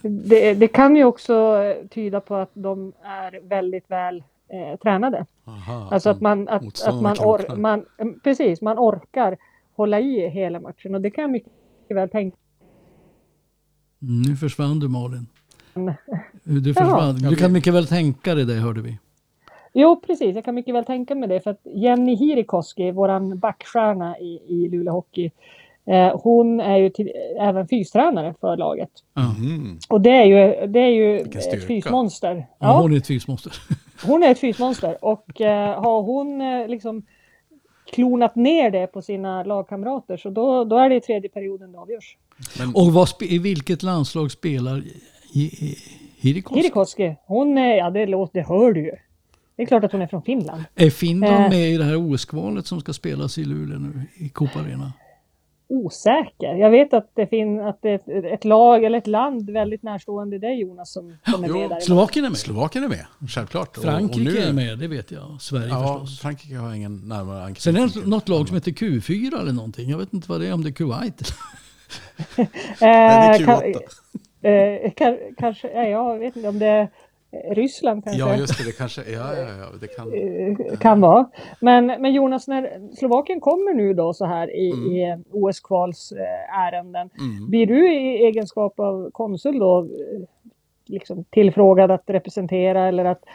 Det, 0.02 0.54
det 0.54 0.68
kan 0.68 0.96
ju 0.96 1.04
också 1.04 1.34
eh, 1.34 1.88
tyda 1.88 2.22
på 2.22 2.36
att 2.36 2.52
de 2.54 2.94
är 3.04 3.50
väldigt 3.50 3.92
väl 3.92 4.24
eh, 4.50 4.80
tränade. 4.82 5.26
Aha, 5.46 5.90
Alltså 5.92 6.10
att 6.10 6.22
man, 6.22 6.48
att, 6.48 6.88
att 6.88 7.02
man, 7.02 7.18
or, 7.20 7.56
man, 7.56 7.86
precis, 8.24 8.62
man 8.62 8.78
orkar 8.78 9.38
hålla 9.76 10.00
i 10.00 10.30
hela 10.30 10.60
matchen 10.60 10.96
och 10.96 11.02
det 11.02 11.10
kan 11.10 11.22
jag 11.22 11.32
mycket 11.32 11.52
väl 11.90 12.10
tänka 12.10 12.38
nu 14.08 14.36
försvann 14.36 14.80
du 14.80 14.88
Malin. 14.88 15.28
mig. 15.74 15.96
Du, 16.44 16.74
försvann. 16.74 17.16
Du 17.16 17.36
kan 17.36 17.52
mycket 17.52 17.74
väl 17.74 17.88
tänka 17.88 18.36
dig 18.36 18.46
det 18.46 18.54
hörde 18.54 18.82
vi. 18.82 18.98
Jo, 19.74 20.02
precis, 20.08 20.36
jag 20.36 20.46
kan 20.46 20.56
mycket 20.56 20.76
väl 20.76 20.86
tänka 20.86 21.16
mig 21.16 21.30
det 21.30 21.42
för 21.42 21.52
att 21.52 21.62
Jenny 21.64 22.16
Hirikoski, 22.16 22.92
våran 22.92 23.40
backstjärna 23.40 24.20
i, 24.20 24.42
i 24.48 24.70
Luleå 24.70 24.94
Hockey, 24.94 25.32
eh, 25.86 26.20
hon 26.20 26.60
är 26.60 26.78
ju 26.78 26.90
till, 26.90 27.12
även 27.40 27.68
fystränare 27.68 28.34
för 28.42 28.58
laget. 28.58 28.90
Mm. 29.16 29.80
Och 29.90 30.02
det 30.02 30.10
är 30.10 30.26
ju, 30.26 30.68
det 30.68 30.80
är 30.80 30.90
ju 30.90 31.20
ett 31.20 31.68
fysmonster. 31.68 32.36
Ja. 32.36 32.68
Ja, 32.68 32.82
Hon 32.82 32.94
är 32.94 32.98
ett 32.98 33.08
fysmonster. 33.08 33.54
hon 34.06 34.24
är 34.24 34.32
ett 34.32 34.40
fysmonster 34.40 35.06
och 35.06 35.42
eh, 35.42 35.82
har 35.82 36.02
hon 36.02 36.42
eh, 36.42 36.68
liksom 36.68 37.06
klonat 37.86 38.36
ner 38.36 38.72
det 38.72 38.88
på 38.88 39.02
sina 39.02 39.44
lagkamrater 39.44 40.18
så 40.18 40.30
då, 40.30 40.64
då 40.64 40.78
är 40.78 40.90
det 40.90 40.96
i 40.96 41.02
tredje 41.02 41.30
perioden 41.30 41.72
det 41.72 41.80
avgörs. 41.80 42.18
Men, 42.60 42.76
Och 42.76 42.94
vad, 42.94 43.10
i 43.22 43.38
vilket 43.38 43.84
landslag 43.84 44.32
spelar 44.32 44.84
Hirikoski? 46.18 46.60
Hirikoski, 46.62 47.16
hon 47.26 47.58
är, 47.58 47.76
ja 47.78 47.90
det 47.90 48.06
låter, 48.06 48.40
det 48.40 48.48
hör 48.48 48.74
du 48.74 48.82
ju. 48.86 48.92
Det 49.56 49.64
är 49.64 49.66
klart 49.68 49.84
att 49.84 49.92
hon 49.92 50.02
är 50.02 50.08
från 50.08 50.22
Finland. 50.24 50.64
Är 50.76 50.90
Finland 50.90 51.34
Eh. 51.44 51.50
med 51.50 51.72
i 51.74 51.78
det 51.78 51.84
här 51.84 51.96
OS-kvalet 52.14 52.68
som 52.68 52.80
ska 52.80 52.94
spelas 52.94 53.38
i 53.38 53.46
Luleå 53.46 53.80
nu 53.80 54.02
i 54.18 54.30
Coop 54.30 54.56
Arena? 54.56 54.94
Osäker. 55.68 56.56
Jag 56.56 56.70
vet 56.72 56.94
att 56.94 57.12
det 57.16 57.28
finns 57.28 57.62
att 57.62 57.82
det 57.82 57.90
är 57.90 58.34
ett, 58.34 58.46
lag 58.46 58.84
eller 58.84 58.98
ett 58.98 59.08
land 59.08 59.50
väldigt 59.50 59.84
närstående 59.84 60.40
dig 60.40 60.60
Jonas 60.62 60.94
som, 60.94 61.18
som 61.32 61.44
är 61.44 61.48
Jo, 61.48 61.60
med 61.60 61.70
där. 61.70 61.80
Slovakien 61.80 62.26
är 62.26 62.30
med. 62.30 62.38
Slovakien 62.38 62.84
är 62.84 62.88
med, 62.90 63.06
självklart. 63.30 63.78
Och- 63.78 63.84
Frankrike 63.84 64.30
och 64.30 64.36
nu, 64.36 64.38
är 64.42 64.54
med, 64.54 64.80
det 64.80 64.88
vet 64.88 65.12
jag. 65.12 65.38
Sverige 65.42 65.68
Ja, 65.68 66.00
förstås. 66.00 66.20
Frankrike 66.20 66.56
har 66.56 66.74
ingen 66.74 66.98
närmare 67.08 67.38
Sen 67.56 67.76
anknytning. 67.76 67.84
är 67.84 68.04
det 68.04 68.10
något 68.10 68.30
lag 68.30 68.48
som 68.48 68.56
heter 68.58 68.72
Q4 68.72 69.40
eller 69.42 69.52
någonting. 69.54 69.90
Jag 69.90 69.98
vet 69.98 70.14
inte 70.14 70.30
vad 70.30 70.42
det 70.42 70.48
är, 70.48 70.54
om 70.54 70.64
det 70.64 70.70
är 70.70 70.74
Kuwait. 70.74 71.34
Eh, 72.38 72.46
det 72.80 72.86
är 72.86 73.46
kan, 73.46 73.62
Q8. 73.62 74.84
eh, 74.86 74.92
kan, 74.92 75.18
kanske, 75.38 75.68
ja, 75.72 75.84
jag 75.84 76.20
vet 76.20 76.36
inte 76.36 76.50
om 76.50 76.60
det 76.60 76.66
är 76.68 76.82
eh, 77.32 77.56
Ryssland 77.56 78.04
kanske. 78.04 78.20
Ja, 78.20 78.36
just 78.36 78.58
det. 78.58 78.64
Det 78.66 78.78
kanske... 78.78 79.02
Ja, 79.12 79.34
ja, 79.38 79.48
ja. 79.60 79.66
Det 79.82 79.88
kan... 79.88 80.14
eh, 80.14 80.78
kan 80.80 81.02
vara. 81.02 81.30
Men, 81.60 81.86
men 81.86 82.14
Jonas, 82.14 82.48
när 82.48 82.96
Slovakien 82.96 83.40
kommer 83.40 83.74
nu 83.74 83.94
då 83.94 84.14
så 84.14 84.26
här 84.26 84.56
i, 84.56 84.72
Mm. 84.72 84.92
i 84.92 85.24
OS-kvals 85.32 86.12
eh, 86.12 86.60
ärenden, 86.68 87.10
Mm. 87.20 87.50
blir 87.50 87.66
du 87.66 87.94
i 87.94 88.26
egenskap 88.26 88.80
av 88.80 89.10
konsul 89.12 89.60
då 89.60 89.80
eh, 89.80 89.88
liksom 90.86 91.24
tillfrågad 91.24 91.92
att 91.92 92.04
representera 92.06 92.88
eller 92.88 93.06
att 93.06 93.22
eh, 93.26 93.30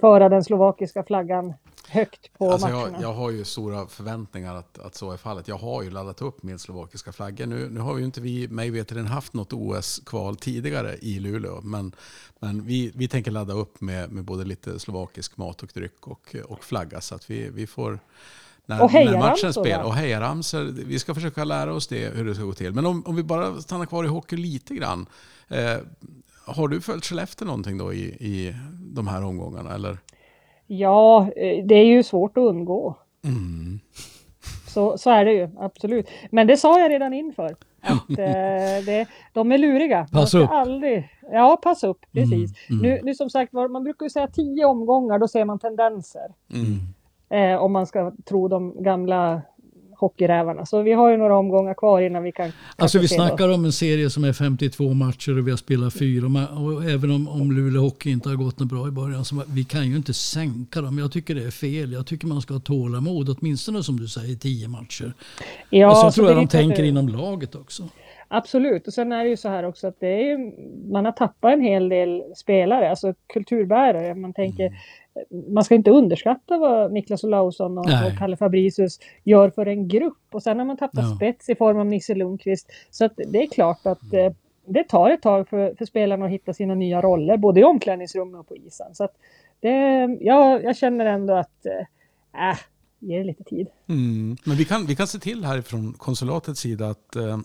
föra 0.00 0.28
den 0.28 0.44
slovakiska 0.44 1.02
flaggan 1.02 1.54
högt 1.88 2.38
på 2.38 2.52
Alltså 2.52 2.68
matcherna? 2.68 2.92
jag, 2.92 3.02
jag 3.02 3.12
har 3.12 3.30
ju 3.30 3.44
stora 3.44 3.86
förväntningar 3.86 4.54
att, 4.54 4.78
att 4.78 4.94
så 4.94 5.12
är 5.12 5.16
fallet. 5.16 5.48
Jag 5.48 5.56
har 5.56 5.82
ju 5.82 5.90
laddat 5.90 6.22
upp 6.22 6.42
med 6.42 6.60
slovakiska 6.60 7.12
flaggor. 7.12 7.46
Nu, 7.46 7.68
nu 7.68 7.80
har 7.80 7.98
ju 7.98 8.04
inte 8.04 8.20
vi, 8.20 8.48
mig 8.48 8.70
veterligen, 8.70 9.06
haft 9.06 9.34
något 9.34 9.52
OS-kval 9.52 10.36
tidigare 10.36 10.96
i 11.00 11.18
Luleå. 11.18 11.60
Men, 11.62 11.92
men 12.38 12.64
vi, 12.64 12.92
vi 12.94 13.08
tänker 13.08 13.30
ladda 13.30 13.54
upp 13.54 13.80
med, 13.80 14.12
med 14.12 14.24
både 14.24 14.44
lite 14.44 14.78
slovakisk 14.78 15.36
mat 15.36 15.62
och 15.62 15.70
dryck 15.74 16.06
och, 16.06 16.36
och 16.48 16.64
flagga. 16.64 17.00
Så 17.00 17.14
att 17.14 17.30
vi, 17.30 17.50
vi 17.50 17.66
får... 17.66 17.98
När, 18.66 18.82
Och 18.82 18.92
när 18.92 19.18
matchen 19.18 19.52
spelar. 19.52 19.84
Och 19.84 19.94
hejaramsor. 19.94 20.64
Vi 20.64 20.98
ska 20.98 21.14
försöka 21.14 21.44
lära 21.44 21.74
oss 21.74 21.88
det, 21.88 22.14
hur 22.14 22.24
det 22.24 22.34
ska 22.34 22.44
gå 22.44 22.52
till. 22.52 22.72
Men 22.72 22.86
om, 22.86 23.06
om 23.06 23.16
vi 23.16 23.22
bara 23.22 23.60
stannar 23.60 23.86
kvar 23.86 24.04
i 24.04 24.08
hockey 24.08 24.36
lite 24.36 24.74
grann. 24.74 25.06
Eh, 25.48 25.76
har 26.56 26.68
du 26.68 26.80
följt 26.80 27.04
Skellefteå 27.04 27.46
någonting 27.46 27.78
då 27.78 27.92
i, 27.92 28.02
i 28.04 28.54
de 28.94 29.08
här 29.08 29.24
omgångarna? 29.24 29.74
Eller? 29.74 29.98
Ja, 30.66 31.30
eh, 31.36 31.64
det 31.66 31.74
är 31.74 31.84
ju 31.84 32.02
svårt 32.02 32.36
att 32.36 32.42
undgå. 32.42 32.96
Mm. 33.24 33.80
Så, 34.68 34.98
så 34.98 35.10
är 35.10 35.24
det 35.24 35.32
ju, 35.32 35.48
absolut. 35.58 36.08
Men 36.30 36.46
det 36.46 36.56
sa 36.56 36.80
jag 36.80 36.90
redan 36.90 37.12
inför. 37.14 37.56
Att, 37.80 38.10
eh, 38.10 38.84
det, 38.86 39.06
de 39.32 39.52
är 39.52 39.58
luriga. 39.58 40.06
Pass 40.12 40.34
upp. 40.34 40.50
Aldrig, 40.50 41.08
ja, 41.32 41.60
pass 41.62 41.84
upp. 41.84 41.98
Precis. 42.12 42.70
Mm, 42.70 42.82
Nu, 42.82 43.00
nu 43.02 43.14
som 43.14 43.30
sagt 43.30 43.52
var, 43.52 43.68
man 43.68 43.84
brukar 43.84 44.06
ju 44.06 44.10
säga 44.10 44.26
tio 44.26 44.64
omgångar, 44.64 45.18
då 45.18 45.28
ser 45.28 45.44
man 45.44 45.58
tendenser. 45.58 46.34
Mm. 46.52 46.78
Eh, 47.30 47.62
om 47.62 47.72
man 47.72 47.86
ska 47.86 48.12
tro 48.24 48.48
de 48.48 48.82
gamla 48.82 49.42
hockeyrävarna. 50.00 50.66
Så 50.66 50.82
vi 50.82 50.92
har 50.92 51.10
ju 51.10 51.16
några 51.16 51.36
omgångar 51.38 51.74
kvar 51.74 52.00
innan 52.02 52.22
vi 52.22 52.32
kan... 52.32 52.52
Alltså 52.76 52.98
vi 52.98 53.08
snackar 53.08 53.48
om 53.48 53.64
en 53.64 53.72
serie 53.72 54.10
som 54.10 54.24
är 54.24 54.32
52 54.32 54.94
matcher 54.94 55.38
och 55.38 55.46
vi 55.46 55.50
har 55.50 55.58
spelat 55.58 55.94
fyra. 55.94 56.48
Och 56.48 56.84
även 56.84 57.10
om, 57.10 57.28
om 57.28 57.52
Luleå 57.52 57.82
Hockey 57.82 58.10
inte 58.10 58.28
har 58.28 58.36
gått 58.36 58.58
något 58.58 58.68
bra 58.68 58.88
i 58.88 58.90
början 58.90 59.24
så 59.24 59.42
vi 59.48 59.64
kan 59.64 59.88
ju 59.88 59.96
inte 59.96 60.14
sänka 60.14 60.80
dem. 60.80 60.98
Jag 60.98 61.12
tycker 61.12 61.34
det 61.34 61.44
är 61.44 61.50
fel. 61.50 61.92
Jag 61.92 62.06
tycker 62.06 62.26
man 62.26 62.42
ska 62.42 62.54
ha 62.54 62.60
tålamod, 62.60 63.36
åtminstone 63.40 63.82
som 63.82 63.96
du 64.00 64.08
säger 64.08 64.36
tio 64.36 64.68
matcher. 64.68 65.12
Ja, 65.70 65.90
och 65.90 65.96
så 65.96 66.10
så 66.10 66.12
tror 66.14 66.24
det 66.26 66.30
jag 66.32 66.40
de 66.42 66.48
tänker 66.48 66.82
det- 66.82 66.88
inom 66.88 67.08
laget 67.08 67.54
också. 67.54 67.88
Absolut, 68.32 68.86
och 68.86 68.92
sen 68.92 69.12
är 69.12 69.24
det 69.24 69.30
ju 69.30 69.36
så 69.36 69.48
här 69.48 69.64
också 69.64 69.86
att 69.88 70.00
det 70.00 70.30
är 70.30 70.38
man 70.92 71.04
har 71.04 71.12
tappat 71.12 71.52
en 71.52 71.60
hel 71.60 71.88
del 71.88 72.22
spelare, 72.36 72.90
alltså 72.90 73.14
kulturbärare. 73.26 74.14
Man 74.14 74.32
tänker, 74.32 74.66
Mm. 75.30 75.54
man 75.54 75.64
ska 75.64 75.74
inte 75.74 75.90
underskatta 75.90 76.58
vad 76.58 76.92
Niklas 76.92 77.24
Olausson 77.24 77.78
och, 77.78 77.84
och 77.84 78.18
Kalle 78.18 78.36
Fabricius 78.36 78.98
gör 79.24 79.50
för 79.50 79.66
en 79.66 79.88
grupp. 79.88 80.18
Och 80.32 80.42
sen 80.42 80.58
har 80.58 80.66
man 80.66 80.76
tappat 80.76 81.04
Ja. 81.10 81.16
spets 81.16 81.48
i 81.48 81.54
form 81.54 81.78
av 81.78 81.86
Nisse 81.86 82.14
Lundqvist. 82.14 82.70
Så 82.90 83.04
att 83.04 83.12
det 83.16 83.42
är 83.42 83.46
klart 83.46 83.86
att 83.86 84.12
eh, 84.12 84.32
det 84.66 84.84
tar 84.88 85.10
ett 85.10 85.22
tag 85.22 85.48
för, 85.48 85.74
för 85.78 85.84
spelarna 85.84 86.24
att 86.24 86.30
hitta 86.30 86.52
sina 86.52 86.74
nya 86.74 87.00
roller, 87.00 87.36
både 87.36 87.60
i 87.60 87.64
omklädningsrummet 87.64 88.40
och 88.40 88.48
på 88.48 88.56
isen. 88.56 88.94
Så 88.94 89.04
att 89.04 89.14
det, 89.60 89.70
ja, 90.20 90.60
jag 90.60 90.76
känner 90.76 91.06
ändå 91.06 91.34
att, 91.34 91.66
äh, 91.66 92.56
ge 93.00 93.18
det 93.18 93.24
lite 93.24 93.44
tid. 93.44 93.66
Mm. 93.88 94.36
Men 94.44 94.56
vi 94.56 94.64
kan, 94.64 94.86
vi 94.86 94.96
kan 94.96 95.06
se 95.06 95.18
till 95.18 95.44
här 95.44 95.62
från 95.62 95.92
konsulatets 95.92 96.60
sida 96.60 96.88
att 96.88 97.16
eh, 97.16 97.38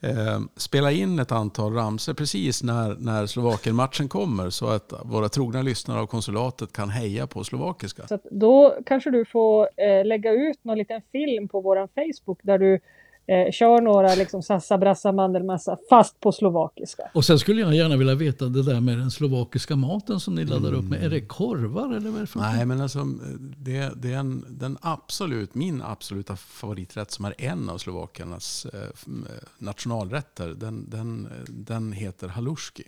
eh, 0.00 0.40
spela 0.56 0.92
in 0.92 1.18
ett 1.18 1.32
antal 1.32 1.72
ramser 1.74 2.14
precis 2.14 2.62
när, 2.62 2.96
när 2.98 3.26
Slovakien-matchen 3.26 4.08
kommer 4.08 4.50
så 4.50 4.66
att 4.66 4.92
våra 5.04 5.28
trogna 5.28 5.62
lyssnare 5.62 6.00
av 6.00 6.06
konsulatet 6.06 6.72
kan 6.72 6.90
heja 6.90 7.26
på 7.26 7.44
slovakiska. 7.44 8.06
Så 8.06 8.18
då 8.30 8.78
kanske 8.86 9.10
du 9.10 9.24
får 9.24 9.68
eh, 9.76 10.04
lägga 10.04 10.32
ut 10.32 10.64
någon 10.64 10.78
liten 10.78 11.02
film 11.12 11.48
på 11.48 11.60
våran 11.60 11.88
Facebook 11.88 12.40
där 12.42 12.58
du 12.58 12.80
eh, 13.28 13.52
kör 13.52 13.80
några 13.80 14.14
liksom 14.14 14.42
sassa, 14.42 14.78
brassa, 14.78 15.12
mandelmassa 15.12 15.78
fast 15.90 16.20
på 16.20 16.32
slovakiska. 16.32 17.10
Och 17.14 17.24
sen 17.24 17.38
skulle 17.38 17.60
jag 17.60 17.74
gärna 17.74 17.96
vilja 17.96 18.14
veta 18.14 18.44
det 18.46 18.62
där 18.62 18.80
med 18.80 18.98
den 18.98 19.10
slovakiska 19.10 19.76
maten 19.76 20.20
som 20.20 20.34
ni 20.34 20.44
laddar 20.44 20.72
upp 20.72 20.84
med. 20.84 21.04
Är 21.04 21.10
det 21.10 21.20
korvar 21.20 21.88
eller 21.96 22.10
vad 22.10 22.16
är 22.16 22.20
det 22.20 22.26
för 22.26 22.40
Nej, 22.40 22.66
men 22.66 22.80
alltså, 22.80 23.04
det, 23.56 23.92
det 23.96 24.12
är 24.12 24.18
en, 24.18 24.44
den 24.48 24.78
absolut, 24.80 25.54
min 25.54 25.82
absoluta 25.82 26.36
favoriträtt 26.36 27.10
som 27.10 27.24
är 27.24 27.34
en 27.38 27.70
av 27.70 27.78
slovakernas 27.78 28.66
eh, 28.66 28.80
eh, 28.82 28.88
nationalrätter. 29.58 30.48
Den, 30.48 30.90
den, 30.90 31.28
den 31.48 31.92
heter 31.92 32.28
haluski. 32.28 32.82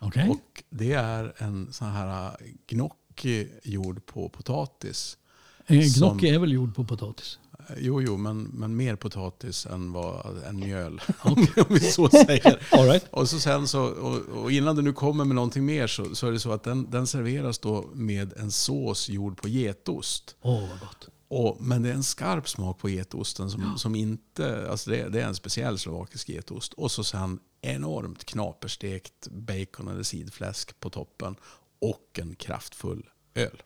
Okej. 0.00 0.28
Och 0.30 0.62
det 0.70 0.92
är 0.92 1.32
en 1.38 1.72
sån 1.72 1.88
här 1.88 2.26
eh, 2.26 2.30
gnocchi 2.66 3.48
gjord 3.62 4.06
på 4.06 4.28
potatis. 4.28 5.18
Eh, 5.66 5.80
som- 5.82 6.08
Gnocchi 6.08 6.28
är 6.34 6.38
väl 6.38 6.52
gjord 6.52 6.74
på 6.74 6.84
potatis? 6.84 7.38
Jo, 7.76 8.02
jo, 8.02 8.16
men, 8.16 8.42
men 8.42 8.76
mer 8.76 8.96
potatis 8.96 9.66
än 9.66 9.92
vad, 9.92 10.42
en 10.48 10.56
mjöl. 10.56 11.00
om 11.20 11.46
vi 11.68 11.80
så 11.80 12.08
säger. 12.08 12.66
All 12.70 12.86
right. 12.86 13.06
Och, 13.10 13.28
så 13.28 13.40
sen 13.40 13.68
så, 13.68 13.82
och, 13.82 14.42
och 14.42 14.52
innan 14.52 14.76
du 14.76 14.82
nu 14.82 14.92
kommer 14.92 15.24
med 15.24 15.34
någonting 15.34 15.64
mer 15.64 15.86
så, 15.86 16.14
så 16.14 16.26
är 16.26 16.32
det 16.32 16.40
så 16.40 16.52
att 16.52 16.62
den, 16.62 16.90
den 16.90 17.06
serveras 17.06 17.58
då 17.58 17.90
med 17.94 18.32
en 18.36 18.50
sås 18.50 19.08
gjord 19.08 19.40
på 19.42 19.48
getost. 19.48 20.36
Åh, 20.42 20.60
vad 20.60 20.80
gott. 20.80 21.08
Och, 21.28 21.56
men 21.60 21.82
det 21.82 21.88
är 21.88 21.94
en 21.94 22.02
skarp 22.02 22.48
smak 22.48 22.78
på 22.78 22.88
getosten 22.88 23.50
som, 23.50 23.78
som 23.78 23.94
inte, 23.94 24.70
alltså 24.70 24.90
det, 24.90 25.08
det 25.08 25.20
är 25.20 25.26
en 25.26 25.34
speciell 25.34 25.78
slovakisk 25.78 26.28
getost. 26.28 26.72
Och 26.72 26.90
så 26.90 27.04
sen 27.04 27.38
enormt 27.60 28.24
knaperstekt 28.24 29.28
bacon 29.30 29.88
eller 29.88 30.02
sidfläsk 30.02 30.80
på 30.80 30.90
toppen 30.90 31.36
och 31.80 32.18
en 32.18 32.34
kraftfull 32.34 33.08
öl. 33.34 33.62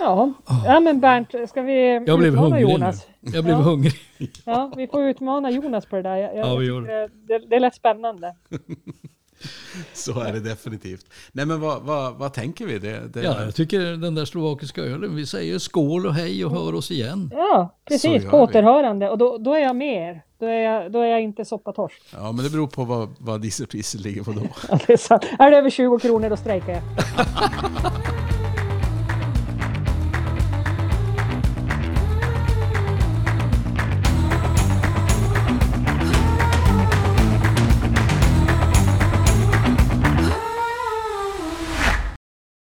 Ja, 0.00 0.32
ja 0.66 0.80
men 0.80 1.00
Bernt, 1.00 1.34
ska 1.48 1.62
vi 1.62 1.94
Jag 2.06 2.18
blev 2.18 2.32
utmana 2.32 2.42
hungrig 2.56 2.62
Jonas? 2.72 3.06
nu. 3.20 3.30
Jag 3.34 3.44
blev 3.44 3.56
Ja. 3.56 3.62
hungrig. 3.62 3.94
Ja, 4.44 4.72
vi 4.76 4.86
får 4.86 5.02
utmana 5.02 5.50
Jonas 5.50 5.86
på 5.86 5.96
det 5.96 6.02
där. 6.02 6.16
Jag, 6.16 6.36
Ja, 6.36 6.56
vi 6.56 6.66
gör 6.66 6.80
det, 6.80 7.08
det, 7.28 7.46
det 7.50 7.58
lät 7.58 7.74
spännande. 7.74 8.34
Så 9.92 10.20
är 10.20 10.32
det 10.32 10.40
definitivt. 10.40 11.06
Nej 11.32 11.46
men 11.46 11.60
vad, 11.60 11.82
vad, 11.82 12.14
vad 12.14 12.32
tänker 12.32 12.66
vi? 12.66 12.78
Det, 12.78 13.00
det, 13.14 13.22
Ja, 13.22 13.44
jag 13.44 13.54
tycker 13.54 13.80
den 13.80 14.14
där 14.14 14.24
slovakiska 14.24 14.80
ölen, 14.82 15.16
vi 15.16 15.26
säger 15.26 15.58
skål 15.58 16.06
och 16.06 16.14
hej 16.14 16.44
och 16.44 16.50
hör 16.50 16.74
oss 16.74 16.90
igen. 16.90 17.30
Ja, 17.34 17.76
precis. 17.88 18.24
På 18.24 18.36
vi. 18.36 18.42
återhörande. 18.42 19.10
Och 19.10 19.18
då, 19.18 19.38
då 19.38 19.54
är 19.54 19.60
jag 19.60 19.76
med 19.76 20.08
er. 20.10 20.22
Då 20.40 20.46
är 20.46 20.60
jag, 20.62 20.92
då 20.92 21.00
är 21.00 21.06
jag 21.06 21.22
inte 21.22 21.44
soppatorsk. 21.44 22.02
ja, 22.12 22.32
men 22.32 22.44
det 22.44 22.50
beror 22.50 22.66
på 22.66 22.84
vad, 22.84 23.08
vad 23.18 23.40
dieselpriset 23.42 24.00
ligger 24.00 24.22
på 24.22 24.32
då. 24.32 24.40
Ja, 24.70 24.78
det 24.86 24.92
är 24.92 24.96
sant. 24.96 25.24
Är 25.38 25.50
det 25.50 25.56
över 25.56 25.70
20 25.70 25.98
kronor 25.98 26.30
då 26.30 26.36
strejkar 26.36 26.72
jag. 26.72 26.82